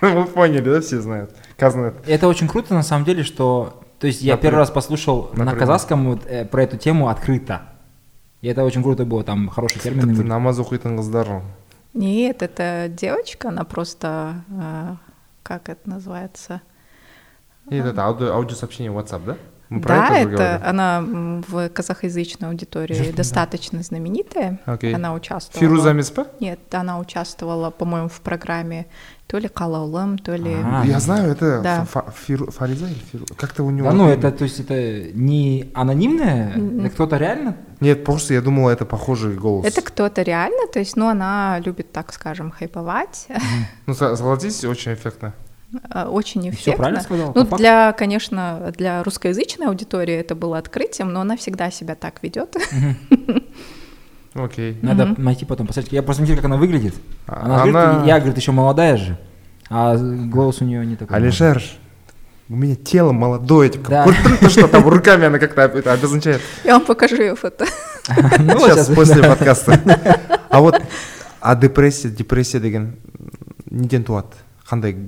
вы 0.00 0.24
поняли 0.24 0.60
да 0.64 0.80
все 0.80 1.00
знают 1.00 1.30
казнет 1.56 1.94
Это 2.08 2.26
очень 2.28 2.48
круто, 2.48 2.74
на 2.74 2.82
самом 2.82 3.04
деле, 3.04 3.22
что... 3.22 3.83
то 3.99 4.07
есть 4.07 4.21
я 4.21 4.33
Например? 4.33 4.51
первый 4.51 4.59
раз 4.59 4.71
послушал 4.71 5.31
на 5.33 5.55
казахском 5.55 6.05
вот, 6.05 6.25
э, 6.25 6.45
про 6.45 6.63
эту 6.63 6.77
тему 6.77 7.07
открыто. 7.09 7.61
И 8.41 8.47
это 8.47 8.63
очень 8.63 8.83
круто 8.83 9.05
было, 9.05 9.23
там 9.23 9.49
хороший 9.49 9.79
термин. 9.81 10.09
тіпті 10.15 10.23
намаз 10.27 10.59
оқитын 10.59 10.97
қыздар 10.99 11.41
нет, 11.93 12.41
это 12.41 12.89
девочка, 12.89 13.47
она 13.47 13.63
просто, 13.63 14.43
э, 14.51 14.95
как 15.43 15.69
это 15.69 15.89
называется? 15.89 16.59
и 17.69 17.77
это 17.77 18.03
аудио 18.03 18.33
аудиосообщение 18.33 18.91
WhatsApp 18.91 19.21
да 19.25 19.37
мы 19.69 19.81
про 19.81 19.95
да, 19.95 20.17
это 20.19 20.29
это 20.43 20.69
она 20.69 21.03
в 21.47 21.69
казахоязычной 21.69 22.49
аудитории 22.49 23.11
достаточно 23.11 23.81
знаменитая. 23.81 24.59
Окей. 24.65 24.93
Она 24.93 25.13
участвовала. 25.13 25.59
фируза 25.67 25.89
емес 25.89 26.11
па 26.11 26.27
Нет, 26.39 26.59
она 26.73 26.99
участвовала, 26.99 27.71
по-моему, 27.71 28.07
в 28.09 28.21
программе 28.21 28.85
то 29.27 29.39
ли 29.39 29.47
Калаулым, 29.47 30.19
то 30.19 30.35
ли... 30.35 30.55
А. 30.63 30.83
я 30.85 30.99
знаю 30.99 31.31
это 31.31 31.59
Да. 31.61 31.87
Фиру- 32.27 32.51
Фариза 32.51 32.85
или 32.85 32.99
Фиру- 33.11 33.25
как-то 33.35 33.63
у 33.63 33.71
него 33.71 33.89
Да, 33.89 33.95
ну 33.95 34.07
это, 34.07 34.31
то 34.31 34.43
есть 34.43 34.59
это 34.59 35.09
не 35.13 35.71
анонимное, 35.73 36.51
это 36.79 36.89
кто-то 36.91 37.17
реально? 37.17 37.57
нет 37.79 38.03
просто 38.03 38.35
я 38.35 38.41
думал 38.41 38.69
это 38.69 38.85
похожий 38.85 39.33
голос 39.35 39.65
Это 39.65 39.81
кто-то 39.81 40.21
реально, 40.21 40.67
то 40.71 40.77
есть, 40.79 40.95
ну, 40.95 41.07
она 41.09 41.59
любит, 41.65 41.91
так 41.91 42.13
скажем, 42.13 42.51
хайповать, 42.51 43.27
ну 43.87 43.95
со- 43.95 44.15
согласитесь 44.15 44.63
очень 44.63 44.93
эффектно 44.93 45.33
э, 45.93 46.03
очень 46.05 46.41
Все 46.41 46.49
эффектно. 46.51 46.75
правильно 46.77 47.01
сказал? 47.01 47.31
Ну, 47.35 47.43
для, 47.57 47.93
конечно, 47.93 48.73
для 48.77 49.03
русскоязычной 49.03 49.67
аудитории 49.67 50.15
это 50.15 50.35
было 50.35 50.57
открытием, 50.57 51.11
но 51.13 51.21
она 51.21 51.35
всегда 51.37 51.71
себя 51.71 51.95
так 51.95 52.21
ведет. 52.23 52.55
окей 54.33 54.77
Надо 54.81 55.13
найти 55.17 55.45
потом, 55.45 55.67
посмотреть. 55.67 55.93
Я 55.93 56.03
просто 56.03 56.21
не 56.23 56.27
знаю, 56.27 56.37
как 56.41 56.45
она 56.45 56.57
выглядит. 56.57 56.95
Она, 57.27 57.63
она- 57.63 57.85
говорит, 57.85 58.07
я, 58.07 58.19
говорит, 58.19 58.37
еще 58.37 58.51
молодая 58.51 58.97
же, 58.97 59.17
а 59.69 59.95
голос 59.97 60.61
у 60.61 60.65
нее 60.65 60.85
не 60.85 60.95
такой. 60.95 61.15
Алишер 61.17 61.61
у 62.47 62.55
меня 62.55 62.75
тело 62.75 63.11
молодое 63.11 63.69
типа, 63.69 63.89
Да. 63.89 64.07
ты 64.39 64.49
что 64.49 64.67
там 64.67 64.87
руками 64.87 65.25
она 65.25 65.39
как-то 65.39 65.61
это 65.63 65.93
обозначает 65.93 66.41
Я 66.63 66.73
вам 66.73 66.85
покажу 66.85 67.15
ее 67.15 67.35
фото. 67.35 67.65
Ну, 68.39 68.59
сейчас. 68.59 68.87
после 68.89 69.23
подкаста 69.27 69.81
а 70.49 70.59
вот 70.61 70.79
а 71.41 71.55
депрессия 71.55 72.09
депрессия 72.09 72.59
деген 72.59 72.97
неден 73.71 74.03
туады 74.03 74.27
қандай 74.69 75.07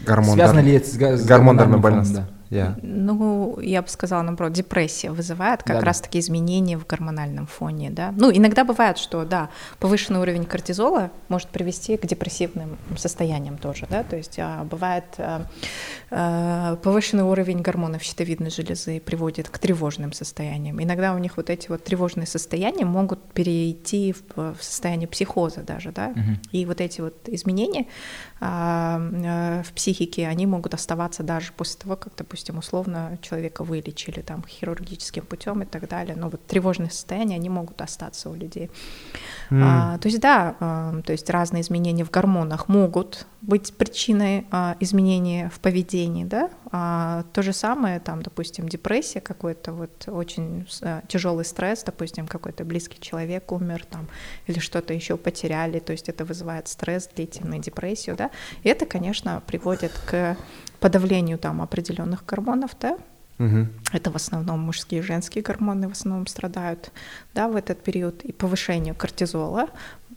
гормондар 0.00 0.34
Связано 0.34 0.60
ли 0.60 0.72
это 0.72 0.86
с, 0.86 1.26
фоном, 1.66 1.80
байланысты 1.80 2.14
да. 2.14 2.28
Иә 2.50 2.76
Ну, 2.82 3.58
я 3.60 3.82
бы 3.82 3.88
сказала, 3.88 4.22
наоборот, 4.22 4.52
депрессия 4.52 5.10
вызывает 5.10 5.62
как 5.62 5.76
Да-да. 5.76 5.86
раз-таки 5.86 6.18
изменения 6.18 6.78
в 6.78 6.86
гормональном 6.86 7.46
фоне, 7.46 7.90
да. 7.90 8.12
Ну, 8.16 8.30
иногда 8.30 8.64
бывает, 8.64 8.98
что, 8.98 9.24
да, 9.24 9.48
повышенный 9.78 10.20
уровень 10.20 10.44
кортизола 10.44 11.10
может 11.28 11.48
привести 11.48 11.96
к 11.96 12.06
депрессивным 12.06 12.76
состояниям 12.96 13.58
тоже, 13.58 13.86
да, 13.90 14.02
то 14.02 14.16
есть 14.16 14.38
а, 14.38 14.64
бывает 14.64 15.04
а, 15.18 15.46
а, 16.10 16.76
повышенный 16.76 17.24
уровень 17.24 17.60
гормонов 17.62 18.02
щитовидной 18.02 18.50
железы 18.50 19.00
приводит 19.00 19.48
к 19.48 19.58
тревожным 19.58 20.12
состояниям. 20.12 20.82
Иногда 20.82 21.14
у 21.14 21.18
них 21.18 21.36
вот 21.36 21.50
эти 21.50 21.68
вот 21.68 21.84
тревожные 21.84 22.26
состояния 22.26 22.84
могут 22.84 23.22
перейти 23.32 24.12
в, 24.12 24.54
в 24.54 24.62
состояние 24.62 25.08
психоза 25.08 25.62
даже, 25.62 25.92
да, 25.92 26.08
Мгм. 26.08 26.38
и 26.52 26.66
вот 26.66 26.80
эти 26.80 27.00
вот 27.00 27.28
изменения 27.28 27.86
а, 28.40 29.00
э, 29.00 29.62
в 29.62 29.72
психике, 29.72 30.26
они 30.28 30.46
могут 30.46 30.74
оставаться 30.74 31.22
даже 31.22 31.52
после 31.52 31.80
того, 31.80 31.96
как, 31.96 32.12
допустим, 32.16 32.33
условно 32.34 33.18
человека 33.22 33.64
вылечили 33.64 34.20
там 34.20 34.44
хирургическим 34.46 35.24
путем 35.24 35.62
и 35.62 35.66
так 35.66 35.88
далее. 35.88 36.16
Но 36.16 36.28
вот 36.28 36.46
тревожные 36.46 36.90
состояния, 36.90 37.36
они 37.36 37.48
могут 37.48 37.80
остаться 37.80 38.30
у 38.30 38.34
людей. 38.34 38.70
А, 39.50 39.98
то 39.98 40.08
есть 40.08 40.20
да, 40.20 40.56
а, 40.60 41.00
то 41.02 41.12
есть 41.12 41.30
разные 41.30 41.62
изменения 41.62 42.04
в 42.04 42.10
гормонах 42.10 42.68
могут 42.68 43.26
быть 43.42 43.74
причиной 43.74 44.46
а, 44.50 44.76
изменения 44.80 45.50
в 45.50 45.60
поведении, 45.60 46.24
да. 46.24 46.50
А, 46.72 47.24
то 47.32 47.42
же 47.42 47.52
самое, 47.52 48.00
там, 48.00 48.22
допустим, 48.22 48.68
депрессия, 48.68 49.20
какой-то 49.20 49.72
вот 49.72 50.08
очень 50.08 50.66
тяжелый 51.08 51.44
стресс, 51.44 51.84
допустим, 51.84 52.26
какой-то 52.26 52.64
близкий 52.64 53.00
человек 53.00 53.52
умер 53.52 53.84
там 53.90 54.08
или 54.46 54.58
что-то 54.58 54.94
еще 54.94 55.16
потеряли, 55.16 55.78
то 55.78 55.92
есть 55.92 56.08
это 56.08 56.24
вызывает 56.24 56.68
стресс, 56.68 57.08
длительную 57.14 57.60
депрессию, 57.60 58.16
да. 58.16 58.30
И 58.62 58.68
это, 58.68 58.86
конечно, 58.86 59.42
приводит 59.46 59.92
к 60.06 60.36
подавлению 60.84 61.38
там 61.38 61.62
определенных 61.62 62.26
гормонов, 62.26 62.76
да, 62.78 62.98
Мгм. 63.38 63.68
это 63.92 64.10
в 64.10 64.16
основном 64.16 64.60
мужские 64.60 65.00
и 65.00 65.02
женские 65.02 65.42
гормоны 65.42 65.88
в 65.88 65.92
основном 65.92 66.26
страдают 66.26 66.92
да, 67.34 67.48
в 67.48 67.56
этот 67.56 67.82
период 67.82 68.22
и 68.22 68.32
повышению 68.32 68.94
кортизола. 68.94 69.68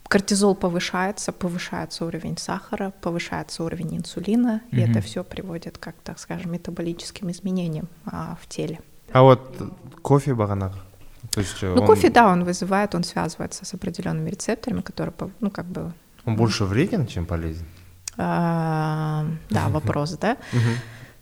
Кортизол 0.10 0.56
повышается, 0.56 1.32
повышается 1.32 2.06
уровень 2.06 2.38
сахара, 2.38 2.92
повышается 3.02 3.64
уровень 3.64 3.96
инсулина, 3.98 4.60
и 4.72 4.82
Мгм. 4.82 4.92
это 4.92 5.02
все 5.02 5.24
приводит, 5.24 5.78
как 5.78 5.96
так 6.04 6.20
скажем, 6.20 6.52
метаболическим 6.52 7.32
изменениям 7.32 7.88
а, 8.06 8.36
в 8.42 8.48
теле. 8.48 8.80
а 9.14 9.22
вот 9.22 9.42
кофе 10.02 10.32
бағанағы 10.32 10.76
то 11.32 11.40
есть 11.42 11.64
э, 11.64 11.74
Ну, 11.76 11.82
он- 11.82 11.88
кофе, 11.88 12.10
да, 12.10 12.28
он 12.32 12.44
вызывает, 12.44 12.94
он 12.96 13.04
связывается 13.04 13.64
с 13.66 13.74
определенными 13.74 14.30
рецепторами, 14.30 14.82
которые, 14.82 15.14
ну, 15.40 15.50
как 15.50 15.66
бы, 15.66 15.94
он 16.26 16.36
больше 16.36 16.66
вреден 16.66 17.08
чем 17.08 17.26
полезен 17.26 17.66
да, 18.18 19.70
вопрос, 19.70 20.18
да. 20.18 20.38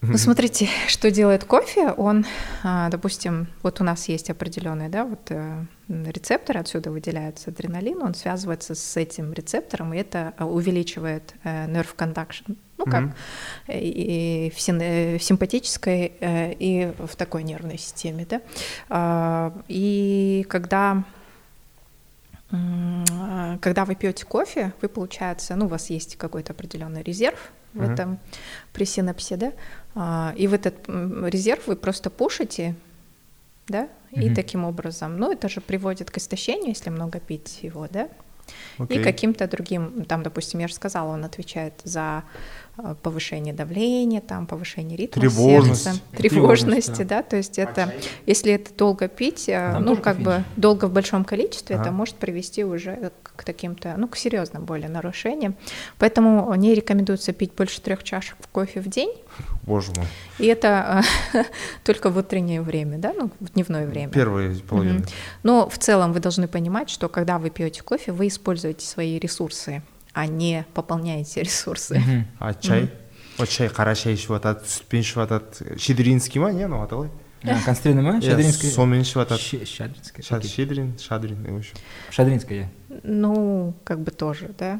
Ну, 0.02 0.18
смотрите, 0.20 0.70
что 0.88 1.10
делает 1.10 1.46
кофе. 1.46 1.89
Он, 1.91 2.26
а, 2.64 2.89
допустим, 2.89 3.48
вот 3.64 3.82
у 3.82 3.84
нас 3.84 4.08
есть 4.08 4.30
определенные, 4.30 4.88
да, 4.88 5.04
вот 5.04 5.32
э, 5.32 5.66
рецепторы, 5.88 6.60
отсюда 6.60 6.91
выделяется 6.91 7.50
адреналин, 7.50 8.04
он 8.04 8.14
связывается 8.14 8.76
с 8.76 8.98
этим 8.98 9.34
рецептором, 9.34 9.96
и 9.96 9.98
это 9.98 10.34
а, 10.38 10.46
увеличивает 10.46 11.34
э, 11.43 11.66
nerve 11.66 11.96
conduction, 11.98 12.56
ну, 12.78 12.86
как 12.86 13.16
э, 13.68 13.80
и 13.80 14.54
в, 14.56 14.62
син- 14.62 14.82
э, 14.82 15.18
в 15.18 15.24
симпатической 15.24 16.14
э, 16.20 16.54
и 16.54 16.91
в 17.00 17.16
такой 17.16 17.41
нервной 17.41 17.80
системе, 17.80 18.28
да. 18.30 18.41
А, 18.89 19.54
И 19.68 20.46
когда 20.50 20.91
а, 20.91 21.04
когда 22.50 23.86
вы 23.86 23.96
пьете 23.96 24.26
кофе, 24.26 24.74
вы, 24.82 24.88
получается, 24.89 25.56
ну, 25.56 25.66
у 25.66 25.68
вас 25.70 25.89
есть 25.89 26.16
какой-то 26.16 26.54
определенный 26.54 27.04
резерв 27.04 27.52
в 27.74 27.82
Мгм. 27.82 27.91
этом 27.93 28.20
при 28.72 28.86
синапсе, 28.86 29.36
да, 29.36 29.52
а, 29.96 30.34
и 30.38 30.48
в 30.48 30.54
этот 30.54 30.88
резерв 30.88 31.68
вы 31.68 31.76
просто 31.76 32.10
пушите, 32.10 32.76
да, 33.68 33.89
и 34.12 34.26
Мгм. 34.26 34.36
таким 34.36 34.64
образом, 34.64 35.18
ну, 35.18 35.32
это 35.32 35.50
же 35.50 35.60
приводит 35.60 36.12
к 36.12 36.18
истощению, 36.18 36.70
если 36.70 36.89
много 36.89 37.20
пить 37.20 37.60
его, 37.64 37.88
да, 37.89 38.10
Окей. 38.78 39.00
И 39.00 39.04
каким-то 39.04 39.48
другим, 39.48 40.06
там, 40.06 40.24
допустим, 40.24 40.60
я 40.60 40.68
же 40.68 40.74
сказала, 40.74 41.14
он 41.14 41.26
отвечает 41.26 41.74
за 41.84 42.24
повышение 43.01 43.53
давления, 43.53 44.21
там, 44.21 44.47
повышение 44.47 44.97
ритма 44.97 45.21
Тревожность. 45.21 45.84
сердца, 45.84 45.99
Тревожность, 46.15 46.34
тревожности, 46.88 47.03
да. 47.03 47.17
да, 47.17 47.23
то 47.23 47.38
есть 47.38 47.57
это, 47.57 47.93
если 48.26 48.53
это 48.53 48.73
долго 48.73 49.07
пить, 49.07 49.47
э, 49.47 49.71
Там 49.73 49.84
ну, 49.84 49.95
как 49.95 50.17
кофеин 50.17 50.23
бы 50.23 50.43
долго 50.57 50.86
в 50.86 50.91
большом 50.91 51.23
количестве, 51.26 51.76
Ага. 51.76 51.86
это 51.86 51.91
может 51.93 52.15
привести 52.15 52.63
уже 52.63 53.11
к 53.23 53.43
таким-то, 53.43 53.95
ну, 53.97 54.07
к 54.07 54.17
серьезным 54.17 54.65
более 54.65 54.89
нарушениям. 54.89 55.55
Поэтому 55.99 56.53
не 56.55 56.73
рекомендуется 56.73 57.32
пить 57.34 57.53
больше 57.55 57.82
трех 57.82 58.03
чашек 58.03 58.38
кофе 58.51 58.82
в 58.82 58.88
день, 58.88 59.11
Боже 59.63 59.91
мой. 59.95 60.05
и 60.39 60.45
это 60.45 61.03
э, 61.34 61.43
только 61.84 62.09
в 62.09 62.17
утреннее 62.17 62.61
время, 62.61 62.97
да, 62.97 63.13
ну, 63.17 63.30
в 63.39 63.51
дневное 63.53 63.86
время. 63.88 64.11
Первая 64.11 64.55
половина. 64.67 64.99
Мгм. 64.99 65.05
Но 65.43 65.69
в 65.69 65.78
целом 65.78 66.13
вы 66.13 66.19
должны 66.19 66.47
понимать, 66.47 66.89
что 66.89 67.09
когда 67.09 67.38
вы 67.39 67.49
пьете 67.49 67.84
кофе, 67.84 68.11
вы 68.11 68.28
используете 68.28 68.86
свои 68.86 69.17
ресурсы, 69.19 69.82
а 70.16 70.26
не 70.28 70.66
пополняете 70.74 71.43
ресурсы. 71.43 72.26
А 72.39 72.53
чай? 72.55 72.89
Вот 73.38 73.49
чай, 73.49 73.68
қара 73.68 73.93
шай 73.99 74.16
ішіп 74.16 74.32
жатады 74.39 74.63
сүтпен 74.66 75.03
ішіп 75.03 75.20
жатады 75.22 75.76
щедринский 75.78 76.39
ма 76.39 76.53
не 76.55 76.63
анау 76.66 76.84
аты 76.88 76.95
қалай 76.95 77.09
А, 77.43 77.59
Конструированная 77.66 78.13
ма? 78.13 78.22
Щедринская? 78.22 78.72
сонымен 78.72 79.01
ішіп 79.03 79.20
жатады 79.22 80.47
щедрин 80.47 80.93
шадрин 80.97 81.43
в 81.43 81.57
общем 81.57 81.76
Шадринская. 82.09 82.72
Ну, 83.03 83.76
как 83.84 83.99
бы 83.99 84.11
тоже, 84.11 84.49
да, 84.57 84.80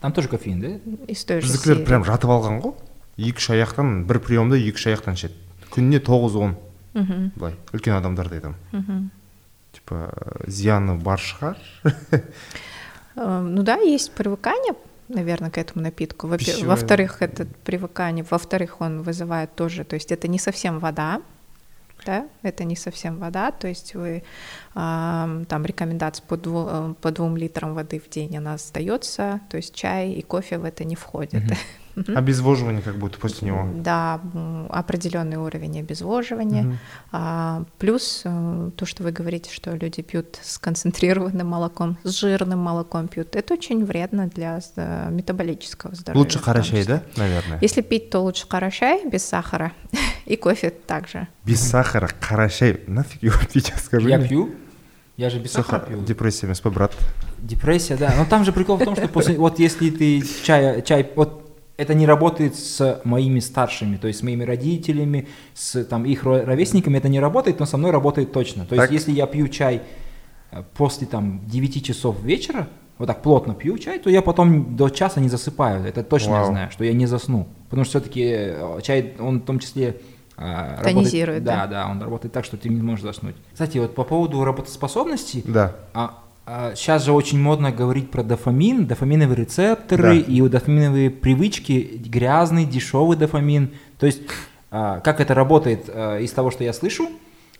Там 0.00 0.12
тоже 0.12 0.28
кофеин, 0.28 0.60
да? 0.60 0.68
из 1.06 1.22
той 1.24 1.40
же 1.40 1.46
біздікілер 1.46 1.84
прям 1.86 2.02
жатып 2.02 2.30
алған 2.32 2.58
ғой. 2.64 2.72
Екі 3.16 3.38
үш 3.38 3.50
аяқтан 3.54 4.02
бір 4.08 4.18
приемда 4.18 4.56
екі 4.58 4.74
үш 4.74 4.86
аяқтан 4.90 5.14
ішеді. 5.14 5.34
Күніне 5.70 6.00
тоғыз 6.00 6.34
он. 6.34 6.56
Мгм, 6.94 7.30
былай 7.36 7.54
үлкен 7.72 7.94
адамдарды 8.00 8.40
айтамын. 8.40 9.10
Типа 9.72 10.10
зияны 10.48 10.96
бар 10.98 11.20
шығар. 11.22 11.60
Ну 13.16 13.62
да, 13.62 13.76
есть 13.76 14.12
привыкание, 14.12 14.74
наверное, 15.08 15.50
к 15.50 15.58
этому 15.58 15.82
напитку. 15.82 16.26
Во-. 16.28 16.36
Во-вторых, 16.68 17.22
это 17.22 17.46
привыкание. 17.64 18.24
Во-вторых, 18.28 18.80
он 18.80 19.02
вызывает 19.02 19.54
тоже, 19.54 19.84
то 19.84 19.94
есть 19.94 20.12
это 20.12 20.28
не 20.28 20.38
совсем 20.38 20.78
вода, 20.78 21.22
да, 22.04 22.28
это 22.42 22.64
не 22.64 22.76
совсем 22.76 23.18
вода, 23.18 23.50
то 23.50 23.66
есть 23.68 23.94
вы 23.94 24.22
ам, 24.74 25.46
там 25.46 25.64
рекомендация 25.64 26.24
по, 26.26 26.34
дву- 26.36 26.68
э, 26.70 26.94
по 27.00 27.10
двум 27.10 27.36
литрам 27.36 27.74
воды 27.74 27.98
в 28.00 28.08
день 28.10 28.36
она 28.36 28.54
остается, 28.54 29.40
то 29.48 29.56
есть 29.56 29.74
чай 29.74 30.12
и 30.12 30.22
кофе 30.22 30.58
в 30.58 30.64
это 30.64 30.84
не 30.84 30.94
входят. 32.02 32.18
обезвоживание 32.18 32.82
как 32.82 32.96
будто 32.96 33.18
после 33.18 33.48
него 33.48 33.68
Да, 33.76 34.20
определенный 34.70 35.36
уровень 35.36 35.80
обезвоживания. 35.80 36.62
Мгм. 36.62 36.78
А, 37.12 37.64
плюс 37.78 38.22
э, 38.24 38.70
то, 38.76 38.86
что 38.86 39.02
вы 39.02 39.12
говорите, 39.12 39.50
что 39.52 39.74
люди 39.74 40.02
пьют 40.02 40.38
с 40.42 40.58
концентрированным 40.58 41.46
молоком, 41.46 41.98
с 42.04 42.10
жирным 42.18 42.58
молоком 42.58 43.08
пьют, 43.08 43.34
это 43.36 43.54
очень 43.54 43.84
вредно 43.84 44.28
для 44.28 44.60
метаболического 45.10 45.94
здоровья. 45.94 46.22
лучше 46.24 46.38
числе. 46.82 46.84
да 46.96 47.02
наверное 47.16 47.58
Если 47.60 47.80
пить, 47.80 48.10
то 48.10 48.20
лучше 48.20 48.46
чай 48.70 49.08
без 49.08 49.24
сахара 49.24 49.72
и 50.26 50.36
кофе 50.36 50.70
также. 50.70 51.28
без 51.44 51.60
сахара 51.60 52.08
шай 52.48 52.80
нафиг 52.86 53.22
его 53.22 53.36
пить 53.52 53.72
скажи 53.82 54.08
Я 54.10 54.18
мне. 54.18 54.28
пью. 54.28 54.54
Я 55.16 55.30
же 55.30 55.38
без 55.38 55.52
сахара 55.52 55.80
Сахар- 55.80 55.88
пью. 55.88 56.04
депрессия 56.04 56.46
емес 56.46 56.60
па 56.60 56.68
брат 56.70 56.92
Депрессия, 57.38 57.96
да. 57.96 58.12
Но 58.16 58.24
там 58.24 58.44
же 58.44 58.52
прикол 58.52 58.76
в 58.76 58.84
том, 58.84 58.96
что 58.96 59.08
после, 59.08 59.36
вот 59.38 59.58
если 59.58 59.90
ты 59.90 60.22
чай, 60.42 60.82
чай, 60.82 61.10
вот 61.16 61.45
это 61.76 61.94
не 61.94 62.06
работает 62.06 62.56
с 62.56 63.00
моими 63.04 63.40
старшими, 63.40 63.96
то 63.96 64.08
есть 64.08 64.20
с 64.20 64.22
моими 64.22 64.44
родителями, 64.44 65.28
с 65.54 65.84
там 65.84 66.04
их 66.04 66.24
ро- 66.24 66.44
ровесниками 66.44 66.98
это 66.98 67.08
не 67.08 67.20
работает, 67.20 67.60
но 67.60 67.66
со 67.66 67.76
мной 67.76 67.90
работает 67.90 68.32
точно. 68.32 68.64
То 68.64 68.74
есть 68.74 68.84
Так. 68.86 68.92
если 68.92 69.12
я 69.12 69.26
пью 69.26 69.48
чай 69.48 69.82
э, 70.52 70.62
после 70.74 71.06
там 71.06 71.42
9 71.46 71.84
часов 71.84 72.22
вечера, 72.22 72.68
вот 72.98 73.06
так 73.06 73.20
плотно 73.22 73.54
пью 73.54 73.76
чай, 73.76 73.98
то 73.98 74.08
я 74.08 74.22
потом 74.22 74.74
до 74.74 74.88
часа 74.88 75.20
не 75.20 75.28
засыпаю. 75.28 75.84
Это 75.84 76.02
точно 76.02 76.30
я 76.30 76.40
Вау. 76.40 76.46
знаю, 76.46 76.70
что 76.70 76.82
я 76.82 76.94
не 76.94 77.04
засну. 77.06 77.46
Потому 77.68 77.84
что 77.84 78.00
все-таки 78.00 78.54
чай, 78.82 79.14
он 79.18 79.40
в 79.40 79.44
том 79.44 79.58
числе 79.58 80.00
а, 80.38 80.82
Тонизирует, 80.82 81.40
работает, 81.40 81.44
да? 81.44 81.66
да, 81.66 81.84
да, 81.84 81.90
он 81.90 82.02
работает 82.02 82.32
так, 82.32 82.44
что 82.46 82.56
ты 82.56 82.70
не 82.70 82.80
можешь 82.80 83.02
заснуть. 83.04 83.36
Кстати, 83.52 83.76
вот 83.78 83.94
по 83.94 84.04
поводу 84.04 84.44
работоспособности, 84.44 85.42
да 85.46 85.76
а, 85.92 86.22
сейчас 86.74 87.04
же 87.04 87.12
очень 87.12 87.40
модно 87.40 87.72
говорить 87.72 88.10
про 88.10 88.22
дофамин, 88.22 88.86
дофаминовые 88.86 89.36
рецепторы 89.36 90.02
Да. 90.02 90.14
и 90.32 90.40
дофаминовые 90.48 91.10
привычки, 91.10 92.00
грязный, 92.06 92.64
дешевый 92.64 93.16
дофамин. 93.16 93.70
То 93.98 94.06
есть, 94.06 94.22
а, 94.70 95.00
как 95.00 95.20
это 95.20 95.34
работает 95.34 95.88
а, 95.88 96.18
из 96.18 96.30
того, 96.32 96.50
что 96.52 96.62
я 96.62 96.72
слышу, 96.72 97.08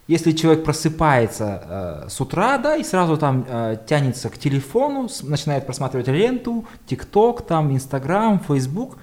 если 0.09 0.31
человек 0.31 0.63
просыпается 0.65 1.45
а, 1.65 2.07
с 2.09 2.21
утра, 2.21 2.59
да, 2.59 2.77
и 2.77 2.85
сразу 2.85 3.17
там 3.17 3.45
а, 3.49 3.75
тянется 3.75 4.29
к 4.29 4.39
телефону, 4.39 5.09
с- 5.09 5.23
начинает 5.25 5.67
просматривать 5.67 6.07
ленту, 6.07 6.65
ТикТок, 6.87 7.43
там, 7.45 7.73
Инстаграм, 7.75 8.39
Фейсбук, 8.39 8.99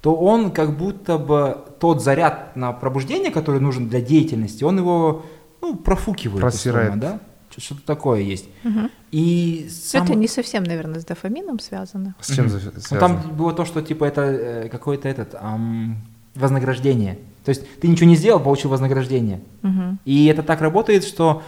то 0.00 0.14
он 0.14 0.50
как 0.50 0.76
будто 0.78 1.18
бы 1.18 1.58
тот 1.78 2.02
заряд 2.02 2.56
на 2.56 2.72
пробуждение, 2.72 3.30
который 3.30 3.60
нужен 3.60 3.88
для 3.88 4.00
деятельности, 4.00 4.64
он 4.64 4.78
его, 4.78 5.26
ну, 5.60 5.74
профукивает. 5.76 6.40
Просирает. 6.40 6.90
условно, 6.96 7.02
да? 7.02 7.20
Что-то 7.58 7.80
такое 7.86 8.20
есть. 8.20 8.46
Мгм. 8.64 8.90
И 9.12 9.68
сам- 9.70 10.04
Это 10.04 10.14
не 10.14 10.28
совсем, 10.28 10.62
наверное, 10.64 11.00
с 11.00 11.04
дофамином 11.04 11.58
связано. 11.58 12.14
с 12.20 12.34
чем 12.34 12.46
Мгм. 12.46 12.50
за- 12.60 12.72
Ну, 12.74 12.80
связано 12.80 13.00
там 13.22 13.36
было 13.36 13.52
то, 13.52 13.64
что 13.64 13.80
типа 13.82 14.04
это 14.04 14.20
э, 14.22 14.68
какое-то 14.68 15.08
этот 15.08 15.34
ам, 15.40 15.96
вознаграждение. 16.34 17.18
То 17.44 17.50
есть 17.50 17.62
ты 17.80 17.88
ничего 17.88 18.08
не 18.08 18.16
сделал, 18.16 18.40
получил 18.40 18.70
вознаграждение. 18.70 19.40
Мгм. 19.62 19.98
И 20.04 20.26
это 20.26 20.42
так 20.42 20.60
работает, 20.60 21.04
что 21.04 21.42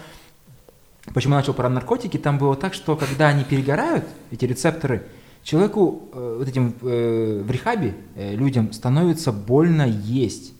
почему 1.14 1.34
я 1.34 1.40
начал 1.40 1.54
про 1.54 1.68
наркотики, 1.68 2.16
там 2.16 2.38
было 2.38 2.54
так, 2.56 2.74
что 2.74 2.96
когда 2.96 3.28
они 3.28 3.44
перегорают, 3.44 4.04
эти 4.30 4.44
рецепторы, 4.46 5.02
человеку 5.42 6.08
э, 6.12 6.36
вот 6.38 6.48
этим 6.48 6.74
э, 6.82 7.42
в 7.44 7.50
рехабе 7.50 7.94
э, 8.14 8.34
людям 8.34 8.72
становится 8.72 9.32
больно 9.32 9.86
есть, 9.86 10.52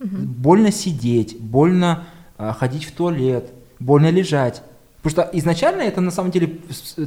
больно 0.00 0.70
сидеть, 0.70 1.38
больно 1.40 2.04
э, 2.38 2.52
ходить 2.58 2.84
в 2.84 2.92
туалет, 2.92 3.50
больно 3.80 4.10
лежать. 4.10 4.62
Потому 5.04 5.10
что 5.28 5.38
изначально 5.38 5.82
это 5.82 6.00
на 6.00 6.10
самом 6.10 6.30
деле 6.30 6.58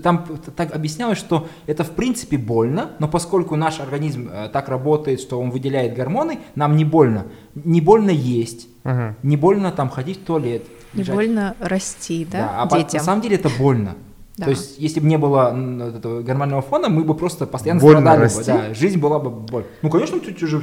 там 0.04 0.26
так 0.56 0.74
объяснялось, 0.76 1.18
что 1.18 1.48
это 1.66 1.84
в 1.84 1.92
принципе 1.92 2.38
больно, 2.38 2.92
но 3.00 3.08
поскольку 3.08 3.56
наш 3.56 3.80
организм 3.80 4.30
э, 4.32 4.50
так 4.54 4.70
работает, 4.70 5.20
что 5.20 5.40
он 5.42 5.50
выделяет 5.50 5.96
гормоны, 5.96 6.40
нам 6.56 6.76
не 6.78 6.86
больно. 6.86 7.26
Не 7.56 7.82
больно 7.82 8.12
есть, 8.12 8.68
Мгм. 8.84 9.16
не 9.24 9.36
больно 9.36 9.72
там 9.72 9.90
ходить 9.90 10.22
в 10.22 10.26
туалет. 10.26 10.64
Не 10.94 11.00
лежать. 11.02 11.16
больно 11.16 11.56
расти, 11.60 12.26
да, 12.32 12.62
а 12.62 12.68
по- 12.68 12.78
детям. 12.78 13.00
на 13.00 13.04
самом 13.04 13.22
деле 13.22 13.36
это 13.36 13.50
больно. 13.58 13.96
Да. 14.38 14.46
То 14.46 14.52
есть, 14.52 14.78
если 14.78 15.00
бы 15.00 15.08
не 15.08 15.18
было 15.18 15.50
этого 15.98 16.22
гормонального 16.22 16.62
фона, 16.62 16.90
мы 16.90 17.04
бы 17.04 17.16
просто 17.16 17.48
постоянно 17.48 17.82
Больно 17.82 18.02
страдали 18.02 18.18
бы. 18.20 18.24
расти? 18.26 18.52
Да, 18.52 18.74
жизнь 18.76 19.00
была 19.00 19.18
бы 19.18 19.32
боль. 19.32 19.64
Ну, 19.82 19.90
конечно, 19.90 20.20
тут 20.20 20.42
уже 20.44 20.62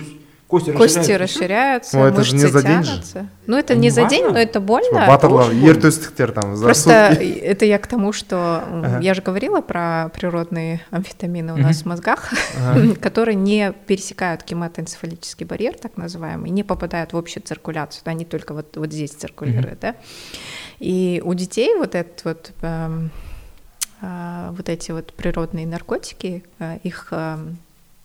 кости, 0.49 0.71
Кости 0.73 0.99
расширяются. 0.99 1.19
расширяются, 1.19 1.99
Ну, 1.99 2.05
это 2.07 2.23
же 2.25 2.33
мышцы 2.35 2.47
не 2.47 2.53
за 2.53 2.63
день 2.63 2.83
же. 2.83 2.91
тянутся. 2.91 3.29
Ну, 3.47 3.57
это 3.57 3.75
не 3.75 3.81
не 3.81 3.91
за 3.91 4.05
день, 4.05 4.25
но 4.25 4.39
это 4.39 4.61
больно. 4.61 5.07
Батырлар 5.07 5.53
там 6.33 6.57
за 6.57 6.65
Просто 6.65 7.09
сутки. 7.11 7.25
это 7.25 7.65
я 7.65 7.79
к 7.79 7.87
тому, 7.87 8.13
что 8.13 8.63
Ага. 8.67 9.01
я 9.01 9.15
же 9.15 9.23
говорила 9.23 9.61
про 9.61 10.11
природные 10.15 10.81
амфетамины 10.91 11.53
у 11.53 11.57
нас 11.57 11.83
в 11.83 11.87
мозгах, 11.87 12.33
которые 13.01 13.35
не 13.35 13.73
пересекают 13.87 14.45
гематоэнцефалический 14.45 15.47
барьер, 15.47 15.75
так 15.79 15.97
называемый, 15.97 16.51
не 16.51 16.63
попадают 16.63 17.13
в 17.13 17.17
общую 17.17 17.43
циркуляцию, 17.43 18.03
они 18.07 18.25
только 18.25 18.55
вот, 18.55 18.77
вот 18.77 18.93
здесь 18.93 19.11
циркулируют, 19.11 19.81
да. 19.81 19.95
И 20.79 21.23
у 21.25 21.35
детей 21.35 21.75
вот 21.77 21.95
этот 21.95 22.25
вот 22.25 22.53
эм, 22.63 23.11
а, 24.01 24.53
вот 24.57 24.69
эти 24.69 24.91
вот 24.93 25.13
природные 25.15 25.67
наркотики, 25.67 26.45
а, 26.59 26.77
их 26.83 27.09
эм, 27.11 27.59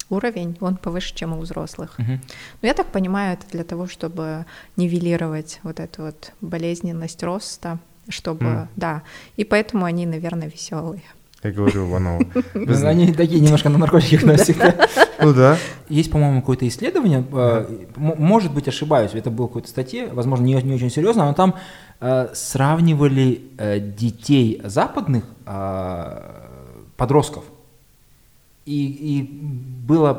уровень, 0.10 0.57
он 0.62 0.78
повыше, 0.78 1.14
чем 1.16 1.34
у 1.38 1.39
взрослых. 1.41 1.97
Мгм. 1.97 2.22
Но 2.62 2.68
я 2.68 2.74
так 2.74 2.88
понимаю, 2.88 3.34
это 3.34 3.45
для 3.51 3.64
того, 3.64 3.88
чтобы 3.88 4.45
нивелировать 4.76 5.60
вот 5.64 5.80
эту 5.80 6.03
вот 6.03 6.32
болезненность 6.41 7.24
роста, 7.24 7.80
чтобы, 8.10 8.45
М. 8.45 8.68
да, 8.76 9.01
и 9.38 9.43
поэтому 9.43 9.86
они, 9.86 10.05
наверное, 10.05 10.49
веселые. 10.49 11.03
я 11.43 11.51
говорю 11.51 11.86
Ну, 11.99 12.20
Они 12.88 13.14
такие 13.14 13.39
немножко 13.39 13.70
на 13.70 13.78
наркотиках 13.78 14.24
носят. 14.24 14.57
ну 15.22 15.34
да 15.34 15.57
Есть, 15.89 16.12
по-моему, 16.12 16.41
какое-то 16.41 16.68
исследование, 16.68 17.20
м- 17.20 17.86
может 17.95 18.53
быть, 18.53 18.68
ошибаюсь, 18.68 19.12
это 19.14 19.30
было 19.30 19.45
в 19.45 19.49
какой-то 19.49 19.68
статье, 19.70 20.07
возможно, 20.12 20.43
не, 20.43 20.53
не 20.64 20.74
очень 20.74 20.89
серьезно, 20.89 21.26
но 21.26 21.34
там 21.34 21.55
э, 22.01 22.30
сравнивали 22.34 23.41
э, 23.57 23.80
детей 23.80 24.60
западных 24.64 25.24
э, 25.45 26.22
подростков. 26.97 27.43
И, 28.70 29.17
и 29.22 29.24
было 29.24 30.13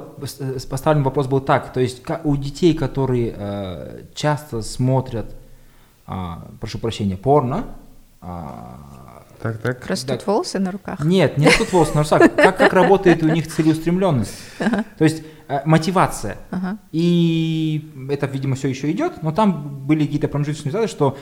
поставлен 0.68 1.04
вопрос 1.04 1.28
был 1.28 1.40
так, 1.40 1.72
то 1.72 1.78
есть 1.78 2.02
у 2.24 2.36
детей, 2.36 2.74
которые 2.74 3.32
э, 3.36 4.02
часто 4.12 4.62
смотрят, 4.62 5.36
а, 6.04 6.48
прошу 6.58 6.78
прощения, 6.78 7.16
порно, 7.16 7.66
а, 8.20 9.24
так 9.40 9.58
так 9.58 9.86
Растут 9.86 10.18
Да. 10.18 10.32
волосы 10.32 10.58
на 10.58 10.72
руках. 10.72 10.98
нет, 11.04 11.38
не 11.38 11.46
растут 11.46 11.72
волосы 11.72 11.94
на 11.94 12.00
русах. 12.00 12.34
Как, 12.34 12.58
как 12.58 12.72
работает 12.72 13.22
у 13.22 13.28
них 13.28 13.46
целеустремленность? 13.46 14.34
То 14.58 15.04
есть 15.04 15.22
э, 15.46 15.60
мотивация. 15.64 16.36
Ага. 16.50 16.78
И 16.90 17.88
это, 18.10 18.26
видимо, 18.26 18.56
все 18.56 18.66
еще 18.66 18.90
идет, 18.90 19.22
но 19.22 19.30
там 19.30 19.86
были 19.86 20.06
какие-то 20.06 20.26
промежуточные 20.26 20.72
результаты, 20.72 20.90
что 20.92 21.16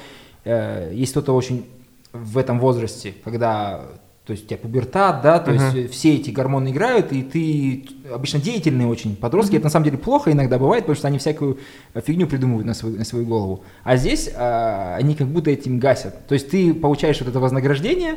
э, 0.45 0.93
есть 0.95 1.13
кто-то 1.13 1.35
очень 1.35 1.67
в 2.15 2.39
этом 2.39 2.59
возрасте, 2.59 3.15
когда 3.23 3.83
то 4.29 4.33
есть 4.33 4.45
у 4.45 4.49
тебя 4.49 4.59
пубертат, 4.59 5.23
да, 5.23 5.39
то 5.39 5.53
uh-huh. 5.53 5.75
есть 5.75 5.95
все 5.95 6.17
эти 6.17 6.29
гормоны 6.29 6.69
играют, 6.69 7.15
и 7.15 7.23
ты 7.23 8.13
обычно 8.13 8.39
деятельный 8.39 8.85
очень. 8.85 9.17
Подростки 9.17 9.55
uh-huh. 9.55 9.57
это 9.57 9.65
на 9.65 9.71
самом 9.71 9.85
деле 9.87 9.97
плохо 9.97 10.31
иногда 10.31 10.59
бывает, 10.59 10.85
потому 10.85 10.97
что 10.97 11.09
они 11.09 11.17
всякую 11.17 11.57
фигню 11.95 12.27
придумывают 12.27 12.67
на 12.67 12.75
свою, 12.75 12.99
на 12.99 13.07
свою 13.07 13.25
голову. 13.25 13.65
А 13.85 13.97
здесь 13.97 14.31
а, 14.37 14.97
они 14.99 15.15
как 15.15 15.29
будто 15.29 15.51
этим 15.51 15.79
гасят. 15.79 16.27
То 16.27 16.35
есть 16.35 16.51
ты 16.51 16.75
получаешь 16.75 17.19
вот 17.21 17.31
это 17.31 17.41
вознаграждение, 17.41 18.17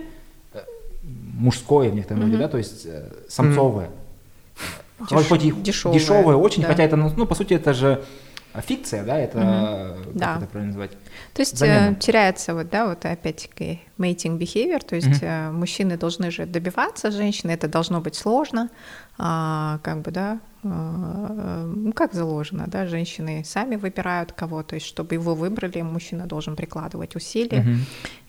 э, 0.53 0.59
мужское 1.39 1.89
в 1.89 1.95
некотором 1.95 2.23
роде, 2.23 2.33
uh-huh. 2.33 2.39
да, 2.39 2.47
то 2.49 2.57
есть 2.57 2.85
э, 2.85 3.09
самцовое. 3.29 3.89
Деш... 5.09 5.27
Хоть 5.29 5.63
дешевое, 5.63 5.97
дешевое 5.97 6.35
очень, 6.35 6.63
да. 6.63 6.67
хотя 6.67 6.83
это, 6.83 6.97
ну, 6.97 7.25
по 7.25 7.35
сути, 7.35 7.53
это 7.53 7.73
же 7.73 8.03
фикция, 8.59 9.05
да, 9.05 9.17
это, 9.17 9.37
угу. 9.37 10.03
как 10.03 10.13
да. 10.15 10.37
это 10.37 10.47
правильно 10.47 10.73
назвать? 10.73 10.91
То 11.33 11.41
есть 11.41 11.57
Замена. 11.57 11.91
Э, 11.91 11.95
теряется 11.95 12.53
вот, 12.53 12.69
да, 12.69 12.87
вот 12.87 13.05
опять-таки 13.05 13.79
mating 13.97 14.37
behavior, 14.37 14.83
то 14.85 14.95
есть 14.95 15.23
угу. 15.23 15.57
мужчины 15.57 15.97
должны 15.97 16.31
же 16.31 16.45
добиваться 16.45 17.11
женщины, 17.11 17.51
это 17.51 17.69
должно 17.69 18.01
быть 18.01 18.15
сложно, 18.15 18.69
а, 19.17 19.79
как 19.83 20.01
бы, 20.01 20.11
да, 20.11 20.39
а, 20.63 21.65
ну, 21.65 21.93
как 21.93 22.13
заложено, 22.13 22.65
да, 22.67 22.87
женщины 22.87 23.43
сами 23.45 23.77
выбирают 23.77 24.33
кого, 24.33 24.63
то 24.63 24.75
есть 24.75 24.85
чтобы 24.85 25.15
его 25.15 25.33
выбрали, 25.33 25.81
мужчина 25.81 26.25
должен 26.25 26.55
прикладывать 26.55 27.15
усилия, 27.15 27.61
угу. 27.61 27.69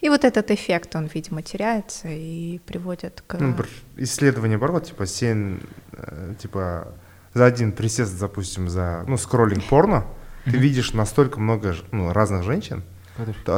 и 0.01 0.09
вот 0.09 0.23
этот 0.23 0.51
эффект, 0.51 0.95
он, 0.95 1.09
видимо, 1.13 1.41
теряется 1.41 2.07
и 2.07 2.59
приводит 2.59 3.23
к... 3.27 3.37
Ну, 3.39 3.55
исследование 3.97 4.57
бар 4.57 4.79
типа, 4.79 5.05
сен, 5.05 5.59
э, 5.91 6.35
типа, 6.39 6.93
за 7.33 7.45
один 7.45 7.71
присест, 7.71 8.19
допустим, 8.19 8.69
за 8.69 9.03
ну, 9.07 9.17
скроллинг 9.17 9.63
порно, 9.65 10.05
ты 10.45 10.51
видишь 10.51 10.93
настолько 10.93 11.39
много 11.39 11.75
ну, 11.91 12.11
разных 12.11 12.43
женщин, 12.43 12.83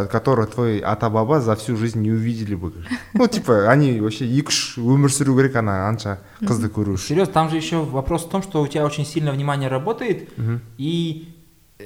которые? 0.10 0.48
твой 0.48 0.80
ата-баба 0.80 1.42
за 1.42 1.56
всю 1.56 1.76
жизнь 1.78 2.02
не 2.02 2.12
увидели 2.12 2.56
бы. 2.56 2.74
Ну, 3.14 3.28
типа, 3.28 3.70
они 3.70 4.00
вообще 4.00 4.26
икш 4.26 4.78
өмір 4.78 5.12
сүру 5.12 5.36
керек 5.38 5.56
ана 5.56 5.88
анша 5.88 6.20
қызды 6.42 6.70
көру 6.70 6.96
үшін. 6.96 7.08
Серьезно, 7.16 7.34
там 7.34 7.50
же 7.50 7.58
еще 7.58 7.84
вопрос 7.84 8.26
в 8.26 8.30
том, 8.30 8.44
что 8.44 8.62
у 8.62 8.68
тебя 8.68 8.86
очень 8.86 9.06
сильно 9.06 9.32
внимание 9.32 9.70
работает, 9.70 10.30
и 10.78 11.34
э, 11.80 11.86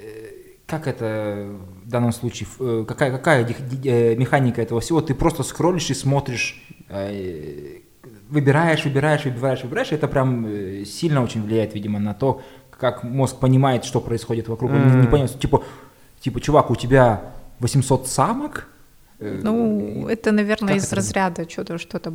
как 0.66 0.88
это 0.88 1.48
в 1.86 1.90
данном 1.90 2.12
случае, 2.12 2.48
э, 2.60 2.86
какая, 2.88 3.12
какая 3.12 3.46
э, 3.46 4.16
механика 4.16 4.62
этого 4.62 4.82
всего, 4.82 5.02
ты 5.02 5.14
просто 5.14 5.44
скроллишь 5.44 5.90
и 5.90 5.94
смотришь 5.94 6.62
выбираешь, 8.30 8.86
выбираешь, 8.86 9.26
выбираешь, 9.26 9.64
выбираешь, 9.64 9.92
это 9.92 10.08
прям 10.08 10.46
э, 10.46 10.86
сильно 10.86 11.24
очень 11.24 11.44
влияет, 11.44 11.74
видимо, 11.74 12.00
на 12.00 12.14
то, 12.14 12.42
как 12.72 13.04
мозг 13.04 13.38
понимает, 13.40 13.86
что 13.86 14.00
происходит 14.00 14.48
вокруг. 14.48 14.72
Он 14.72 14.78
mm. 14.78 15.02
не 15.02 15.08
понимает, 15.08 15.40
типа, 15.40 15.64
типа, 16.22 16.40
чувак, 16.40 16.72
у 16.72 16.76
тебя 16.76 17.22
800 17.60 18.08
самок? 18.08 18.68
Э, 19.20 19.40
ну, 19.44 20.08
это, 20.08 20.32
наверное, 20.32 20.76
из 20.76 20.86
это? 20.86 20.98
разряда 20.98 21.50
что-то, 21.50 21.78
что-то 21.78 22.12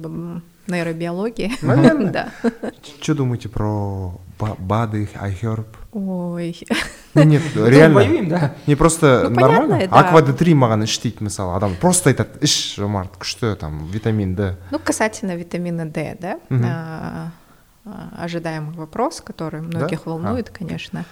нейробиологии. 0.66 1.52
Наверное. 1.62 2.10
да. 2.42 2.52
Что 3.00 3.14
думаете 3.14 3.48
про 3.48 4.18
БАДы, 4.38 5.08
iHerb? 5.14 5.66
Ой. 5.93 6.55
Ну, 7.13 7.23
нет, 7.23 7.41
реально. 7.55 7.95
воюем, 7.95 8.29
да. 8.29 8.55
Не 8.67 8.75
просто 8.75 9.27
ну, 9.29 9.39
нормально. 9.39 9.75
Понятно, 9.75 9.97
да. 9.97 10.07
Аква 10.07 10.21
Д3 10.21 10.53
маған 10.53 10.83
іштейді 10.85 11.25
мысалы 11.25 11.55
адам 11.57 11.75
просто 11.81 12.11
айтады 12.13 12.37
іш 12.45 12.77
жомарт 12.77 13.17
күшті 13.17 13.55
там 13.57 13.87
витамин 13.89 14.35
д 14.35 14.57
ну 14.71 14.79
касательно 14.79 15.35
витамина 15.35 15.85
д 15.85 16.17
да 16.19 16.37
а, 16.49 17.31
ожидаемый 18.23 18.75
вопрос 18.75 19.21
который 19.21 19.61
многих 19.61 20.05
да? 20.05 20.11
волнует 20.11 20.49
а. 20.49 20.51
конечно 20.51 21.05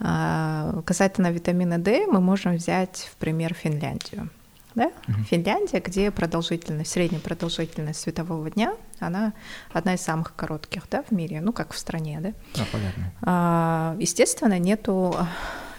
а, 0.00 0.82
касательно 0.84 1.30
витамина 1.30 1.78
д 1.78 2.06
мы 2.06 2.20
можем 2.20 2.56
взять 2.56 3.08
в 3.12 3.16
пример 3.16 3.54
финляндию 3.54 4.28
да? 4.75 4.91
Угу. 5.07 5.23
Финляндия, 5.29 5.79
где 5.79 6.11
продолжительность, 6.11 6.91
средняя 6.91 7.21
продолжительность 7.21 7.99
светового 8.01 8.49
дня, 8.49 8.75
она 8.99 9.33
одна 9.71 9.95
из 9.95 10.01
самых 10.01 10.35
коротких, 10.35 10.83
да, 10.89 11.03
в 11.03 11.11
мире, 11.11 11.41
ну 11.41 11.53
как 11.53 11.73
в 11.73 11.77
стране, 11.77 12.19
да. 12.21 12.61
А, 12.61 12.65
понятно. 12.71 13.13
А, 13.21 13.95
естественно, 13.99 14.57
нету 14.59 15.15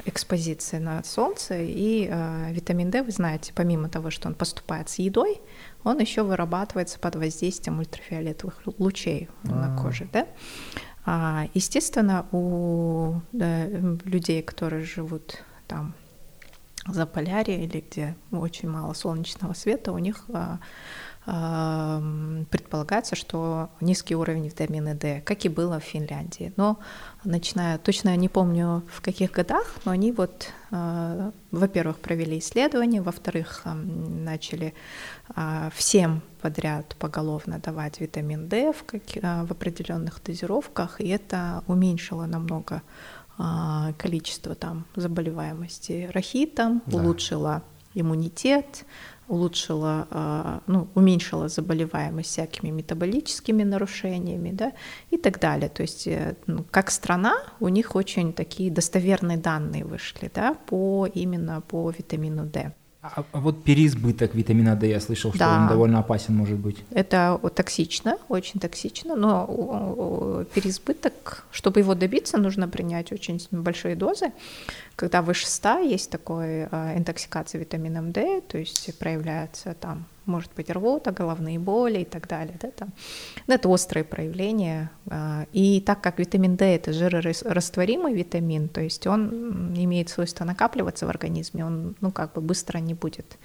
экспозиции 0.06 0.78
на 0.78 1.02
солнце, 1.02 1.62
и 1.62 2.08
э, 2.10 2.52
витамин 2.52 2.90
D, 2.90 3.02
вы 3.02 3.10
знаете, 3.10 3.52
помимо 3.54 3.88
того, 3.88 4.10
что 4.10 4.28
он 4.28 4.34
поступает 4.34 4.88
с 4.90 4.98
едой, 4.98 5.40
он 5.82 5.98
еще 5.98 6.22
вырабатывается 6.22 6.98
под 6.98 7.16
воздействием 7.16 7.78
ультрафиолетовых 7.78 8.60
лучей 8.78 9.28
А-а-а. 9.44 9.54
на 9.54 9.82
коже, 9.82 10.08
да. 10.12 10.26
А, 11.06 11.46
естественно, 11.54 12.26
у 12.32 13.20
да, 13.32 13.66
людей, 13.66 14.42
которые 14.42 14.84
живут 14.84 15.42
там 15.66 15.94
за 16.86 17.06
полярье 17.06 17.64
или 17.64 17.84
где 17.88 18.16
очень 18.30 18.68
мало 18.68 18.92
солнечного 18.92 19.54
света, 19.54 19.92
у 19.92 19.98
них 19.98 20.24
а, 20.32 20.58
а, 21.26 22.02
предполагается, 22.50 23.16
что 23.16 23.70
низкий 23.80 24.14
уровень 24.14 24.46
витамина 24.46 24.94
D, 24.94 25.22
как 25.22 25.44
и 25.46 25.48
было 25.48 25.80
в 25.80 25.84
Финляндии. 25.84 26.52
Но 26.56 26.78
начиная, 27.24 27.78
точно 27.78 28.10
я 28.10 28.16
не 28.16 28.28
помню 28.28 28.82
в 28.92 29.00
каких 29.00 29.32
годах, 29.32 29.76
но 29.86 29.92
они 29.92 30.12
вот, 30.12 30.52
а, 30.70 31.32
во-первых, 31.50 31.98
провели 32.00 32.38
исследования, 32.38 33.00
во-вторых, 33.00 33.62
начали 33.64 34.74
всем 35.74 36.20
подряд 36.42 36.96
поголовно 36.98 37.58
давать 37.58 37.98
витамин 38.00 38.46
D 38.46 38.74
в, 38.74 38.84
как, 38.84 39.02
в 39.14 39.50
определенных 39.50 40.22
дозировках, 40.22 41.00
и 41.00 41.08
это 41.08 41.64
уменьшило 41.66 42.26
намного 42.26 42.82
количество 43.98 44.54
там 44.54 44.86
заболеваемости 44.96 46.08
рахитом, 46.12 46.82
да. 46.86 46.98
улучшила 46.98 47.62
иммунитет, 47.94 48.84
улучшила, 49.28 50.06
а, 50.10 50.60
ну, 50.66 50.88
уменьшила 50.94 51.48
заболеваемость 51.48 52.30
всякими 52.30 52.70
метаболическими 52.70 53.62
нарушениями, 53.62 54.50
да, 54.52 54.72
и 55.10 55.16
так 55.16 55.40
далее. 55.40 55.68
То 55.68 55.82
есть, 55.82 56.06
э, 56.06 56.36
ну, 56.46 56.64
как 56.70 56.90
страна, 56.90 57.34
у 57.60 57.68
них 57.68 57.94
очень 57.94 58.32
такие 58.32 58.70
достоверные 58.70 59.38
данные 59.38 59.84
вышли, 59.84 60.30
да, 60.34 60.54
по 60.66 61.06
именно 61.06 61.60
по 61.60 61.90
витамину 61.90 62.44
D. 62.44 62.72
А, 63.04 63.22
а 63.32 63.40
вот 63.40 63.62
переизбыток 63.64 64.34
витамина 64.34 64.76
D, 64.76 64.88
я 64.88 64.98
слышал, 64.98 65.30
что 65.30 65.38
да. 65.38 65.58
он 65.60 65.68
довольно 65.68 65.98
опасен 65.98 66.34
может 66.34 66.56
быть. 66.56 66.78
Это 66.90 67.38
токсично, 67.54 68.16
очень 68.30 68.60
токсично, 68.60 69.14
но 69.14 70.46
переизбыток, 70.54 71.44
чтобы 71.50 71.80
его 71.80 71.94
добиться, 71.94 72.38
нужно 72.38 72.66
принять 72.66 73.12
очень 73.12 73.38
большие 73.50 73.94
дозы. 73.94 74.32
Когда 74.96 75.20
выше 75.20 75.46
100 75.46 75.78
есть 75.80 76.10
такое 76.10 76.68
а, 76.70 76.96
интоксикация 76.96 77.60
витамином 77.60 78.10
D, 78.10 78.40
то 78.40 78.56
есть 78.56 78.98
проявляется 78.98 79.74
там 79.74 80.06
может 80.26 80.52
быть 80.54 80.70
рвота, 80.70 81.12
головные 81.12 81.58
боли 81.58 82.00
и 82.00 82.04
так 82.04 82.28
далее. 82.28 82.56
Да, 82.60 82.70
там. 82.70 82.92
Но 83.46 83.54
это 83.54 83.68
острые 83.68 84.04
проявления. 84.04 84.90
А, 85.08 85.46
и 85.52 85.80
так 85.80 86.00
как 86.00 86.18
витамин 86.18 86.56
D 86.56 86.64
это 86.74 86.92
жирорастворимый 86.92 88.14
витамин, 88.14 88.68
то 88.68 88.80
есть 88.80 89.06
он 89.06 89.74
имеет 89.74 90.08
свойство 90.08 90.44
накапливаться 90.44 91.06
в 91.06 91.10
организме, 91.10 91.64
он 91.64 91.96
ну, 92.00 92.10
как 92.10 92.32
бы 92.32 92.40
быстро 92.40 92.78
не 92.78 92.94
будет 92.94 93.38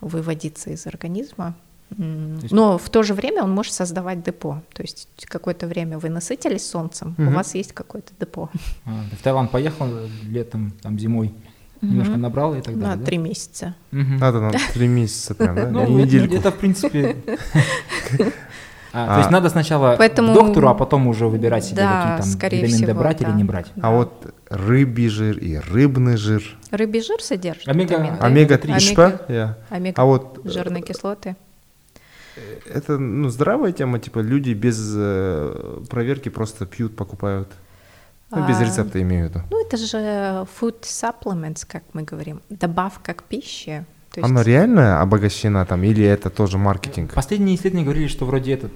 выводиться 0.00 0.70
из 0.70 0.86
организма. 0.86 1.54
Но 1.90 2.78
в 2.78 2.90
то 2.90 3.02
же 3.02 3.14
время 3.14 3.44
он 3.44 3.50
может 3.52 3.72
создавать 3.72 4.22
депо. 4.22 4.62
То 4.72 4.82
есть 4.82 5.08
какое-то 5.26 5.66
время 5.66 5.98
вы 5.98 6.08
насытились 6.08 6.68
солнцем, 6.68 7.14
угу. 7.16 7.28
у 7.28 7.30
вас 7.30 7.54
есть 7.54 7.72
какое-то 7.72 8.12
депо. 8.18 8.50
А, 8.84 9.04
в 9.12 9.22
Таиланд 9.22 9.50
поехал 9.50 9.86
летом, 10.24 10.72
там 10.82 10.98
зимой, 10.98 11.32
угу. 11.82 11.86
немножко 11.86 12.16
набрал 12.16 12.54
и 12.54 12.60
так 12.60 12.78
далее. 12.78 12.96
На 12.96 13.04
три 13.04 13.18
месяца. 13.18 13.74
Угу. 13.92 14.18
Надо 14.20 14.40
на 14.40 14.50
три 14.72 14.88
месяца 14.88 15.34
прям, 15.34 15.56
да? 15.56 15.68
Ну, 15.70 15.86
недельку. 15.88 16.34
Это, 16.34 16.50
в 16.50 16.56
принципе... 16.56 17.16
А, 18.98 19.08
то 19.08 19.16
есть 19.18 19.28
а. 19.28 19.32
надо 19.32 19.50
сначала 19.50 19.96
Поэтому... 19.98 20.32
к 20.32 20.34
доктору, 20.34 20.68
а 20.68 20.74
потом 20.74 21.06
уже 21.06 21.26
выбирать 21.26 21.66
себе, 21.66 21.82
да, 21.82 22.18
какие 22.40 22.62
там 22.62 22.70
витамин 22.70 22.86
D 22.86 22.94
брать 22.94 23.18
да. 23.18 23.28
или 23.28 23.36
не 23.36 23.44
брать. 23.44 23.66
А 23.82 23.90
вот 23.90 24.34
рыбий 24.48 25.08
жир 25.08 25.36
и 25.36 25.58
рыбный 25.58 26.16
жир. 26.16 26.42
Рыбий 26.70 27.02
жир 27.02 27.22
содержит 27.22 27.68
омега, 27.68 28.16
омега-3, 28.20 28.72
омега, 28.72 29.20
yeah. 29.28 29.54
омега 29.68 30.00
а 30.00 30.04
вот 30.06 30.40
жирные 30.44 30.82
кислоты. 30.82 31.36
Это 32.72 32.96
ну 32.96 33.28
здравая 33.28 33.72
тема, 33.72 33.98
типа 33.98 34.20
люди 34.20 34.52
без 34.52 34.94
э, 34.96 35.80
проверки 35.90 36.30
просто 36.30 36.64
пьют, 36.64 36.96
покупают. 36.96 37.48
Ну, 38.30 38.48
без 38.48 38.60
а, 38.60 38.64
рецепта 38.64 39.00
имею 39.02 39.26
в 39.26 39.30
виду. 39.30 39.42
Ну, 39.50 39.64
это 39.64 39.76
же 39.76 39.96
food 40.60 40.82
supplements, 40.82 41.64
как 41.66 41.84
мы 41.92 42.02
говорим, 42.02 42.42
добавка 42.48 43.14
к 43.14 43.22
пище. 43.22 43.84
То 44.12 44.20
есть... 44.20 44.30
Оно 44.30 44.42
реально 44.42 45.00
обогащено 45.00 45.64
там, 45.66 45.82
или 45.84 46.04
это 46.04 46.30
тоже 46.30 46.58
маркетинг? 46.58 47.12
Последние 47.14 47.54
исследования 47.56 47.84
говорили, 47.84 48.08
что 48.08 48.24
вроде 48.24 48.54
этот 48.54 48.72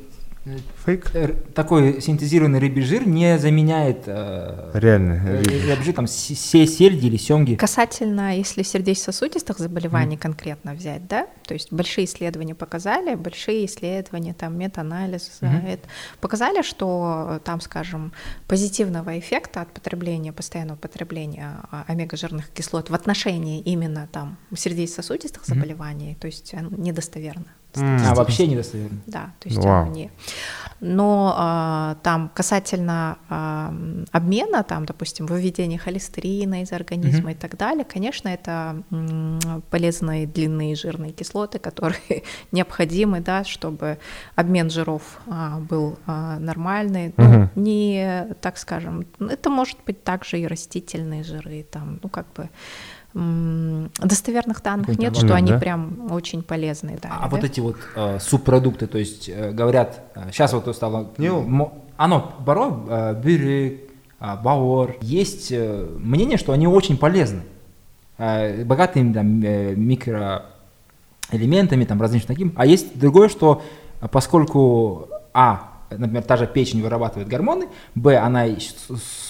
Фейк? 0.84 1.12
Такой 1.54 2.00
синтезированный 2.00 2.60
рыбий 2.60 2.82
жир 2.82 3.06
не 3.06 3.38
заменяет 3.38 4.04
э, 4.06 4.70
реально 4.72 5.12
э, 5.12 5.42
рыбий 5.42 5.84
жир, 5.84 5.94
там 5.94 6.06
се 6.06 6.34
сельди 6.34 7.06
или 7.06 7.18
семги. 7.18 7.56
Касательно, 7.56 8.36
если 8.36 8.62
сердечно-сосудистых 8.62 9.58
заболеваний 9.58 10.16
mm. 10.16 10.20
конкретно 10.20 10.74
взять, 10.74 11.06
да, 11.06 11.26
то 11.46 11.52
есть 11.52 11.70
большие 11.70 12.06
исследования 12.06 12.54
показали, 12.54 13.16
большие 13.16 13.66
исследования, 13.66 14.32
там 14.32 14.58
метаанализ, 14.58 15.40
mm-hmm. 15.42 15.68
это, 15.68 15.88
показали, 16.20 16.62
что 16.62 17.40
там, 17.44 17.60
скажем, 17.60 18.12
позитивного 18.48 19.18
эффекта 19.18 19.60
от 19.60 19.72
потребления, 19.72 20.32
постоянного 20.32 20.78
потребления 20.78 21.56
а, 21.70 21.84
омега-жирных 21.86 22.48
кислот 22.48 22.88
в 22.88 22.94
отношении 22.94 23.60
именно 23.60 24.08
там 24.10 24.38
сердечно-сосудистых 24.56 25.42
mm-hmm. 25.42 25.54
заболеваний, 25.54 26.16
то 26.18 26.26
есть 26.26 26.54
недостоверно. 26.70 27.46
А, 27.76 28.14
вообще 28.14 28.46
недостоверно. 28.46 29.00
Да, 29.06 29.32
то 29.38 29.48
есть 29.48 29.58
Вау. 29.58 29.90
не... 29.90 30.10
Но 30.80 31.34
а, 31.36 31.96
там 32.02 32.30
касательно 32.34 33.18
а, 33.28 33.74
обмена, 34.12 34.62
там, 34.62 34.86
допустим, 34.86 35.26
выведения 35.26 35.78
холестерина 35.78 36.62
из 36.62 36.72
организма 36.72 37.32
и 37.32 37.34
так 37.34 37.56
далее, 37.56 37.84
конечно, 37.84 38.28
это 38.28 38.82
м, 38.90 39.62
полезные 39.70 40.26
длинные 40.26 40.74
жирные 40.74 41.12
кислоты, 41.12 41.58
которые 41.58 42.00
необходимы, 42.52 43.20
да, 43.20 43.44
чтобы 43.44 43.98
обмен 44.36 44.70
жиров 44.70 45.20
а, 45.28 45.58
был 45.58 45.98
а, 46.06 46.38
нормальный. 46.38 47.12
Ну, 47.16 47.24
Мгм. 47.24 47.50
не, 47.56 48.26
так 48.40 48.56
скажем, 48.56 49.06
это 49.18 49.50
может 49.50 49.78
быть 49.86 50.02
также 50.02 50.40
и 50.40 50.46
растительные 50.46 51.24
жиры, 51.24 51.66
там, 51.70 52.00
ну, 52.02 52.08
как 52.08 52.26
бы 52.32 52.48
достоверных 53.12 54.62
данных 54.62 54.98
нет, 54.98 55.16
что 55.16 55.34
они 55.34 55.52
да? 55.52 55.58
прям 55.58 56.12
очень 56.12 56.42
полезные. 56.42 56.98
А 57.02 57.28
вот 57.28 57.42
эти 57.42 57.60
вот 57.60 57.76
э, 57.96 58.18
субпродукты, 58.20 58.86
то 58.86 58.98
есть 58.98 59.28
э, 59.28 59.50
говорят, 59.50 60.00
сейчас 60.32 60.52
вот 60.52 60.74
стало, 60.74 61.10
мо- 61.18 61.72
оно 61.96 62.34
баро, 62.38 62.86
э, 62.88 63.20
бюрек, 63.20 63.90
э, 64.20 64.36
бауэр, 64.42 64.96
есть 65.00 65.50
э, 65.50 65.88
мнение, 65.98 66.38
что 66.38 66.52
они 66.52 66.68
очень 66.68 66.96
полезны, 66.96 67.42
Э, 68.22 68.64
богатыми 68.64 69.14
там 69.14 69.42
э, 69.42 69.74
микроэлементами, 69.74 71.86
там 71.86 72.02
различными 72.02 72.36
таким, 72.36 72.52
а 72.54 72.66
есть 72.66 72.98
другое, 72.98 73.30
что 73.30 73.62
э, 74.02 74.08
поскольку 74.08 75.08
а, 75.32 75.70
например, 75.88 76.24
та 76.24 76.36
же 76.36 76.46
печень 76.46 76.82
вырабатывает 76.82 77.28
гормоны, 77.28 77.68
б, 77.94 78.18
она 78.18 78.44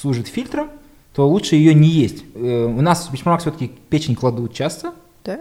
служит 0.00 0.26
фильтром, 0.26 0.70
то 1.14 1.28
лучше 1.28 1.56
ее 1.56 1.74
не 1.74 1.88
есть. 1.88 2.24
Э, 2.34 2.64
у 2.66 2.80
нас 2.80 3.08
в 3.08 3.12
все-таки 3.38 3.72
печень 3.88 4.14
кладут 4.14 4.52
часто, 4.54 4.92
Да? 5.24 5.40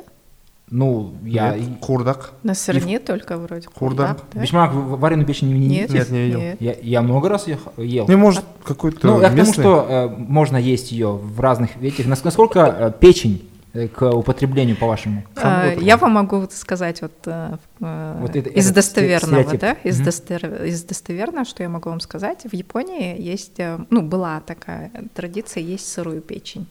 ну, 0.69 1.13
я... 1.23 1.55
Нет, 1.57 1.79
Курдак. 1.81 2.33
На 2.43 2.53
сырне 2.53 2.99
только 2.99 3.37
вроде. 3.37 3.67
Хурдак. 3.73 4.07
Хурдак, 4.19 4.25
да? 4.33 4.41
Бишмак 4.41 4.73
в- 4.73 4.99
вареную 4.99 5.25
печень 5.27 5.47
не, 5.47 5.53
не 5.59 5.67
Нет, 5.67 5.89
Нет, 5.91 6.09
не 6.11 6.25
видел. 6.25 6.39
Я, 6.59 6.75
я 6.81 7.01
много 7.01 7.29
раз 7.29 7.47
ел. 7.77 8.05
Ну, 8.07 8.17
может, 8.17 8.43
какой-то 8.63 8.99
Ну, 9.07 9.13
я 9.21 9.27
к 9.27 9.31
тому, 9.31 9.37
местный? 9.37 9.63
что 9.63 9.85
э, 9.89 10.07
можно 10.09 10.57
есть 10.57 10.91
ее 10.91 11.11
в 11.11 11.39
разных 11.39 11.71
этих. 11.81 12.05
Нас- 12.07 12.23
Насколько 12.23 12.59
э, 12.59 12.91
печень 12.99 13.48
к 13.95 14.01
употреблению, 14.11 14.75
по-вашему? 14.75 15.23
А, 15.35 15.73
Я 15.79 15.97
вам 15.97 16.13
могу 16.13 16.47
сказать 16.51 17.01
вот, 17.01 17.13
э, 17.25 17.57
э, 17.81 18.17
Вот 18.21 18.35
это- 18.35 18.49
из 18.49 18.71
достоверного, 18.71 19.43
стереотип. 19.43 19.59
да, 19.61 19.71
из, 19.89 19.99
Мгм. 19.99 20.07
достер- 20.09 20.65
из 20.65 20.83
достоверного, 20.83 21.45
что 21.45 21.63
я 21.63 21.69
могу 21.69 21.89
вам 21.89 21.99
сказать, 21.99 22.43
в 22.43 22.53
Японии 22.53 23.19
есть, 23.21 23.59
э, 23.59 23.77
ну, 23.89 24.01
была 24.01 24.39
такая 24.41 24.91
традиция 25.13 25.61
есть 25.61 25.87
сырую 25.91 26.21
печень, 26.21 26.67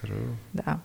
Сырую. 0.00 0.36
да. 0.52 0.80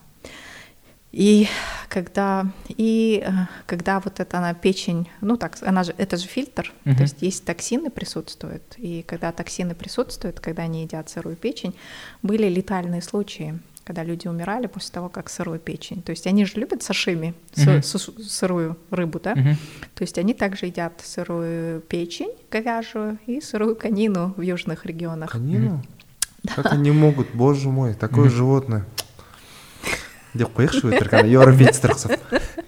И 1.13 1.47
когда, 1.89 2.45
и 2.67 3.23
э, 3.25 3.31
когда 3.65 3.99
вот 4.01 4.19
эта 4.19 4.37
она 4.37 4.53
печень, 4.53 5.09
ну 5.21 5.37
так, 5.37 5.57
она 5.61 5.83
же, 5.83 5.93
это 5.97 6.17
же 6.17 6.27
фильтр, 6.27 6.73
Мгм. 6.85 6.95
то 6.97 7.03
есть 7.03 7.21
есть 7.21 7.45
токсины 7.45 7.89
присутствуют, 7.89 8.63
и 8.77 9.03
когда 9.03 9.31
токсины 9.31 9.73
присутствуют, 9.73 10.39
когда 10.41 10.63
они 10.63 10.83
едят 10.83 11.09
сырую 11.09 11.35
печень, 11.37 11.75
были 12.21 12.47
летальные 12.49 13.01
случаи, 13.01 13.57
когда 13.87 14.03
люди 14.03 14.27
умирали 14.27 14.67
после 14.67 14.91
того, 14.91 15.07
как 15.07 15.29
сырую 15.29 15.59
печень. 15.59 16.01
То 16.01 16.11
есть 16.11 16.27
они 16.27 16.43
же 16.45 16.59
любят 16.59 16.83
сашими, 16.83 17.33
су- 17.55 18.21
сырую 18.21 18.75
рыбу, 18.91 19.19
да? 19.23 19.33
Мгм. 19.33 19.55
То 19.95 20.03
есть 20.03 20.17
они 20.17 20.33
также 20.33 20.65
едят 20.65 21.01
сырую 21.03 21.79
печень 21.81 22.33
говяжью 22.51 23.17
и 23.27 23.39
сырую 23.39 23.77
конину 23.77 24.33
в 24.35 24.41
южных 24.41 24.85
регионах. 24.85 25.31
Конину? 25.31 25.81
Как 26.55 26.73
они 26.73 26.91
могут, 26.91 27.27
боже 27.33 27.69
мой, 27.69 27.93
такое 27.93 28.29
животное. 28.29 28.85
деп 30.37 30.53
қояйықшы 30.53 30.91
өтірік 30.91 31.13
ана 31.17 31.29
европейецтер 31.31 31.95
ұқсап 31.95 32.19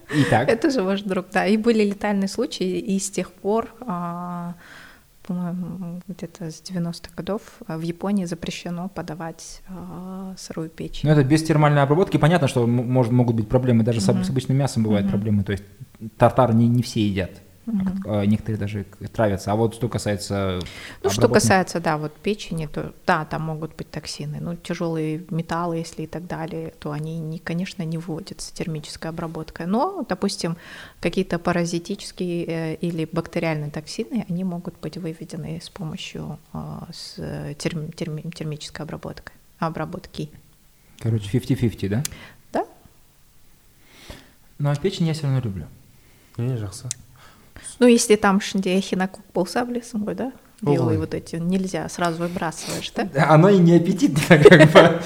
Итак, 0.10 0.50
Это 0.50 0.72
же 0.72 0.82
ваш 0.82 1.04
друг, 1.04 1.28
да. 1.32 1.46
И 1.46 1.56
были 1.58 1.84
летальные 1.84 2.30
случаи, 2.30 2.80
и 2.80 2.98
с 2.98 3.12
тех 3.12 3.32
пор, 3.32 3.70
а, 3.82 4.56
по-моему, 5.30 6.02
где-то 6.08 6.50
с 6.50 6.62
90-х 6.64 7.12
годов 7.16 7.42
а, 7.68 7.78
в 7.78 7.82
Японии 7.82 8.26
запрещено 8.26 8.90
подавать 8.90 9.62
а, 9.70 10.34
сырую 10.38 10.70
печень. 10.70 11.08
ну 11.08 11.14
это 11.14 11.24
без 11.24 11.44
термальной 11.44 11.84
обработки. 11.84 12.18
Понятно, 12.18 12.48
что 12.48 12.66
может, 12.66 13.12
могут 13.12 13.36
быть 13.36 13.48
проблемы. 13.48 13.84
Даже 13.84 14.02
с, 14.02 14.08
Мгм. 14.08 14.24
с 14.24 14.30
обычным 14.32 14.58
мясом 14.58 14.84
бывают 14.84 15.08
проблемы. 15.08 15.44
То 15.44 15.52
есть 15.52 15.64
тартар 16.18 16.54
не, 16.56 16.68
не 16.68 16.82
все 16.82 17.08
едят. 17.08 17.30
А 18.06 18.20
а 18.20 18.26
некоторые 18.26 18.58
даже 18.58 18.86
травятся. 19.14 19.52
А 19.52 19.56
вот 19.56 19.76
что 19.76 19.88
касается... 19.88 20.60
Ну, 21.04 21.10
что 21.10 21.28
касается, 21.30 21.80
да, 21.80 21.98
вот 21.98 22.14
печени, 22.14 22.66
то 22.66 22.94
да, 23.06 23.26
там 23.26 23.44
могут 23.44 23.76
быть 23.76 23.90
токсины. 23.90 24.40
Ну, 24.42 24.56
тяжелые 24.56 25.24
металлы, 25.30 25.78
если 25.78 26.04
и 26.04 26.08
так 26.08 26.28
далее, 26.28 26.74
то 26.80 26.92
они, 26.92 27.20
не, 27.20 27.40
конечно, 27.40 27.84
не 27.84 27.98
вводятся 27.98 28.54
термической 28.54 29.10
обработкой. 29.10 29.68
Но, 29.68 30.06
допустим, 30.08 30.58
какие-то 31.00 31.40
паразитические 31.40 32.46
э, 32.46 32.76
или 32.76 33.08
бактериальные 33.12 33.72
токсины, 33.72 34.26
они 34.30 34.44
могут 34.44 34.78
быть 34.80 34.98
выведены 34.98 35.60
с 35.62 35.70
помощью 35.70 36.40
э, 36.54 36.60
с, 36.92 37.18
терм- 37.18 37.94
терми- 37.94 38.34
термической 38.34 38.86
обработкой. 38.86 39.36
Обработки. 39.60 40.30
Короче, 41.00 41.38
50-50, 41.38 41.90
да? 41.90 42.04
Да? 42.52 42.66
Но 44.58 44.76
печень 44.76 45.08
я 45.08 45.14
все 45.14 45.24
равно 45.24 45.40
люблю. 45.40 45.66
не 46.38 46.58
жақсы 46.58 46.90
Ну, 47.80 47.88
если 47.88 48.16
там 48.16 48.42
шинде 48.42 48.78
эхинокок 48.78 49.24
болса, 49.34 49.64
білесің 49.64 50.04
ғой, 50.06 50.16
да? 50.16 50.32
Белые 50.62 50.98
Ой. 50.98 51.06
вот 51.06 51.14
эти, 51.14 51.38
нельзя, 51.38 51.88
сразу 51.88 52.22
выбрасываешь, 52.22 52.92
да? 52.94 53.08
Оно 53.30 53.48
и 53.48 53.58
не 53.58 53.78
аппетитно, 53.78 54.38
как 54.44 54.72
бы. 54.74 55.00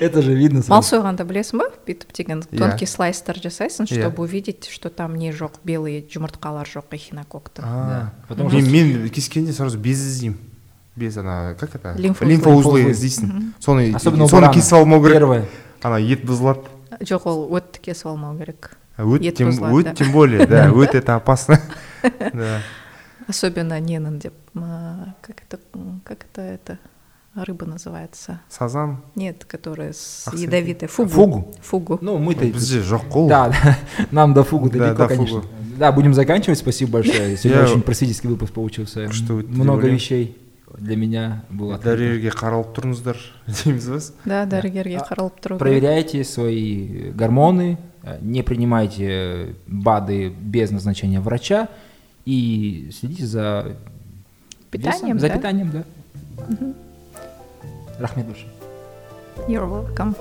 Это 0.00 0.22
же 0.22 0.34
видно 0.34 0.62
мал 0.68 0.82
сойғанда 0.82 1.24
білесің 1.26 1.58
ба 1.58 1.66
бүйтіп 1.86 2.12
деген 2.14 2.42
тонкий 2.42 2.86
слайстар 2.86 3.36
жасайсың 3.42 3.86
чтобы 3.90 4.22
увидеть 4.22 4.68
что 4.70 4.90
там 4.90 5.16
не 5.16 5.32
жоқ 5.32 5.58
белые 5.64 6.02
жұмыртқалар 6.06 6.66
жоқ 6.70 6.94
эхинококтың 6.94 7.64
потому 8.28 8.50
мен 8.50 8.64
что- 8.64 8.72
мен 8.72 9.08
кескенде 9.10 9.52
сразу 9.52 9.78
без 9.78 9.98
іздеймін 10.00 10.38
без 10.96 11.16
ана 11.16 11.56
как 11.58 11.74
это? 11.74 11.94
Лимфоузлы. 11.98 12.90
іздейсің 12.92 13.52
соны 13.60 13.98
соны 13.98 14.52
кесіп 14.54 14.72
алмау 14.74 15.02
керек 15.02 15.18
Первое. 15.18 15.44
ана 15.82 15.96
ет 15.98 16.24
бұзылады 16.24 16.62
жоқ 17.00 17.26
ол 17.26 17.48
өтті 17.58 17.80
кесіп 17.82 18.06
алмау 18.06 18.36
керек 18.38 18.76
өт 19.01 19.21
Ет 19.21 19.35
тем 19.37 19.49
бұзылады, 19.49 19.75
өт 19.79 19.83
да. 19.85 19.95
тем 19.95 20.11
более 20.11 20.45
да 20.47 20.69
өт 20.71 20.95
это 20.95 21.15
опасно 21.15 21.59
да 22.33 22.61
особенно 23.27 23.79
ненің 23.79 24.19
деп 24.19 24.33
а, 24.55 25.13
как 25.21 25.43
это 25.43 25.59
как 26.03 26.25
это 26.31 26.41
это 26.41 26.77
рыба 27.35 27.65
называется 27.65 28.39
сазан 28.49 29.03
нет 29.15 29.45
которая 29.45 29.93
с 29.93 30.27
Ақсерке. 30.27 30.43
ядовитой 30.43 30.87
фугу 30.87 31.09
Фугу? 31.09 31.55
фугу 31.61 31.97
Ну, 32.01 32.17
мы-то... 32.17 32.45
бізде 32.45 32.79
жоқ 32.81 33.07
қой 33.09 33.21
ол 33.23 33.27
Да, 33.29 33.49
да, 33.49 33.77
нам 34.11 34.33
до 34.33 34.43
фугу 34.43 34.69
Да, 34.69 34.79
далеко, 34.79 34.97
до 35.03 35.07
конечно. 35.07 35.41
фугу. 35.41 35.53
Да, 35.77 35.91
будем 35.91 36.15
заканчивать. 36.15 36.57
Спасибо 36.57 36.93
большое. 36.93 37.37
Сегодня 37.37 37.61
Я- 37.61 37.69
очень 37.69 37.83
просветительский 37.83 38.29
выпуск 38.31 38.51
получился. 38.51 39.11
Что 39.13 39.33
вы 39.35 39.43
Много 39.43 39.81
делали? 39.83 39.93
вещей 39.93 40.37
для 40.75 40.95
меня 40.95 41.43
было. 41.51 41.75
открыто. 41.75 41.95
дәрігерге 42.01 42.31
қаралып 42.33 42.73
тұрыңыздар 42.73 43.17
дейміз 43.45 43.85
ба 43.85 43.99
да 44.25 44.45
дәрігерге 44.47 44.97
А, 44.97 45.05
қаралып 45.05 45.37
тұру 45.39 45.53
керек. 45.53 45.59
Проверяйте 45.59 46.23
свои 46.23 47.11
гормоны, 47.11 47.77
э, 47.77 47.77
не 48.20 48.42
принимайте 48.42 49.54
БАДы 49.66 50.28
без 50.28 50.70
назначения 50.70 51.20
врача 51.20 51.68
и 52.24 52.90
следите 52.92 53.26
за 53.26 53.76
Питанием, 54.70 55.16
весом, 55.16 55.18
за 55.18 55.28
да? 55.28 55.34
питанием, 55.34 55.70
да. 55.70 55.84
Рахмет 57.98 58.26
большое. 58.26 58.50
You're 59.48 59.68
welcome. 59.68 60.16